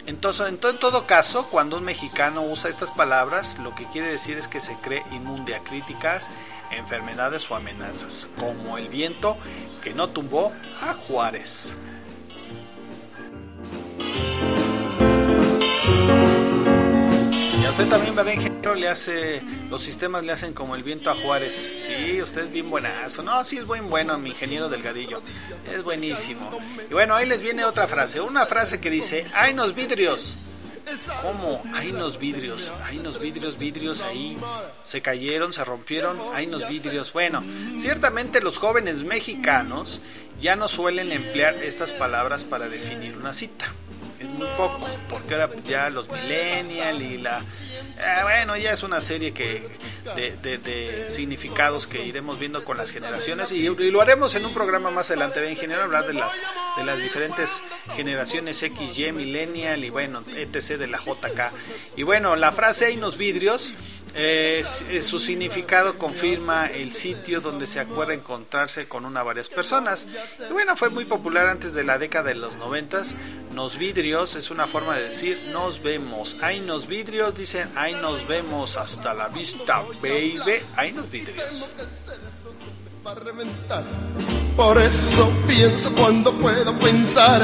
Entonces, 0.07 0.49
en 0.49 0.59
todo, 0.59 0.73
en 0.73 0.79
todo, 0.79 1.07
caso, 1.07 1.49
cuando 1.49 1.77
un 1.77 1.85
mexicano 1.85 2.43
usa 2.43 2.71
estas 2.71 2.91
palabras, 2.91 3.59
lo 3.59 3.75
que 3.75 3.85
quiere 3.87 4.11
decir 4.11 4.39
es 4.39 4.49
que 4.49 4.61
se 4.61 4.75
cree 4.77 5.03
inmune 5.12 5.55
a 5.55 5.61
críticas, 5.61 6.31
enfermedades 6.71 7.51
o 7.51 7.57
amenazas, 7.57 8.27
como 8.39 8.79
el 8.79 8.89
viento 8.89 9.37
que 9.83 9.95
no 9.95 10.09
tumbó 10.09 10.53
a 10.81 10.95
Juárez. 10.95 11.77
Usted 17.71 17.89
también, 17.89 18.16
¿verdad, 18.16 18.33
ingeniero? 18.33 18.75
Le 18.75 18.89
hace, 18.89 19.43
los 19.71 19.83
sistemas 19.83 20.25
le 20.25 20.33
hacen 20.33 20.53
como 20.53 20.75
el 20.75 20.83
viento 20.83 21.09
a 21.09 21.14
Juárez. 21.14 21.55
Sí, 21.55 22.21
usted 22.21 22.43
es 22.43 22.53
bien 22.53 22.68
buenazo. 22.68 23.23
No, 23.23 23.45
sí 23.45 23.59
es 23.59 23.64
buen 23.64 23.89
bueno, 23.89 24.18
mi 24.18 24.31
ingeniero 24.31 24.68
Delgadillo. 24.68 25.23
Es 25.73 25.85
buenísimo. 25.85 26.51
Y 26.91 26.93
bueno, 26.93 27.14
ahí 27.14 27.27
les 27.27 27.43
viene 27.43 27.64
otra 27.64 27.87
frase. 27.87 28.21
Una 28.21 28.45
frase 28.45 28.81
que 28.81 28.91
dice, 28.91 29.27
¡ay, 29.33 29.55
los 29.55 29.75
vidrios! 29.75 30.37
¿Cómo? 31.23 31.62
Hay 31.75 31.93
unos 31.93 32.18
vidrios, 32.18 32.73
hay 32.85 32.99
unos 32.99 33.21
vidrios, 33.21 33.59
vidrios 33.59 34.03
ahí 34.03 34.37
se 34.83 35.01
cayeron, 35.01 35.53
se 35.53 35.62
rompieron, 35.64 36.18
hay 36.35 36.47
unos 36.47 36.68
vidrios. 36.68 37.12
Bueno, 37.12 37.45
ciertamente 37.79 38.41
los 38.41 38.59
jóvenes 38.59 39.05
mexicanos 39.05 40.01
ya 40.41 40.57
no 40.57 40.66
suelen 40.66 41.12
emplear 41.12 41.55
estas 41.55 41.93
palabras 41.93 42.43
para 42.43 42.68
definir 42.68 43.16
una 43.16 43.33
cita. 43.33 43.73
Es 44.21 44.29
muy 44.29 44.47
poco, 44.49 44.87
porque 45.09 45.33
ahora 45.33 45.49
ya 45.66 45.89
los 45.89 46.11
millennial 46.11 47.01
y 47.01 47.16
la... 47.16 47.39
Eh, 47.39 48.23
bueno, 48.23 48.55
ya 48.55 48.73
es 48.73 48.83
una 48.83 49.01
serie 49.01 49.33
que 49.33 49.66
de, 50.14 50.37
de, 50.37 50.59
de, 50.59 51.09
significados 51.09 51.87
que 51.87 52.05
iremos 52.05 52.39
viendo 52.39 52.62
con 52.62 52.77
las 52.77 52.91
generaciones 52.91 53.51
y, 53.51 53.62
lo 53.62 54.01
haremos 54.03 54.35
en 54.35 54.45
un 54.45 54.53
programa 54.53 54.91
más 54.91 55.11
adelante 55.11 55.41
de 55.41 55.51
ingeniero 55.51 55.85
hablar 55.85 56.07
de 56.07 56.12
las 56.12 56.43
de 56.77 56.85
las 56.85 56.99
diferentes 56.99 57.62
generaciones 57.97 58.62
X, 58.62 58.99
Y, 58.99 59.11
millennial 59.12 59.83
y 59.85 59.89
bueno, 59.89 60.23
etc 60.37 60.79
de 60.79 60.87
la 60.87 60.99
JK. 60.99 61.55
Y 61.97 62.03
bueno, 62.03 62.37
la 62.37 62.53
frase 62.53 62.87
hay 62.87 62.99
unos 62.99 63.16
vidrios 63.16 63.73
eh, 64.15 64.63
su 65.03 65.19
significado 65.19 65.99
confirma 65.99 66.67
el 66.67 66.93
sitio 66.93 67.41
donde 67.41 67.67
se 67.67 67.81
acuerda 67.81 68.15
encontrarse 68.15 68.89
con 68.89 69.05
una 69.05 69.23
varias 69.23 69.49
personas. 69.49 70.07
Y 70.49 70.53
bueno, 70.53 70.77
fue 70.77 70.91
muy 70.91 71.05
popular 71.05 71.49
antes 71.49 71.75
de 71.75 71.85
la 71.85 71.99
década 71.99 72.31
de 72.31 72.35
los 72.35 72.57
noventas. 72.57 73.15
Nos 73.55 73.77
vidrios 73.77 74.37
es 74.37 74.51
una 74.51 74.67
forma 74.67 74.97
de 74.97 75.05
decir 75.05 75.39
nos 75.53 75.83
vemos. 75.83 76.37
Hay 76.41 76.61
nos 76.61 76.87
vidrios, 76.87 77.35
dicen 77.35 77.71
ahí 77.77 77.95
nos 77.95 78.27
vemos 78.27 78.77
hasta 78.77 79.15
la 79.15 79.29
vista, 79.29 79.83
baby. 80.03 80.63
Hay 80.77 80.93
nos 80.93 81.11
vidrios. 81.11 81.69
Por 84.57 84.79
eso 84.79 85.33
pienso 85.47 85.95
cuando 85.95 86.33
puedo 86.39 86.79
pensar 86.79 87.41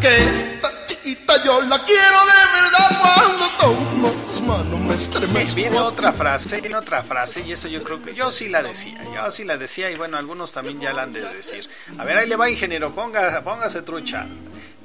que 0.00 0.30
esta 0.30 0.86
chiquita 1.02 1.42
yo 1.44 1.60
la 1.62 1.82
quiero 1.84 2.16
de 2.26 2.60
verdad 2.60 3.00
cuando 3.00 3.50
tomo 3.58 4.12
sus 4.26 4.42
manos 4.42 4.80
me 4.80 4.94
estremezco. 4.94 5.56
Viene 5.56 5.78
otra 5.78 6.12
frase, 6.12 6.60
viene 6.60 6.76
otra 6.76 7.02
frase 7.02 7.42
y 7.42 7.52
eso 7.52 7.68
yo 7.68 7.82
creo 7.82 8.02
que 8.02 8.12
yo 8.12 8.30
sí 8.30 8.48
la 8.48 8.62
decía, 8.62 9.02
yo 9.14 9.30
sí 9.30 9.44
la 9.44 9.56
decía 9.56 9.90
y 9.90 9.96
bueno, 9.96 10.16
algunos 10.16 10.52
también 10.52 10.80
ya 10.80 10.92
la 10.92 11.02
han 11.02 11.12
de 11.12 11.22
decir. 11.22 11.68
A 11.98 12.04
ver, 12.04 12.18
ahí 12.18 12.28
le 12.28 12.36
va 12.36 12.50
ingeniero, 12.50 12.94
ponga, 12.94 13.42
póngase 13.42 13.82
trucha. 13.82 14.26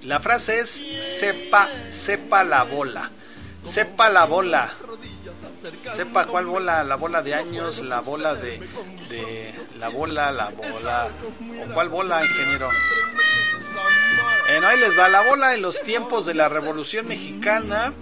La 0.04 0.20
frase 0.20 0.60
es 0.60 0.82
sepa, 1.02 1.68
sepa 1.90 2.44
la 2.44 2.64
bola. 2.64 3.12
Sepa 3.64 4.10
la 4.10 4.26
bola. 4.26 4.72
Sepa 5.94 6.26
cuál 6.26 6.46
bola, 6.46 6.84
la 6.84 6.96
bola 6.96 7.22
de 7.22 7.34
años, 7.34 7.80
la 7.80 8.02
bola 8.02 8.36
de, 8.36 8.60
de 9.10 9.54
la 9.80 9.90
bola, 9.90 10.32
la 10.32 10.50
bola. 10.50 11.10
¿O 11.64 11.74
cuál 11.74 11.90
bola, 11.90 12.22
ingeniero? 12.24 12.70
Bueno, 14.48 14.68
ahí 14.68 14.80
les 14.80 14.98
va. 14.98 15.10
La 15.10 15.24
bola 15.24 15.56
en 15.56 15.62
los 15.62 15.82
tiempos 15.82 16.26
de 16.26 16.34
la 16.34 16.50
Revolución 16.50 17.08
Mexicana 17.08 17.94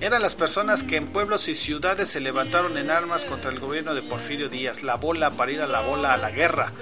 eran 0.00 0.22
las 0.22 0.36
personas 0.36 0.84
que 0.84 0.96
en 0.96 1.08
pueblos 1.08 1.48
y 1.48 1.54
ciudades 1.54 2.08
se 2.08 2.20
levantaron 2.20 2.76
en 2.78 2.90
armas 2.90 3.24
contra 3.24 3.50
el 3.50 3.58
gobierno 3.58 3.94
de 3.94 4.02
Porfirio 4.02 4.48
Díaz. 4.48 4.84
La 4.84 4.94
bola 4.94 5.30
para 5.30 5.50
ir 5.50 5.60
a 5.60 5.66
la 5.66 5.80
bola 5.80 6.12
a 6.12 6.16
la 6.16 6.30
guerra. 6.30 6.72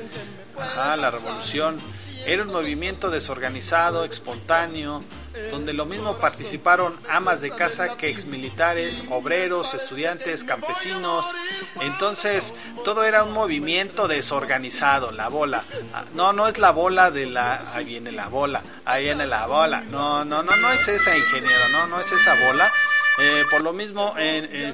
Ajá, 0.59 0.97
la 0.97 1.11
revolución. 1.11 1.81
Era 2.27 2.43
un 2.43 2.53
movimiento 2.53 3.11
desorganizado, 3.11 4.05
espontáneo, 4.05 5.03
donde 5.51 5.73
lo 5.73 5.87
mismo 5.87 6.17
participaron 6.19 6.99
amas 7.09 7.41
de 7.41 7.51
casa 7.51 7.97
que 7.97 8.09
exmilitares, 8.09 9.05
obreros, 9.11 9.75
estudiantes, 9.75 10.45
campesinos. 10.45 11.35
Entonces, 11.81 12.55
todo 12.85 13.05
era 13.05 13.25
un 13.25 13.33
movimiento 13.33 14.09
desorganizado, 14.09 15.13
la 15.13 15.29
bola. 15.29 15.65
Ah, 15.95 16.05
No, 16.15 16.33
no 16.33 16.47
es 16.49 16.59
la 16.59 16.71
bola 16.71 17.11
de 17.11 17.27
la... 17.27 17.65
Ahí 17.75 17.85
viene 17.85 18.13
la 18.13 18.29
bola, 18.29 18.63
ahí 18.85 19.05
viene 19.05 19.27
la 19.27 19.47
bola. 19.47 19.81
No, 19.83 20.25
no, 20.25 20.43
no, 20.43 20.57
no 20.57 20.73
es 20.73 20.89
esa, 20.89 21.17
ingeniero, 21.17 21.69
no, 21.73 21.87
no 21.87 22.01
es 22.01 22.11
esa 22.13 22.35
bola. 22.47 22.73
Eh, 23.19 23.45
por 23.51 23.63
lo 23.63 23.73
mismo, 23.73 24.15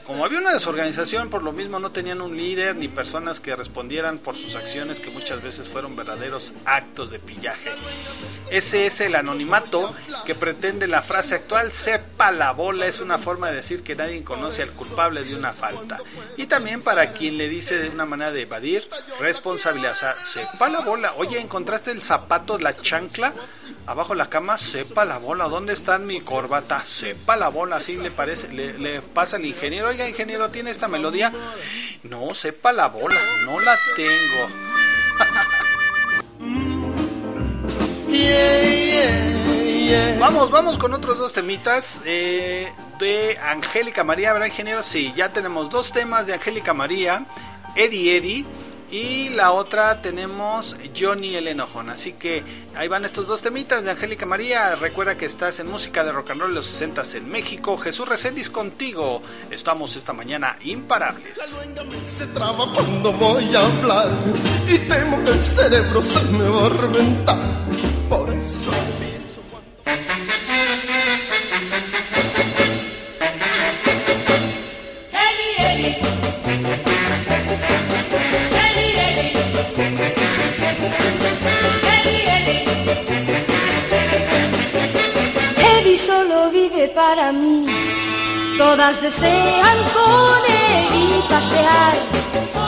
como 0.04 0.24
había 0.24 0.40
una 0.40 0.52
desorganización, 0.52 1.30
por 1.30 1.42
lo 1.44 1.52
mismo 1.52 1.78
no 1.78 1.92
tenían 1.92 2.20
un 2.20 2.36
líder 2.36 2.74
ni 2.74 2.88
personas 2.88 3.38
que 3.38 3.54
respondieran 3.54 4.18
por 4.18 4.36
sus 4.36 4.56
acciones 4.56 4.98
que 4.98 5.10
muchas 5.10 5.42
veces 5.42 5.68
fueron 5.68 5.94
verdaderos 5.94 6.52
actos 6.64 7.10
de 7.10 7.20
pillaje. 7.20 7.70
Ese 8.50 8.86
es 8.86 9.00
el 9.00 9.14
anonimato 9.14 9.94
que 10.26 10.34
pretende 10.34 10.88
la 10.88 11.02
frase 11.02 11.36
actual, 11.36 11.72
sepa 11.72 12.32
la 12.32 12.52
bola, 12.52 12.86
es 12.86 13.00
una 13.00 13.18
forma 13.18 13.48
de 13.48 13.56
decir 13.56 13.82
que 13.82 13.94
nadie 13.94 14.22
conoce 14.24 14.62
al 14.62 14.70
culpable 14.72 15.22
de 15.22 15.36
una 15.36 15.52
falta. 15.52 16.00
Y 16.36 16.46
también 16.46 16.82
para 16.82 17.12
quien 17.12 17.38
le 17.38 17.48
dice 17.48 17.78
de 17.78 17.90
una 17.90 18.06
manera 18.06 18.32
de 18.32 18.42
evadir 18.42 18.88
responsabilidad, 19.20 19.92
o 19.92 19.96
sea, 19.96 20.16
sepa 20.26 20.68
la 20.68 20.80
bola, 20.80 21.14
oye, 21.16 21.40
¿encontraste 21.40 21.92
el 21.92 22.02
zapato, 22.02 22.58
la 22.58 22.76
chancla? 22.76 23.32
Abajo 23.86 24.12
de 24.14 24.18
la 24.18 24.28
cama, 24.30 24.58
sepa 24.58 25.04
la 25.04 25.18
bola, 25.18 25.48
¿dónde 25.48 25.72
está 25.72 25.98
mi 25.98 26.20
corbata? 26.20 26.84
Sepa 26.86 27.36
la 27.36 27.48
bola, 27.48 27.76
así 27.76 27.96
le 27.96 28.10
parece, 28.10 28.48
le, 28.52 28.78
le 28.78 29.02
pasa 29.02 29.36
al 29.36 29.44
ingeniero, 29.44 29.88
oiga 29.88 30.08
ingeniero, 30.08 30.48
¿tiene 30.48 30.70
esta 30.70 30.88
melodía? 30.88 31.32
No, 32.04 32.32
sepa 32.34 32.72
la 32.72 32.88
bola, 32.88 33.20
no 33.44 33.60
la 33.60 33.76
tengo. 33.96 34.48
Vamos, 40.18 40.50
vamos 40.50 40.78
con 40.78 40.94
otros 40.94 41.18
dos 41.18 41.32
temitas 41.32 42.00
eh, 42.04 42.72
de 43.00 43.36
Angélica 43.42 44.04
María. 44.04 44.32
¿Verdad, 44.32 44.46
ingeniero? 44.46 44.82
Sí, 44.82 45.12
ya 45.16 45.30
tenemos 45.30 45.68
dos 45.68 45.90
temas 45.92 46.28
de 46.28 46.34
Angélica 46.34 46.72
María, 46.72 47.26
Eddie 47.74 48.16
Eddie. 48.16 48.46
Y 48.92 49.30
la 49.30 49.52
otra 49.52 50.02
tenemos 50.02 50.76
Johnny 50.94 51.34
el 51.34 51.48
Enojón. 51.48 51.88
Así 51.88 52.12
que 52.12 52.44
ahí 52.74 52.88
van 52.88 53.06
estos 53.06 53.26
dos 53.26 53.40
temitas 53.40 53.82
de 53.84 53.90
Angélica 53.90 54.26
María. 54.26 54.76
Recuerda 54.76 55.16
que 55.16 55.24
estás 55.24 55.58
en 55.60 55.68
música 55.68 56.04
de 56.04 56.12
rock 56.12 56.32
and 56.32 56.42
roll 56.42 56.54
los 56.54 56.66
60 56.66 57.02
en 57.14 57.30
México. 57.30 57.78
Jesús 57.78 58.06
Reséndiz 58.06 58.50
contigo. 58.50 59.22
Estamos 59.50 59.96
esta 59.96 60.12
mañana 60.12 60.58
imparables. 60.62 61.58
Se 62.04 62.26
traba 62.26 62.70
cuando 62.74 63.14
voy 63.14 63.56
a 63.56 63.60
hablar 63.64 64.10
y 64.68 64.76
temo 64.80 65.24
que 65.24 65.30
el 65.30 65.42
cerebro 65.42 66.02
se 66.02 66.22
me 66.24 66.46
va 66.46 66.66
a 66.66 66.68
reventar. 66.68 67.38
Por 68.10 68.30
eso 68.30 68.72
pienso 68.98 69.40
Eddie, 69.86 70.31
para 86.88 87.32
mí. 87.32 87.66
Todas 88.58 89.00
desean 89.00 89.78
con 89.94 90.40
Eddie 90.48 91.22
pasear. 91.28 91.96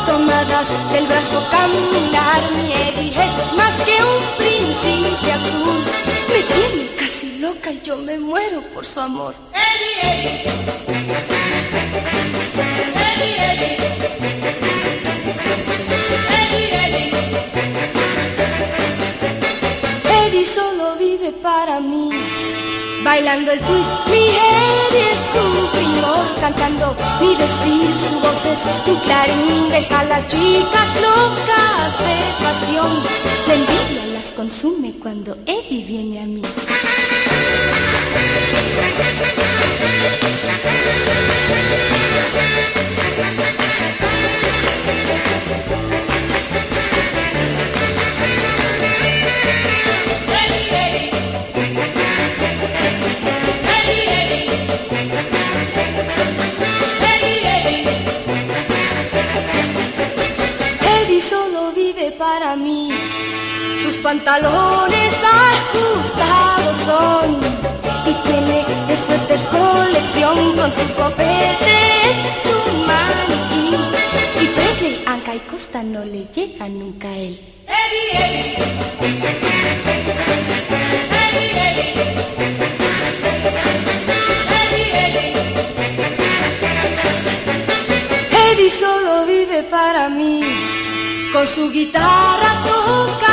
Tomadas 0.06 0.68
del 0.92 1.06
brazo 1.06 1.44
caminar. 1.50 2.50
Mi 2.56 2.72
Eddie 2.72 3.10
es 3.10 3.52
más 3.56 3.74
que 3.82 4.02
un 4.02 4.22
príncipe 4.36 5.32
azul. 5.32 5.84
Me 6.28 6.42
tiene 6.54 6.94
casi 6.96 7.38
loca 7.38 7.70
y 7.72 7.80
yo 7.80 7.96
me 7.96 8.18
muero 8.18 8.62
por 8.72 8.84
su 8.84 9.00
amor. 9.00 9.34
Eddie. 9.52 10.44
Eddie, 13.10 13.36
Eddie. 13.52 13.76
Eddie 20.26 20.46
solo 20.46 20.96
vive 20.96 21.32
para 21.32 21.80
mí. 21.80 22.23
Bailando 23.04 23.52
el 23.52 23.60
twist, 23.60 23.90
mi 24.06 24.16
Eddie 24.16 25.12
es 25.12 25.36
un 25.36 25.70
primor 25.72 26.24
cantando 26.40 26.96
ni 27.20 27.36
decir 27.36 27.98
su 27.98 28.18
voz 28.18 28.44
es 28.46 28.60
un 28.86 28.96
clarín 29.00 29.68
deja 29.68 30.00
a 30.00 30.04
las 30.04 30.26
chicas 30.26 30.88
locas 31.02 31.98
de 31.98 32.16
pasión. 32.42 33.02
La 33.46 33.54
envidia 33.54 34.06
las 34.06 34.32
consume 34.32 34.94
cuando 35.02 35.36
Eddie 35.44 35.84
viene 35.84 36.20
a 36.22 36.24
mí. 36.24 36.40
Pantalones 64.14 65.14
ajustados 65.22 66.76
son 66.86 67.40
y 68.06 68.14
tiene 68.22 68.64
de 68.86 68.96
suéteres 68.96 69.48
colección 69.48 70.56
con 70.56 70.70
su 70.70 70.94
copete 70.94 71.74
es 72.08 72.16
su 72.44 72.56
maniquí. 72.86 73.66
Y 74.40 74.46
Presley, 74.46 75.04
Anca 75.06 75.34
y 75.34 75.40
Costa 75.40 75.82
no 75.82 76.04
le 76.04 76.26
llega 76.26 76.68
nunca 76.68 77.08
a 77.08 77.16
él. 77.16 77.40
Eddie, 77.66 78.10
Eddie. 78.24 78.56
Eddie, 81.24 81.52
Eddie. 88.52 88.70
Solo 88.70 89.26
vive 89.26 89.62
para 89.64 90.08
mí. 90.08 90.40
Con 91.32 91.46
su 91.48 91.70
guitarra 91.70 92.62
toca 92.64 93.23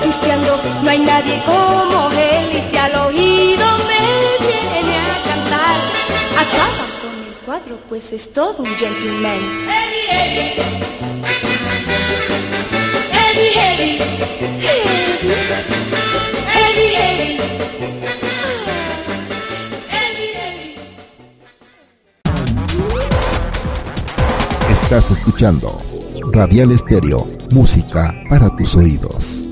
Cristiano, 0.00 0.60
no 0.82 0.90
hay 0.90 0.98
nadie 1.00 1.42
como 1.44 2.10
él. 2.12 2.56
Y 2.56 2.62
si 2.62 2.76
al 2.76 2.94
oído 3.06 3.66
me 3.88 4.46
viene 4.46 4.98
a 4.98 5.22
cantar, 5.24 5.80
acaba 6.38 6.86
con 7.00 7.14
el 7.26 7.36
cuadro, 7.44 7.78
pues 7.88 8.12
es 8.12 8.32
todo 8.32 8.62
un 8.62 8.76
gentleman. 8.76 9.40
Eddie, 9.68 10.08
Eddie. 10.10 10.76
Eddie, 13.12 13.52
Eddie. 13.72 13.98
Eddie, 16.54 16.96
Eddie. 16.96 17.38
Eddie, 19.90 20.30
Eddie. 20.36 20.76
Estás 24.70 25.10
escuchando 25.10 25.78
Radial 26.32 26.70
Estéreo, 26.72 27.26
música 27.52 28.14
para 28.28 28.54
tus 28.56 28.76
oídos. 28.76 29.45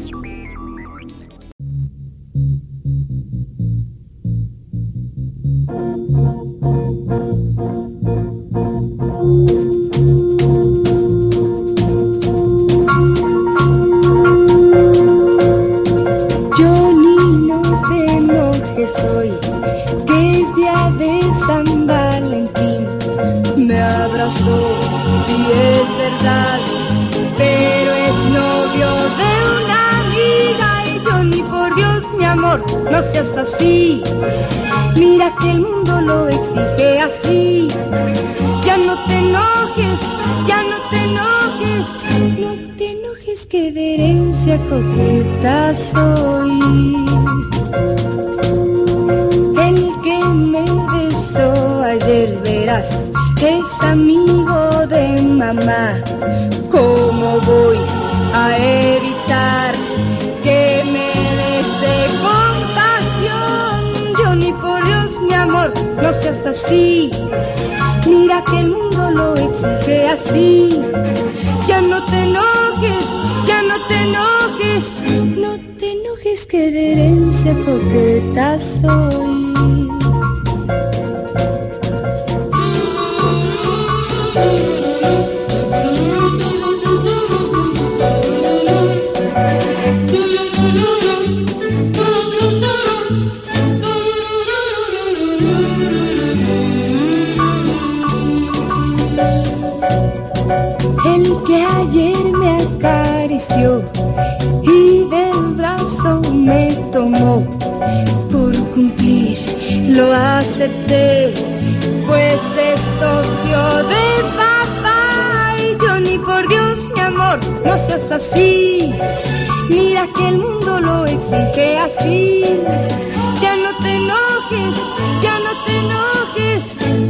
Enojes, 125.85 126.63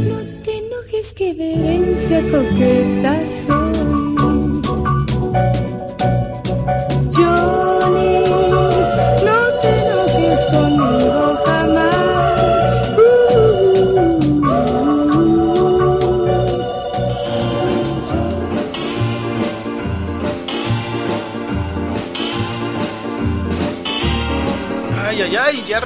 no 0.09 0.17
te 0.43 0.57
enojes 0.57 1.13
que 1.13 1.33
de 1.33 1.53
herencia 1.53 2.21
coqueta 2.31 3.23
soy. 3.45 3.64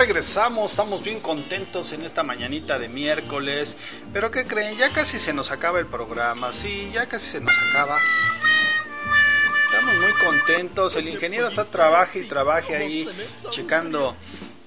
Regresamos, 0.10 0.72
estamos 0.72 1.04
bien 1.04 1.20
contentos 1.20 1.94
en 1.94 2.02
esta 2.02 2.24
mañanita 2.24 2.80
de 2.80 2.90
miércoles. 2.90 3.78
Pero 4.12 4.32
¿qué 4.32 4.48
creen? 4.48 4.76
Ya 4.76 4.92
casi 4.92 5.20
se 5.20 5.34
nos 5.34 5.52
acaba 5.52 5.78
el 5.78 5.86
programa, 5.86 6.52
sí, 6.52 6.90
ya 6.92 7.08
casi 7.08 7.28
se 7.28 7.40
nos 7.40 7.56
acaba. 7.70 7.96
Estamos 9.66 9.96
muy 9.98 10.14
contentos, 10.14 10.96
el 10.96 11.10
ingeniero 11.10 11.48
está 11.48 11.66
trabaje 11.66 12.22
y 12.22 12.26
trabaje 12.26 12.76
ahí 12.76 13.08
checando 13.52 14.16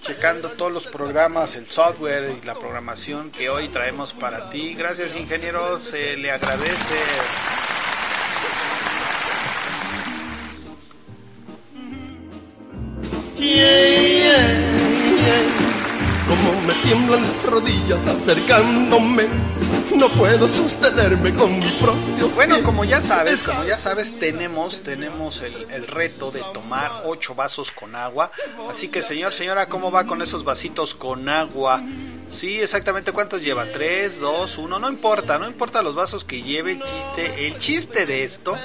checando 0.01 0.49
todos 0.51 0.71
los 0.71 0.87
programas, 0.87 1.57
el 1.57 1.67
software 1.69 2.37
y 2.41 2.47
la 2.47 2.55
programación 2.55 3.33
que 3.33 3.51
hoy 3.51 3.67
traemos 3.67 4.13
para 4.13 4.49
ti. 4.49 4.75
Gracias 4.75 5.17
ingeniero, 5.17 5.77
se 5.81 6.17
le 6.17 6.31
agradece. 6.31 6.95
Me 17.21 17.42
rodillas 17.45 18.07
acercándome, 18.07 19.29
no 19.97 20.11
puedo 20.13 20.49
sostenerme 20.49 21.35
con 21.35 21.59
mi 21.59 21.71
propio. 21.81 22.29
Bueno, 22.31 22.63
como 22.63 22.85
ya 22.85 23.01
sabes, 23.01 23.43
como 23.43 23.65
ya 23.65 23.79
sabes, 23.79 24.19
tenemos, 24.19 24.83
tenemos 24.83 25.41
el, 25.43 25.71
el 25.71 25.87
reto 25.87 26.31
de 26.31 26.43
tomar 26.53 27.03
ocho 27.05 27.35
vasos 27.35 27.73
con 27.73 27.95
agua. 27.95 28.31
Así 28.71 28.89
que, 28.89 29.03
señor, 29.03 29.33
señora, 29.33 29.69
¿cómo 29.69 29.91
va 29.91 30.07
con 30.07 30.23
esos 30.23 30.45
vasitos 30.45 30.95
con 30.95 31.29
agua? 31.29 31.83
Sí, 32.33 32.63
exactamente 32.63 33.13
cuántos 33.13 33.43
lleva, 33.43 33.67
tres, 33.67 34.19
dos, 34.19 34.57
uno, 34.57 34.79
no 34.79 34.89
importa, 34.89 35.39
no 35.39 35.47
importa 35.47 35.83
los 35.83 35.95
vasos 35.95 36.25
que 36.25 36.41
lleve 36.41 36.73
el 36.73 36.83
chiste, 36.83 37.47
el 37.47 37.59
chiste 37.59 38.07
de 38.07 38.25
esto, 38.25 38.57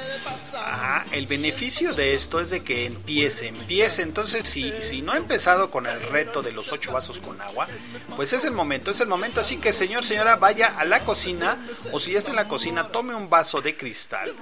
ajá, 0.53 1.05
el 1.11 1.27
beneficio 1.27 1.93
de 1.93 2.13
esto 2.13 2.39
es 2.39 2.49
de 2.49 2.63
que 2.63 2.85
empiece, 2.85 3.47
empiece, 3.47 4.03
entonces 4.03 4.47
si, 4.47 4.71
si 4.79 5.01
no 5.01 5.11
ha 5.11 5.17
empezado 5.17 5.69
con 5.69 5.85
el 5.85 6.01
reto 6.01 6.43
de 6.43 6.53
los 6.53 6.71
ocho 6.71 6.93
vasos 6.93 7.19
con 7.19 7.41
agua, 7.41 7.67
pues 8.15 8.31
es 8.31 8.45
el 8.45 8.51
momento, 8.51 8.66
es 8.71 8.99
el 8.99 9.07
momento, 9.07 9.41
así 9.41 9.57
que 9.57 9.73
señor, 9.73 10.03
señora, 10.03 10.35
vaya 10.35 10.67
a 10.67 10.85
la 10.85 11.03
cocina, 11.03 11.57
o 11.91 11.99
si 11.99 12.11
ya 12.11 12.19
está 12.19 12.31
en 12.31 12.35
la 12.35 12.47
cocina, 12.47 12.89
tome 12.89 13.15
un 13.15 13.29
vaso 13.29 13.61
de 13.61 13.75
cristal 13.75 14.33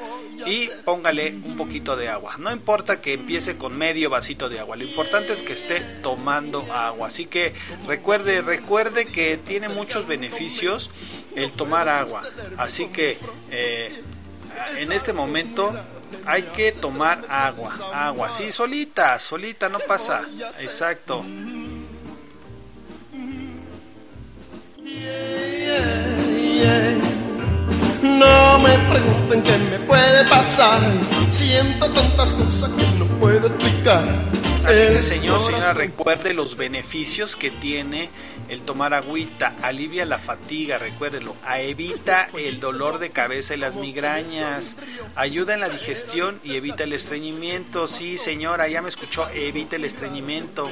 y 0.45 0.67
póngale 0.83 1.29
un 1.43 1.55
poquito 1.57 1.95
de 1.95 2.09
agua, 2.09 2.35
no 2.37 2.51
importa 2.51 3.01
que 3.01 3.13
empiece 3.13 3.57
con 3.57 3.77
medio 3.77 4.09
vasito 4.09 4.49
de 4.49 4.59
agua, 4.59 4.75
lo 4.75 4.83
importante 4.83 5.33
es 5.33 5.43
que 5.43 5.53
esté 5.53 5.79
tomando 6.01 6.65
agua, 6.73 7.07
así 7.07 7.25
que 7.25 7.53
recuerde, 7.87 8.41
recuerde 8.41 9.05
que 9.05 9.37
tiene 9.37 9.69
muchos 9.69 10.07
beneficios 10.07 10.89
el 11.35 11.51
tomar 11.51 11.89
agua. 11.89 12.23
Así 12.57 12.87
que 12.87 13.19
eh, 13.51 14.03
en 14.77 14.91
este 14.91 15.13
momento 15.13 15.73
hay 16.25 16.43
que 16.43 16.71
tomar 16.71 17.23
agua. 17.29 17.77
Agua, 17.93 18.29
sí, 18.29 18.51
solita, 18.51 19.19
solita, 19.19 19.69
no 19.69 19.79
pasa. 19.79 20.27
Exacto. 20.59 21.23
No 28.01 28.59
me 28.59 28.77
pregunten 28.89 29.43
qué 29.43 29.57
me 29.57 29.79
puede 29.79 30.25
pasar. 30.29 30.81
Siento 31.31 31.89
tantas 31.91 32.31
cosas 32.31 32.69
que 32.69 32.87
no 32.97 33.05
puedo 33.19 33.47
explicar. 33.47 34.03
Así 34.65 34.81
que 34.81 35.01
señor, 35.01 35.41
señora, 35.41 35.73
recuerde 35.73 36.33
los 36.33 36.57
beneficios 36.57 37.35
que 37.35 37.51
tiene 37.51 38.09
el 38.49 38.61
tomar 38.63 38.93
agüita. 38.93 39.55
Alivia 39.61 40.05
la 40.05 40.19
fatiga, 40.19 40.77
recuérdelo. 40.77 41.35
A- 41.43 41.61
Evita 41.61 42.29
el 42.37 42.59
dolor 42.59 42.99
de 42.99 43.09
cabeza 43.09 43.53
y 43.55 43.57
las 43.57 43.75
migrañas. 43.75 44.75
Ayuda 45.15 45.53
en 45.55 45.59
la 45.61 45.69
digestión 45.69 46.39
y 46.43 46.55
evita 46.55 46.83
el 46.83 46.93
estreñimiento. 46.93 47.87
Sí, 47.87 48.17
señora, 48.17 48.67
ya 48.67 48.81
me 48.81 48.89
escuchó. 48.89 49.27
Evita 49.29 49.75
el 49.75 49.85
estreñimiento. 49.85 50.69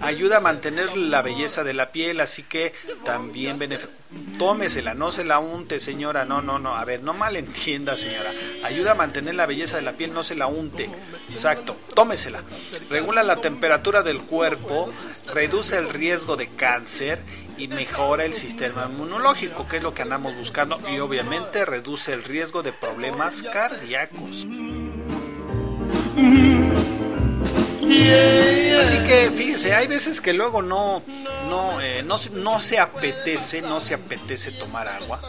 Ayuda 0.00 0.38
a 0.38 0.40
mantener 0.40 0.96
la 0.96 1.22
belleza 1.22 1.64
de 1.64 1.74
la 1.74 1.90
piel, 1.92 2.20
así 2.20 2.42
que 2.42 2.72
también 3.04 3.58
beneficia. 3.58 3.90
Tómesela, 4.38 4.94
no 4.94 5.10
se 5.10 5.24
la 5.24 5.40
unte, 5.40 5.80
señora. 5.80 6.24
No, 6.24 6.40
no, 6.40 6.58
no. 6.58 6.76
A 6.76 6.84
ver, 6.84 7.02
no 7.02 7.12
malentienda, 7.12 7.96
señora. 7.96 8.30
Ayuda 8.62 8.92
a 8.92 8.94
mantener 8.94 9.34
la 9.34 9.46
belleza 9.46 9.76
de 9.76 9.82
la 9.82 9.92
piel, 9.94 10.12
no 10.14 10.22
se 10.22 10.36
la 10.36 10.46
unte. 10.46 10.88
Exacto. 11.30 11.76
Tómesela. 11.94 12.42
Regula 12.88 13.22
la 13.24 13.36
temperatura 13.36 14.02
del 14.02 14.20
cuerpo, 14.20 14.90
reduce 15.34 15.76
el 15.76 15.88
riesgo 15.88 16.36
de 16.36 16.48
cáncer 16.48 17.15
y 17.56 17.68
mejora 17.68 18.24
el 18.24 18.34
sistema 18.34 18.86
inmunológico, 18.90 19.66
que 19.66 19.78
es 19.78 19.82
lo 19.82 19.94
que 19.94 20.02
andamos 20.02 20.36
buscando, 20.36 20.78
y 20.90 20.98
obviamente 20.98 21.64
reduce 21.64 22.12
el 22.12 22.22
riesgo 22.24 22.62
de 22.62 22.72
problemas 22.72 23.42
cardíacos. 23.42 24.46
Así 28.80 28.98
que 28.98 29.32
fíjense, 29.34 29.74
hay 29.74 29.86
veces 29.86 30.20
que 30.20 30.32
luego 30.32 30.62
no, 30.62 31.02
no, 31.48 31.80
eh, 31.80 32.02
no, 32.02 32.16
no 32.34 32.60
se 32.60 32.78
apetece, 32.78 33.62
no 33.62 33.80
se 33.80 33.94
apetece 33.94 34.52
tomar 34.52 34.88
agua. 34.88 35.20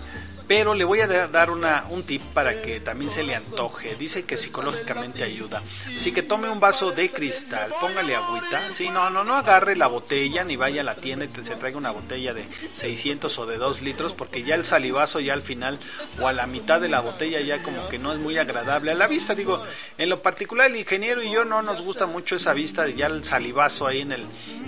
Pero 0.48 0.74
le 0.74 0.86
voy 0.86 1.02
a 1.02 1.08
da- 1.08 1.28
dar 1.28 1.52
una, 1.52 1.86
un 1.90 2.04
tip 2.04 2.22
para 2.34 2.62
que 2.62 2.80
también 2.80 3.12
se 3.12 3.24
le 3.24 3.36
antoje. 3.36 3.96
Dice 3.96 4.24
que 4.24 4.38
psicológicamente 4.38 5.24
ayuda. 5.24 5.62
Así 5.96 6.14
que 6.14 6.24
tome 6.24 6.48
un 6.50 6.60
vaso 6.62 6.92
de 6.92 7.10
cristal, 7.10 7.72
póngale 7.82 8.16
agüita. 8.16 8.72
Sí, 8.72 8.90
no, 8.90 9.10
no, 9.10 9.24
no 9.26 9.36
agarre 9.36 9.76
la 9.76 9.88
botella 9.88 10.44
ni 10.46 10.56
vaya 10.56 10.82
a 10.82 10.84
la 10.86 10.96
tienda 10.96 11.26
y 11.26 11.44
se 11.44 11.56
traiga 11.58 11.78
una 11.78 11.92
botella 11.92 12.34
de 12.34 12.46
600 12.74 13.38
o 13.40 13.46
de 13.46 13.58
2 13.58 13.82
litros 13.82 14.14
porque 14.14 14.44
ya 14.44 14.56
el 14.56 14.64
salivazo 14.64 15.20
ya 15.20 15.34
al 15.34 15.42
final 15.42 15.80
o 16.22 16.28
a 16.28 16.34
la 16.34 16.48
mitad 16.48 16.80
de 16.80 16.88
la 16.90 17.02
botella 17.02 17.42
ya 17.42 17.62
como 17.62 17.88
que 17.90 18.00
no 18.00 18.14
es 18.14 18.20
muy 18.20 18.38
agradable 18.38 18.92
a 18.92 18.96
la 18.96 19.08
vista. 19.08 19.36
Digo, 19.36 19.62
en 19.98 20.10
lo 20.10 20.22
particular 20.22 20.68
el 20.70 20.78
ingeniero 20.78 21.22
y 21.22 21.30
yo 21.32 21.44
no 21.44 21.62
nos 21.62 21.82
gusta 21.82 22.06
mucho 22.06 22.38
esa 22.38 22.54
vista 22.54 22.84
de 22.86 22.94
ya 22.94 23.08
el 23.08 23.26
salivazo 23.26 23.86
ahí 23.88 24.02
en, 24.02 24.14
el, 24.14 24.26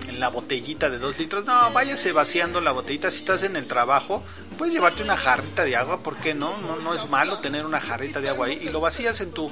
en 0.10 0.20
la 0.20 0.28
botellita 0.28 0.90
de 0.90 1.00
2 1.00 1.20
litros. 1.20 1.46
No, 1.46 1.72
váyase 1.72 2.12
vaciando 2.12 2.60
la 2.60 2.72
botellita. 2.72 3.10
Si 3.10 3.20
estás 3.20 3.44
en 3.44 3.56
el 3.56 3.66
trabajo, 3.66 4.24
puedes 4.58 4.74
llevarte 4.74 5.04
una 5.04 5.16
jarrita 5.16 5.64
de 5.64 5.69
agua, 5.76 6.02
¿por 6.04 6.18
qué 6.18 6.34
no? 6.34 6.58
No, 6.60 6.78
no 6.78 6.94
es 6.94 7.10
malo 7.10 7.40
tener 7.40 7.66
una 7.66 7.80
jarrita 7.80 8.22
de 8.22 8.30
agua 8.30 8.48
ahí 8.48 8.60
y 8.62 8.70
lo 8.70 8.80
vacías 8.80 9.22
en 9.22 9.32
tu 9.32 9.52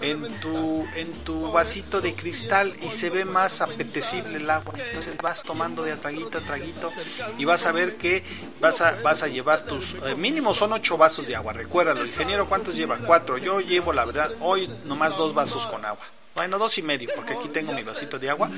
en 0.00 0.40
tu 0.40 0.86
en 0.94 1.12
tu 1.24 1.52
vasito 1.52 2.00
de 2.00 2.14
cristal 2.14 2.74
y 2.82 2.90
se 2.90 3.10
ve 3.10 3.24
más 3.24 3.60
apetecible 3.60 4.36
el 4.36 4.50
agua. 4.50 4.74
Entonces 4.88 5.16
vas 5.18 5.42
tomando 5.42 5.82
de 5.82 5.92
a 5.92 5.96
traguito 5.96 6.38
a 6.38 6.40
traguito 6.40 6.92
y 7.38 7.44
vas 7.44 7.66
a 7.66 7.72
ver 7.72 7.96
que 7.96 8.24
vas 8.60 8.80
a 8.80 8.92
vas 9.02 9.22
a 9.22 9.28
llevar 9.28 9.64
tus 9.64 9.94
eh, 10.04 10.14
mínimo 10.16 10.54
son 10.54 10.72
ocho 10.72 10.96
vasos 10.96 11.26
de 11.26 11.36
agua. 11.36 11.52
Recuérdalo, 11.52 12.04
ingeniero, 12.04 12.48
¿cuántos 12.48 12.76
lleva? 12.76 12.98
Cuatro. 12.98 13.38
Yo 13.38 13.60
llevo 13.60 13.92
la 13.92 14.04
verdad 14.04 14.32
hoy 14.40 14.70
nomás 14.84 15.16
dos 15.16 15.34
vasos 15.34 15.66
con 15.66 15.84
agua. 15.84 16.04
Bueno, 16.34 16.58
dos 16.58 16.76
y 16.76 16.82
medio, 16.82 17.08
porque 17.16 17.32
aquí 17.32 17.48
tengo 17.48 17.72
mi 17.72 17.82
vasito 17.82 18.18
de 18.18 18.28
agua. 18.28 18.50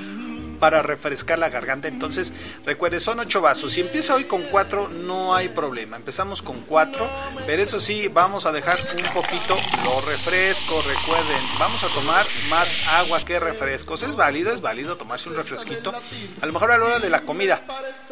Para 0.59 0.81
refrescar 0.81 1.39
la 1.39 1.49
garganta. 1.49 1.87
Entonces, 1.87 2.33
recuerde, 2.65 2.99
son 2.99 3.19
ocho 3.19 3.41
vasos. 3.41 3.73
Si 3.73 3.81
empieza 3.81 4.15
hoy 4.15 4.25
con 4.25 4.41
cuatro, 4.43 4.87
no 4.89 5.35
hay 5.35 5.49
problema. 5.49 5.97
Empezamos 5.97 6.41
con 6.41 6.61
cuatro, 6.61 7.07
pero 7.45 7.61
eso 7.61 7.79
sí, 7.79 8.07
vamos 8.07 8.45
a 8.45 8.51
dejar 8.51 8.79
un 8.95 9.13
poquito 9.13 9.57
lo 9.83 10.01
refresco. 10.01 10.81
Recuerden, 10.81 11.41
vamos 11.59 11.83
a 11.83 11.87
tomar 11.89 12.25
más 12.49 12.87
agua 12.87 13.19
que 13.21 13.39
refrescos. 13.39 14.03
Es 14.03 14.15
válido, 14.15 14.51
es 14.51 14.61
válido 14.61 14.97
tomarse 14.97 15.29
un 15.29 15.35
refresquito. 15.35 15.93
A 16.41 16.45
lo 16.45 16.53
mejor 16.53 16.71
a 16.71 16.77
la 16.77 16.85
hora 16.85 16.99
de 16.99 17.09
la 17.09 17.21
comida, 17.21 17.63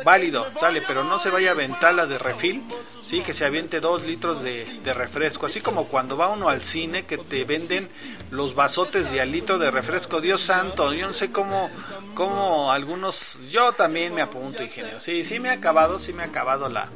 válido, 0.03 0.45
sale, 0.59 0.81
pero 0.87 1.03
no 1.03 1.19
se 1.19 1.29
vaya 1.29 1.49
a 1.49 1.53
aventar 1.53 1.87
de 1.87 2.17
refil. 2.17 2.63
Sí, 3.01 3.21
que 3.21 3.31
se 3.31 3.45
aviente 3.45 3.79
dos 3.79 4.05
litros 4.05 4.41
de, 4.43 4.67
refresco. 4.93 5.45
Así 5.45 5.61
como 5.61 5.87
cuando 5.87 6.17
va 6.17 6.29
uno 6.29 6.49
al 6.49 6.63
cine 6.63 7.05
que 7.05 7.17
te 7.17 7.45
venden 7.45 7.87
los 8.29 8.55
vasotes 8.55 9.11
de 9.11 9.25
litro 9.25 9.57
de 9.57 9.71
refresco. 9.71 10.19
Dios 10.19 10.41
santo, 10.41 10.93
yo 10.93 11.07
no 11.07 11.13
sé 11.13 11.31
cómo, 11.31 11.69
cómo 12.13 12.36
algunos, 12.71 13.39
yo 13.49 13.73
también 13.73 14.13
me 14.13 14.21
apunto, 14.21 14.63
ingeniero. 14.63 14.99
Sí, 14.99 15.23
sí 15.23 15.39
me 15.39 15.49
ha 15.49 15.53
acabado, 15.53 15.99
sí 15.99 16.13
me 16.13 16.23
ha 16.23 16.27
acabado 16.27 16.69
la, 16.69 16.89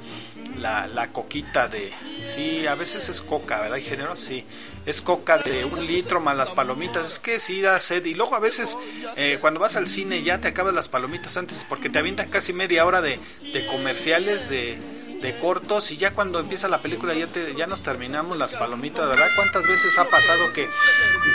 la, 0.58 0.88
la 0.88 1.08
coquita 1.10 1.68
de, 1.68 1.94
sí, 2.24 2.68
a 2.68 2.76
veces 2.76 3.10
es 3.10 3.22
coca, 3.22 3.62
¿verdad, 3.62 3.78
ingeniero? 3.78 4.16
Sí, 4.16 4.46
es 4.86 5.02
coca 5.02 5.38
de 5.38 5.66
un 5.66 5.86
litro 5.86 6.20
más 6.20 6.38
las 6.38 6.52
palomitas, 6.52 7.06
es 7.06 7.20
que 7.20 7.40
sí 7.40 7.62
da 7.62 7.80
sed. 7.80 8.06
Y 8.06 8.14
luego 8.14 8.36
a 8.36 8.40
veces 8.40 8.78
eh, 9.16 9.38
cuando 9.42 9.60
vas 9.60 9.76
al 9.76 9.88
cine 9.88 10.24
ya 10.24 10.40
te 10.40 10.50
acabas 10.50 10.74
las 10.74 10.88
palomitas 10.88 11.38
antes 11.38 11.66
porque 11.68 11.90
te 11.90 12.00
avientan 12.00 12.30
casi 12.30 12.54
media 12.54 12.86
hora 12.86 13.02
de, 13.02 13.20
de 13.54 13.66
comerciales 13.68 14.50
de 14.50 14.80
de 15.22 15.38
cortos 15.38 15.92
y 15.92 15.98
ya 15.98 16.14
cuando 16.14 16.40
empieza 16.40 16.68
la 16.68 16.82
película 16.82 17.14
ya 17.14 17.28
te, 17.28 17.54
ya 17.56 17.68
nos 17.68 17.84
terminamos 17.84 18.38
las 18.38 18.54
palomitas, 18.54 19.08
¿verdad? 19.08 19.28
¿Cuántas 19.36 19.64
veces 19.64 19.98
ha 20.00 20.06
pasado 20.10 20.52
que 20.54 20.68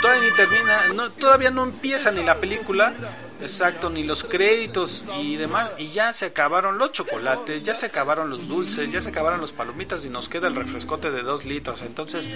todavía 0.01 0.29
ni 0.29 0.35
termina, 0.35 0.87
no, 0.93 1.11
todavía 1.11 1.51
no 1.51 1.63
empieza 1.63 2.11
ni 2.11 2.21
la 2.23 2.35
película 2.35 2.93
Exacto, 3.41 3.89
ni 3.89 4.03
los 4.03 4.23
créditos 4.23 5.05
y 5.19 5.35
demás. 5.35 5.71
Y 5.77 5.89
ya 5.89 6.13
se 6.13 6.25
acabaron 6.25 6.77
los 6.77 6.91
chocolates, 6.91 7.63
ya 7.63 7.75
se 7.75 7.85
acabaron 7.85 8.29
los 8.29 8.47
dulces, 8.47 8.91
ya 8.91 9.01
se 9.01 9.09
acabaron 9.09 9.39
los 9.39 9.51
palomitas 9.51 10.05
y 10.05 10.09
nos 10.09 10.27
queda 10.27 10.47
el 10.47 10.55
refrescote 10.55 11.11
de 11.11 11.21
2 11.21 11.45
litros. 11.45 11.81
Entonces, 11.81 12.29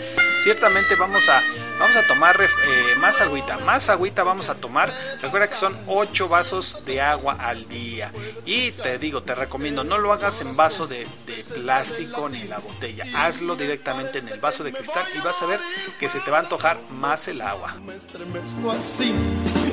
ciertamente 0.44 0.95
vamos 0.99 1.28
a, 1.30 1.41
vamos 1.80 1.95
a 1.95 2.07
tomar 2.07 2.40
eh, 2.41 2.95
más 2.98 3.19
agüita, 3.22 3.57
más 3.60 3.90
agüita 3.90 4.23
vamos 4.23 4.49
a 4.49 4.56
tomar. 4.56 4.91
Recuerda 5.22 5.48
que 5.48 5.56
son 5.56 5.78
8 5.88 6.28
vasos 6.28 6.78
de 6.86 7.02
agua 7.02 7.34
al 7.40 7.68
día. 7.68 8.11
Y 8.45 8.72
te 8.72 8.98
digo, 8.98 9.23
te 9.23 9.36
recomiendo, 9.36 9.84
no 9.84 9.98
lo 9.98 10.14
hagas 10.14 10.41
en 10.41 10.56
vaso 10.56 10.88
de, 10.88 11.07
de 11.26 11.44
plástico 11.44 12.30
ni 12.30 12.41
en 12.41 12.49
la 12.49 12.60
botella. 12.60 13.06
Hazlo 13.15 13.56
directamente 13.56 14.19
en 14.19 14.28
el 14.28 14.40
vaso 14.40 14.64
de 14.64 14.72
cristal 14.72 15.06
y 15.15 15.19
vas 15.22 15.41
a 15.41 15.45
ver 15.48 15.60
que 15.99 16.10
se 16.10 16.19
te 16.19 16.32
va 16.32 16.38
a 16.38 16.41
antojar 16.41 16.80
más 16.90 17.28
el 17.28 17.41
agua. 17.41 17.76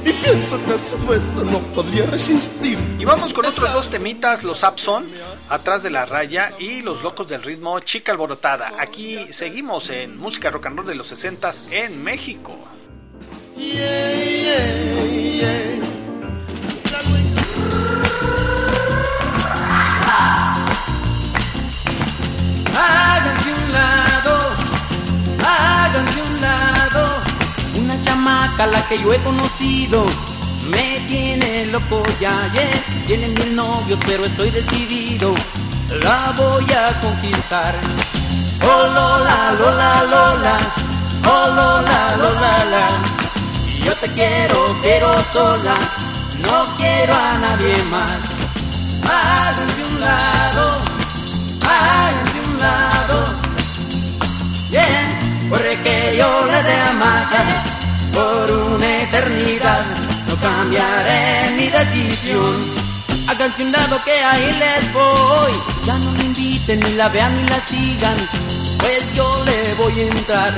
Y 0.09 0.13
pienso 0.15 0.59
que 0.65 0.75
eso 0.75 1.45
no 1.45 1.59
podría 1.75 2.07
resistir. 2.07 2.79
Y 2.99 3.05
vamos 3.05 3.35
con 3.35 3.45
otros 3.45 3.71
dos 3.75 3.91
temitas, 3.91 4.43
los 4.43 4.65
Abson, 4.65 5.07
atrás 5.51 5.83
de 5.83 5.91
la 5.91 6.07
raya, 6.07 6.55
y 6.59 6.81
los 6.81 7.03
locos 7.03 7.29
del 7.29 7.43
ritmo, 7.43 7.79
Chica 7.81 8.13
Alborotada. 8.13 8.73
Aquí 8.79 9.31
seguimos 9.35 9.91
en 9.91 10.17
música 10.17 10.49
rock 10.49 10.67
and 10.67 10.79
roll 10.79 10.87
de 10.87 10.95
los 10.95 11.09
60 11.09 11.51
en 11.73 12.03
México. 12.03 12.57
Háganse 13.59 15.68
la 28.67 28.87
que 28.89 29.01
yo 29.01 29.13
he 29.13 29.19
conocido 29.21 30.05
me 30.71 31.01
tiene 31.07 31.67
loco 31.67 32.03
ya, 32.21 32.37
yeah. 32.53 33.07
Tiene 33.07 33.29
mil 33.29 33.55
novios, 33.55 33.99
pero 34.07 34.25
estoy 34.25 34.51
decidido. 34.51 35.35
La 36.03 36.33
voy 36.37 36.67
a 36.73 37.01
conquistar. 37.01 37.75
Oh 38.63 38.87
Lola, 38.97 39.53
Lola, 39.59 40.03
Lola. 40.13 40.59
Oh 41.25 41.47
Lola, 41.57 42.17
Lola, 42.19 42.65
la. 42.73 42.89
Yo 43.85 43.95
te 43.95 44.09
quiero, 44.09 44.77
pero 44.83 45.09
sola. 45.33 45.77
No 46.43 46.67
quiero 46.77 47.15
a 47.15 47.39
nadie 47.39 47.83
más. 47.85 48.21
Háganse 49.05 49.83
un 49.91 50.01
lado, 50.01 50.65
háganse 51.63 52.41
un 52.47 52.59
lado. 52.59 53.25
Yeah, 54.71 55.19
porque 55.49 56.17
yo 56.19 56.47
le 56.47 56.63
dé 56.63 56.81
amar 56.91 57.78
por 58.13 58.51
una 58.51 59.03
eternidad 59.03 59.85
no 60.29 60.37
cambiaré 60.37 61.53
mi 61.57 61.69
decisión. 61.69 62.89
Háganse 63.27 63.63
un 63.63 63.73
lado 63.73 64.03
que 64.05 64.13
ahí 64.13 64.53
les 64.59 64.93
voy. 64.93 65.53
Ya 65.85 65.99
no 65.99 66.13
me 66.13 66.25
inviten, 66.25 66.81
ni 66.81 66.93
la 66.93 67.09
vean, 67.09 67.35
ni 67.37 67.49
la 67.49 67.61
sigan. 67.67 68.17
Pues 68.79 69.03
yo 69.15 69.43
le 69.45 69.75
voy 69.75 70.01
a 70.01 70.03
entrar. 70.07 70.55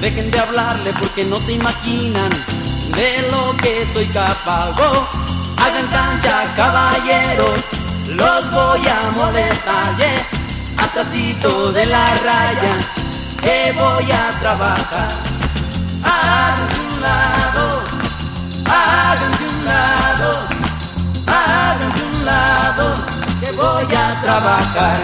Dejen 0.00 0.30
de 0.30 0.38
hablarle 0.38 0.92
porque 0.94 1.24
no 1.24 1.36
se 1.40 1.52
imaginan 1.52 2.30
de 2.96 3.28
lo 3.30 3.56
que 3.58 3.86
soy 3.94 4.06
capaz. 4.06 4.70
Hagan 5.56 5.86
cancha, 5.92 6.52
caballeros. 6.56 7.60
Los 8.08 8.50
voy 8.50 8.80
a 8.88 9.10
molestar, 9.12 9.96
yeah. 9.98 10.26
Atrasito 10.78 11.70
de 11.72 11.86
la 11.86 12.14
raya, 12.24 12.74
que 13.40 13.72
voy 13.72 14.10
a 14.10 14.40
trabajar. 14.40 15.08
Háganse 16.04 16.80
un 16.80 17.00
lado 17.02 18.00
háganse 18.70 19.44
un 19.44 19.64
lado, 19.64 20.46
háganse 21.26 22.04
un 22.12 22.24
lado, 22.24 22.94
que 23.40 23.52
voy 23.52 23.94
a 23.94 24.20
trabajar. 24.22 24.98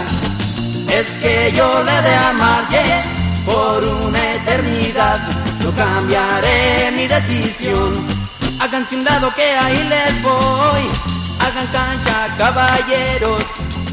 Es 0.89 1.13
que 1.15 1.51
yo 1.55 1.83
le 1.83 2.01
de 2.01 2.15
amar 2.15 2.67
yeah, 2.69 3.03
por 3.45 3.83
una 3.83 4.33
eternidad, 4.33 5.19
no 5.63 5.71
cambiaré 5.75 6.91
mi 6.91 7.07
decisión. 7.07 8.05
Háganse 8.59 8.95
un 8.95 9.03
lado 9.03 9.33
que 9.35 9.49
ahí 9.63 9.83
les 9.83 10.21
voy, 10.23 10.83
hagan 11.39 11.67
cancha 11.67 12.27
caballeros, 12.37 13.43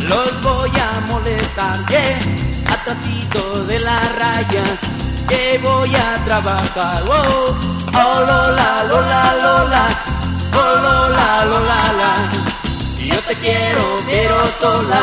los 0.01 0.41
voy 0.41 0.71
a 0.89 1.01
molestar, 1.09 1.85
yeah, 1.89 2.19
atrasito 2.73 3.65
de 3.65 3.81
la 3.81 3.99
raya, 4.21 4.65
que 5.29 5.59
voy 5.63 5.95
a 5.95 6.25
trabajar. 6.25 7.03
Oh, 7.07 7.55
oh 7.95 8.21
Lola, 8.21 8.85
Lola, 8.89 9.35
Lola, 9.43 9.89
oh 10.53 10.75
Lola, 10.85 11.45
Lola, 11.45 11.81
la. 12.01 12.13
Yo 13.05 13.21
te 13.23 13.35
quiero, 13.37 14.03
pero 14.09 14.37
sola, 14.61 15.03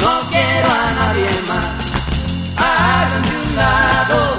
no 0.00 0.20
quiero 0.30 0.68
a 0.68 0.90
nadie 0.92 1.30
más. 1.48 1.66
Háganse 2.56 3.34
un 3.44 3.56
lado, 3.56 4.38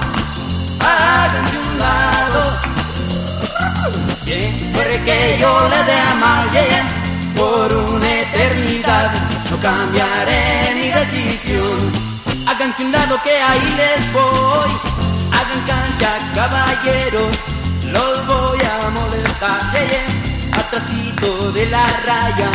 háganse 0.79 1.57
un 1.57 1.79
lado. 1.79 2.41
Bien, 4.25 4.71
porque 4.73 5.37
yo 5.39 5.69
le 5.69 5.83
de 5.83 5.99
amar, 5.99 6.51
yeah, 6.51 6.87
por 7.35 7.73
una 7.73 8.21
eternidad, 8.21 9.11
no 9.49 9.59
cambiaré 9.59 10.73
mi 10.75 10.87
decisión. 10.89 12.12
Háganse 12.45 12.83
un 12.83 12.91
lado 12.91 13.21
que 13.23 13.41
ahí 13.41 13.73
les 13.77 14.13
voy, 14.13 14.69
hagan 15.31 15.61
cancha, 15.65 16.17
caballeros 16.35 17.53
los 17.93 18.25
voy 18.25 18.59
a 18.59 18.89
molestar, 18.89 19.61
yeah, 19.71 19.85
yeah. 19.85 20.59
atrasito 20.59 21.51
de 21.51 21.67
la 21.67 21.85
raya, 22.05 22.51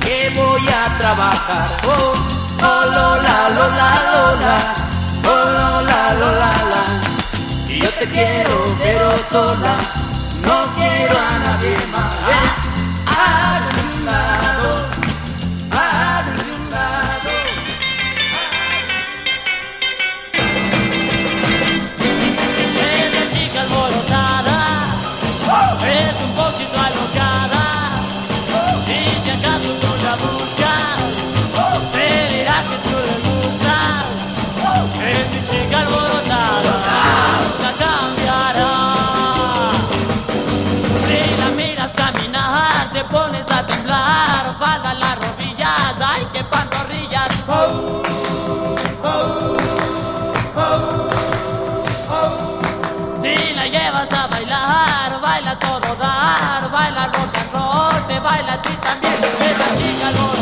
que 0.00 0.30
voy 0.36 0.62
a 0.68 0.98
trabajar. 0.98 1.68
Oh, 1.84 2.14
oh, 2.62 2.84
Lola, 2.94 3.48
Lola, 3.56 3.90
Lola, 4.10 4.56
oh, 5.24 5.44
Lola, 5.56 6.14
Lola, 6.20 6.52
la. 6.70 7.72
Y 7.72 7.80
yo 7.80 7.90
te 7.94 8.08
quiero, 8.08 8.76
pero 8.80 9.10
sola, 9.32 9.76
no 10.42 10.74
quiero 10.76 11.16
a 11.18 11.38
nadie 11.38 11.76
más. 11.92 12.67
Baila 58.20 58.52
a 58.54 58.62
ti 58.62 58.70
también. 58.82 59.14
Esa 59.14 59.74
chica 59.76 60.08
alborotada 60.08 60.37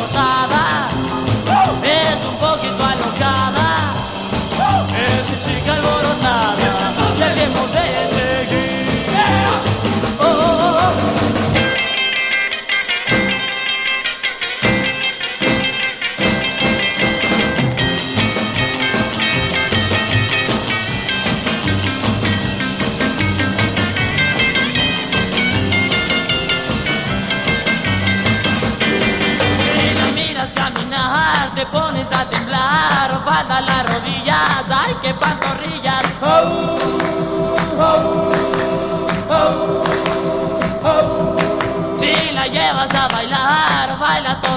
baila 44.16 44.40
todo 44.40 44.55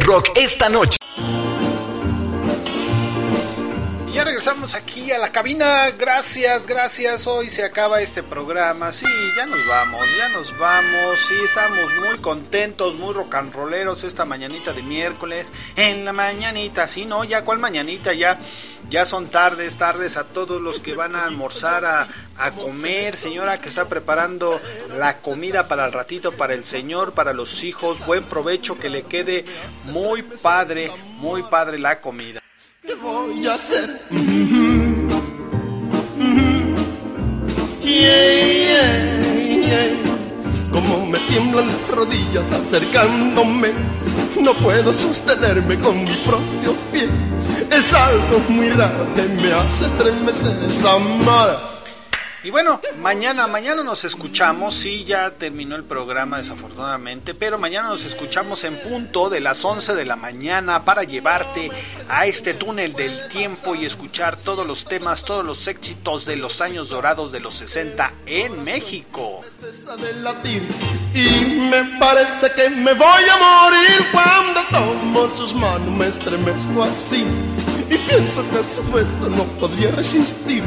rock 0.00 0.30
esta 0.34 0.68
noche. 0.68 1.01
Regresamos 4.42 4.74
aquí 4.74 5.12
a 5.12 5.18
la 5.18 5.30
cabina. 5.30 5.88
Gracias, 5.92 6.66
gracias. 6.66 7.28
Hoy 7.28 7.48
se 7.48 7.62
acaba 7.62 8.02
este 8.02 8.24
programa. 8.24 8.90
Sí, 8.90 9.06
ya 9.36 9.46
nos 9.46 9.64
vamos, 9.68 10.04
ya 10.18 10.28
nos 10.30 10.58
vamos. 10.58 11.20
Sí, 11.28 11.34
estamos 11.44 11.94
muy 12.04 12.18
contentos, 12.18 12.96
muy 12.96 13.14
rock 13.14 13.36
and 13.36 13.54
rolleros 13.54 14.02
esta 14.02 14.24
mañanita 14.24 14.72
de 14.72 14.82
miércoles. 14.82 15.52
En 15.76 16.04
la 16.04 16.12
mañanita, 16.12 16.88
sí, 16.88 17.04
no, 17.04 17.22
ya 17.22 17.44
cuál 17.44 17.60
mañanita, 17.60 18.14
ya. 18.14 18.40
Ya 18.90 19.04
son 19.04 19.28
tardes, 19.28 19.76
tardes 19.76 20.16
a 20.16 20.24
todos 20.24 20.60
los 20.60 20.80
que 20.80 20.96
van 20.96 21.14
a 21.14 21.24
almorzar, 21.24 21.84
a, 21.84 22.08
a 22.36 22.50
comer, 22.50 23.14
señora 23.14 23.60
que 23.60 23.68
está 23.68 23.88
preparando 23.88 24.60
la 24.98 25.18
comida 25.18 25.68
para 25.68 25.84
el 25.84 25.92
ratito, 25.92 26.32
para 26.32 26.54
el 26.54 26.64
señor, 26.64 27.12
para 27.12 27.32
los 27.32 27.62
hijos. 27.62 28.04
Buen 28.06 28.24
provecho, 28.24 28.76
que 28.76 28.90
le 28.90 29.04
quede 29.04 29.44
muy 29.84 30.22
padre, 30.22 30.90
muy 31.18 31.44
padre 31.44 31.78
la 31.78 32.00
comida. 32.00 32.42
¿Qué 32.84 32.94
voy 32.94 33.46
a 33.46 33.54
hacer? 33.54 34.00
Yeah, 37.80 38.42
yeah, 38.66 39.66
yeah. 39.66 40.70
Como 40.72 41.06
me 41.06 41.20
tiemblan 41.28 41.68
las 41.68 41.88
rodillas 41.90 42.52
acercándome, 42.52 43.72
no 44.40 44.52
puedo 44.58 44.92
sostenerme 44.92 45.78
con 45.78 46.02
mi 46.02 46.16
propio 46.24 46.74
pie. 46.90 47.08
Es 47.70 47.94
algo 47.94 48.40
muy 48.48 48.70
raro 48.70 49.12
que 49.12 49.22
me 49.22 49.52
hace 49.52 49.86
estremecer 49.86 50.64
esa 50.64 50.98
mara. 50.98 51.71
Y 52.44 52.50
bueno, 52.50 52.80
mañana, 52.98 53.46
mañana 53.46 53.84
nos 53.84 54.04
escuchamos, 54.04 54.74
sí, 54.74 55.04
ya 55.04 55.30
terminó 55.30 55.76
el 55.76 55.84
programa 55.84 56.38
desafortunadamente, 56.38 57.34
pero 57.34 57.56
mañana 57.56 57.88
nos 57.88 58.04
escuchamos 58.04 58.64
en 58.64 58.76
punto 58.78 59.30
de 59.30 59.38
las 59.38 59.64
11 59.64 59.94
de 59.94 60.04
la 60.04 60.16
mañana 60.16 60.84
para 60.84 61.04
llevarte 61.04 61.70
a 62.08 62.26
este 62.26 62.54
túnel 62.54 62.94
del 62.94 63.28
tiempo 63.28 63.76
y 63.76 63.84
escuchar 63.84 64.36
todos 64.36 64.66
los 64.66 64.86
temas, 64.86 65.24
todos 65.24 65.44
los 65.44 65.68
éxitos 65.68 66.24
de 66.24 66.34
los 66.34 66.60
años 66.60 66.88
dorados 66.88 67.30
de 67.30 67.38
los 67.38 67.54
60 67.54 68.12
en 68.26 68.64
México. 68.64 69.42
Y 71.14 71.44
me 71.44 71.98
parece 72.00 72.50
que 72.56 72.70
me 72.70 72.92
voy 72.94 73.22
a 73.30 73.36
morir 73.36 74.06
cuando 74.10 74.60
tomo 74.72 75.28
sus 75.28 75.54
manos 75.54 75.88
me 75.96 76.08
estremezco 76.08 76.82
así 76.82 77.24
y 77.88 77.98
pienso 77.98 78.42
que 78.50 78.64
su 78.64 78.82
beso 78.90 79.28
no 79.28 79.44
podría 79.60 79.92
resistir 79.92 80.64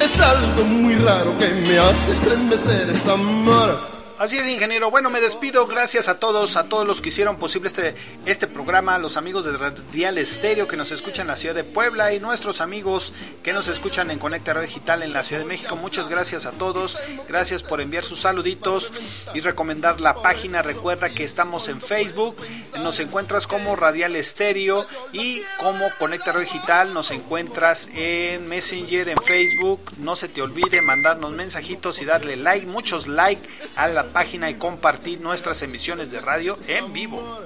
es 0.00 0.20
algo 0.20 0.64
muy 0.64 0.94
raro 0.96 1.36
que 1.36 1.48
me 1.66 1.78
hace 1.78 2.12
estremecer 2.12 2.90
esa 2.90 3.16
mara 3.16 3.93
Así 4.16 4.38
es, 4.38 4.46
ingeniero. 4.46 4.92
Bueno, 4.92 5.10
me 5.10 5.20
despido. 5.20 5.66
Gracias 5.66 6.06
a 6.06 6.20
todos, 6.20 6.54
a 6.56 6.68
todos 6.68 6.86
los 6.86 7.00
que 7.00 7.08
hicieron 7.08 7.36
posible 7.36 7.66
este, 7.66 7.96
este 8.26 8.46
programa, 8.46 8.96
los 8.98 9.16
amigos 9.16 9.44
de 9.44 9.56
Radial 9.56 10.18
Estéreo 10.18 10.68
que 10.68 10.76
nos 10.76 10.92
escuchan 10.92 11.22
en 11.22 11.28
la 11.28 11.36
ciudad 11.36 11.54
de 11.56 11.64
Puebla 11.64 12.12
y 12.12 12.20
nuestros 12.20 12.60
amigos 12.60 13.12
que 13.42 13.52
nos 13.52 13.66
escuchan 13.66 14.12
en 14.12 14.20
Conecta 14.20 14.58
Digital 14.60 15.02
en 15.02 15.12
la 15.12 15.24
Ciudad 15.24 15.42
de 15.42 15.48
México. 15.48 15.74
Muchas 15.74 16.08
gracias 16.08 16.46
a 16.46 16.52
todos. 16.52 16.96
Gracias 17.26 17.64
por 17.64 17.80
enviar 17.80 18.04
sus 18.04 18.20
saluditos 18.20 18.92
y 19.34 19.40
recomendar 19.40 20.00
la 20.00 20.14
página. 20.14 20.62
Recuerda 20.62 21.10
que 21.10 21.24
estamos 21.24 21.68
en 21.68 21.80
Facebook. 21.80 22.36
Nos 22.78 23.00
encuentras 23.00 23.48
como 23.48 23.74
Radial 23.74 24.14
Estéreo 24.14 24.86
y 25.12 25.42
como 25.58 25.90
Conecta 25.98 26.30
Radio 26.30 26.46
Digital. 26.46 26.94
Nos 26.94 27.10
encuentras 27.10 27.88
en 27.92 28.48
Messenger, 28.48 29.08
en 29.08 29.18
Facebook. 29.18 29.90
No 29.98 30.14
se 30.14 30.28
te 30.28 30.40
olvide 30.40 30.82
mandarnos 30.82 31.32
mensajitos 31.32 32.00
y 32.00 32.04
darle 32.04 32.36
like, 32.36 32.66
muchos 32.66 33.08
like 33.08 33.42
a 33.74 33.88
la 33.88 34.03
página 34.06 34.50
y 34.50 34.54
compartir 34.54 35.20
nuestras 35.20 35.62
emisiones 35.62 36.10
de 36.10 36.20
radio 36.20 36.58
en 36.68 36.92
vivo. 36.92 37.40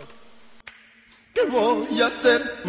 ¿Qué 1.35 1.43
voy 1.45 2.03
a 2.03 2.07
hacer? 2.07 2.63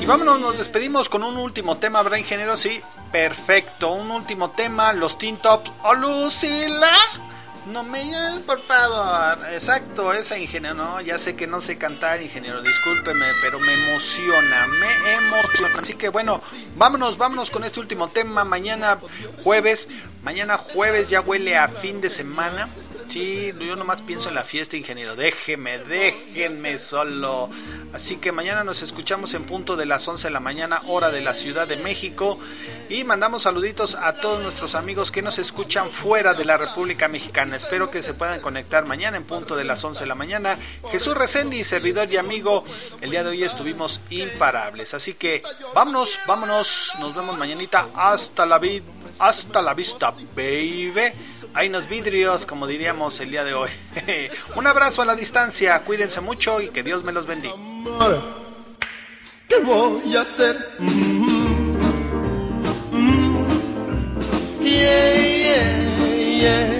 Y 0.00 0.06
vámonos, 0.06 0.40
nos 0.40 0.58
despedimos 0.58 1.08
con 1.08 1.22
un 1.22 1.36
último 1.36 1.76
tema, 1.76 1.98
¿habrá 1.98 2.18
ingeniero? 2.18 2.56
Sí, 2.56 2.80
perfecto. 3.12 3.92
Un 3.92 4.10
último 4.10 4.50
tema, 4.50 4.92
los 4.92 5.18
Teen 5.18 5.36
Tops. 5.36 5.70
¡Oh, 5.82 5.94
Lucila! 5.94 6.96
No 7.66 7.82
me 7.84 8.00
por 8.46 8.60
favor. 8.62 9.38
Exacto, 9.52 10.12
esa 10.12 10.38
ingeniero. 10.38 10.74
No, 10.74 11.00
ya 11.00 11.18
sé 11.18 11.36
que 11.36 11.46
no 11.46 11.60
sé 11.60 11.76
cantar, 11.76 12.22
ingeniero. 12.22 12.62
Discúlpeme, 12.62 13.26
pero 13.42 13.60
me 13.60 13.72
emociona. 13.72 14.66
Me 14.66 15.12
emociona. 15.12 15.74
Así 15.80 15.94
que 15.94 16.08
bueno, 16.08 16.40
vámonos, 16.76 17.18
vámonos 17.18 17.50
con 17.50 17.64
este 17.64 17.80
último 17.80 18.08
tema. 18.08 18.44
Mañana 18.44 18.98
jueves. 19.42 19.88
Mañana 20.22 20.56
jueves 20.58 21.10
ya 21.10 21.20
huele 21.20 21.56
a 21.56 21.68
fin 21.68 22.00
de 22.00 22.10
semana. 22.10 22.68
Sí, 23.10 23.52
yo 23.58 23.74
nomás 23.74 24.02
pienso 24.02 24.28
en 24.28 24.36
la 24.36 24.44
fiesta, 24.44 24.76
ingeniero. 24.76 25.16
Déjeme, 25.16 25.78
déjenme 25.78 26.78
solo. 26.78 27.50
Así 27.92 28.18
que 28.18 28.30
mañana 28.30 28.62
nos 28.62 28.82
escuchamos 28.82 29.34
en 29.34 29.42
punto 29.42 29.74
de 29.74 29.84
las 29.84 30.06
11 30.06 30.28
de 30.28 30.30
la 30.30 30.38
mañana, 30.38 30.80
hora 30.86 31.10
de 31.10 31.20
la 31.20 31.34
Ciudad 31.34 31.66
de 31.66 31.76
México. 31.76 32.38
Y 32.88 33.02
mandamos 33.02 33.42
saluditos 33.42 33.96
a 33.96 34.14
todos 34.14 34.40
nuestros 34.44 34.76
amigos 34.76 35.10
que 35.10 35.22
nos 35.22 35.40
escuchan 35.40 35.90
fuera 35.90 36.34
de 36.34 36.44
la 36.44 36.56
República 36.56 37.08
Mexicana. 37.08 37.56
Espero 37.56 37.90
que 37.90 38.00
se 38.00 38.14
puedan 38.14 38.40
conectar 38.40 38.84
mañana 38.84 39.16
en 39.16 39.24
punto 39.24 39.56
de 39.56 39.64
las 39.64 39.82
11 39.82 40.04
de 40.04 40.08
la 40.08 40.14
mañana. 40.14 40.56
Jesús 40.92 41.16
Resendi, 41.16 41.64
servidor 41.64 42.12
y 42.12 42.16
amigo. 42.16 42.64
El 43.00 43.10
día 43.10 43.24
de 43.24 43.30
hoy 43.30 43.42
estuvimos 43.42 44.00
imparables. 44.10 44.94
Así 44.94 45.14
que 45.14 45.42
vámonos, 45.74 46.16
vámonos. 46.28 46.92
Nos 47.00 47.12
vemos 47.12 47.36
mañanita. 47.36 47.88
Hasta 47.92 48.46
la 48.46 48.60
vida. 48.60 48.84
Hasta 49.18 49.62
la 49.62 49.74
vista, 49.74 50.10
baby. 50.34 51.12
Hay 51.54 51.68
unos 51.68 51.88
vidrios, 51.88 52.46
como 52.46 52.66
diríamos 52.66 53.20
el 53.20 53.30
día 53.30 53.44
de 53.44 53.54
hoy. 53.54 53.70
Un 54.56 54.66
abrazo 54.66 55.02
a 55.02 55.04
la 55.04 55.14
distancia, 55.14 55.80
cuídense 55.82 56.20
mucho 56.20 56.60
y 56.60 56.68
que 56.68 56.82
Dios 56.82 57.04
me 57.04 57.12
los 57.12 57.26
bendiga. 57.26 57.54
¿Qué 59.48 59.58
voy 59.64 60.16
a 60.16 60.20
hacer? 60.20 60.76
Yeah, 64.60 65.14
yeah, 65.14 66.40
yeah. 66.40 66.79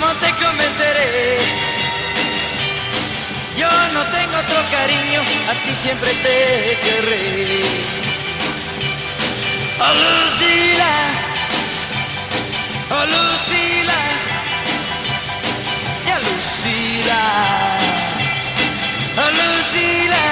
¿cómo 0.00 0.12
te 0.14 0.30
convenceré? 0.34 1.38
Yo 3.56 3.68
no 3.94 4.04
tengo 4.06 4.38
otro 4.38 4.60
cariño, 4.70 5.20
a 5.50 5.54
ti 5.64 5.74
siempre 5.74 6.10
te 6.24 6.78
querré. 6.84 7.62
Oh 9.80 9.94
Lucila, 9.94 10.94
oh 12.90 13.06
Lucila, 13.14 14.00
ya 16.06 16.18
Lucila, 16.26 17.22
oh 19.22 19.30
Lucila. 19.38 20.24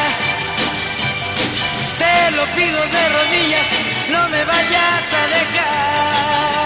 Te 1.98 2.30
lo 2.36 2.44
pido 2.56 2.80
de 2.94 3.08
rodillas, 3.16 3.68
no 4.10 4.28
me 4.28 4.44
vayas 4.44 5.14
a 5.14 5.26
dejar. 5.34 6.65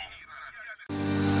you 0.91 1.40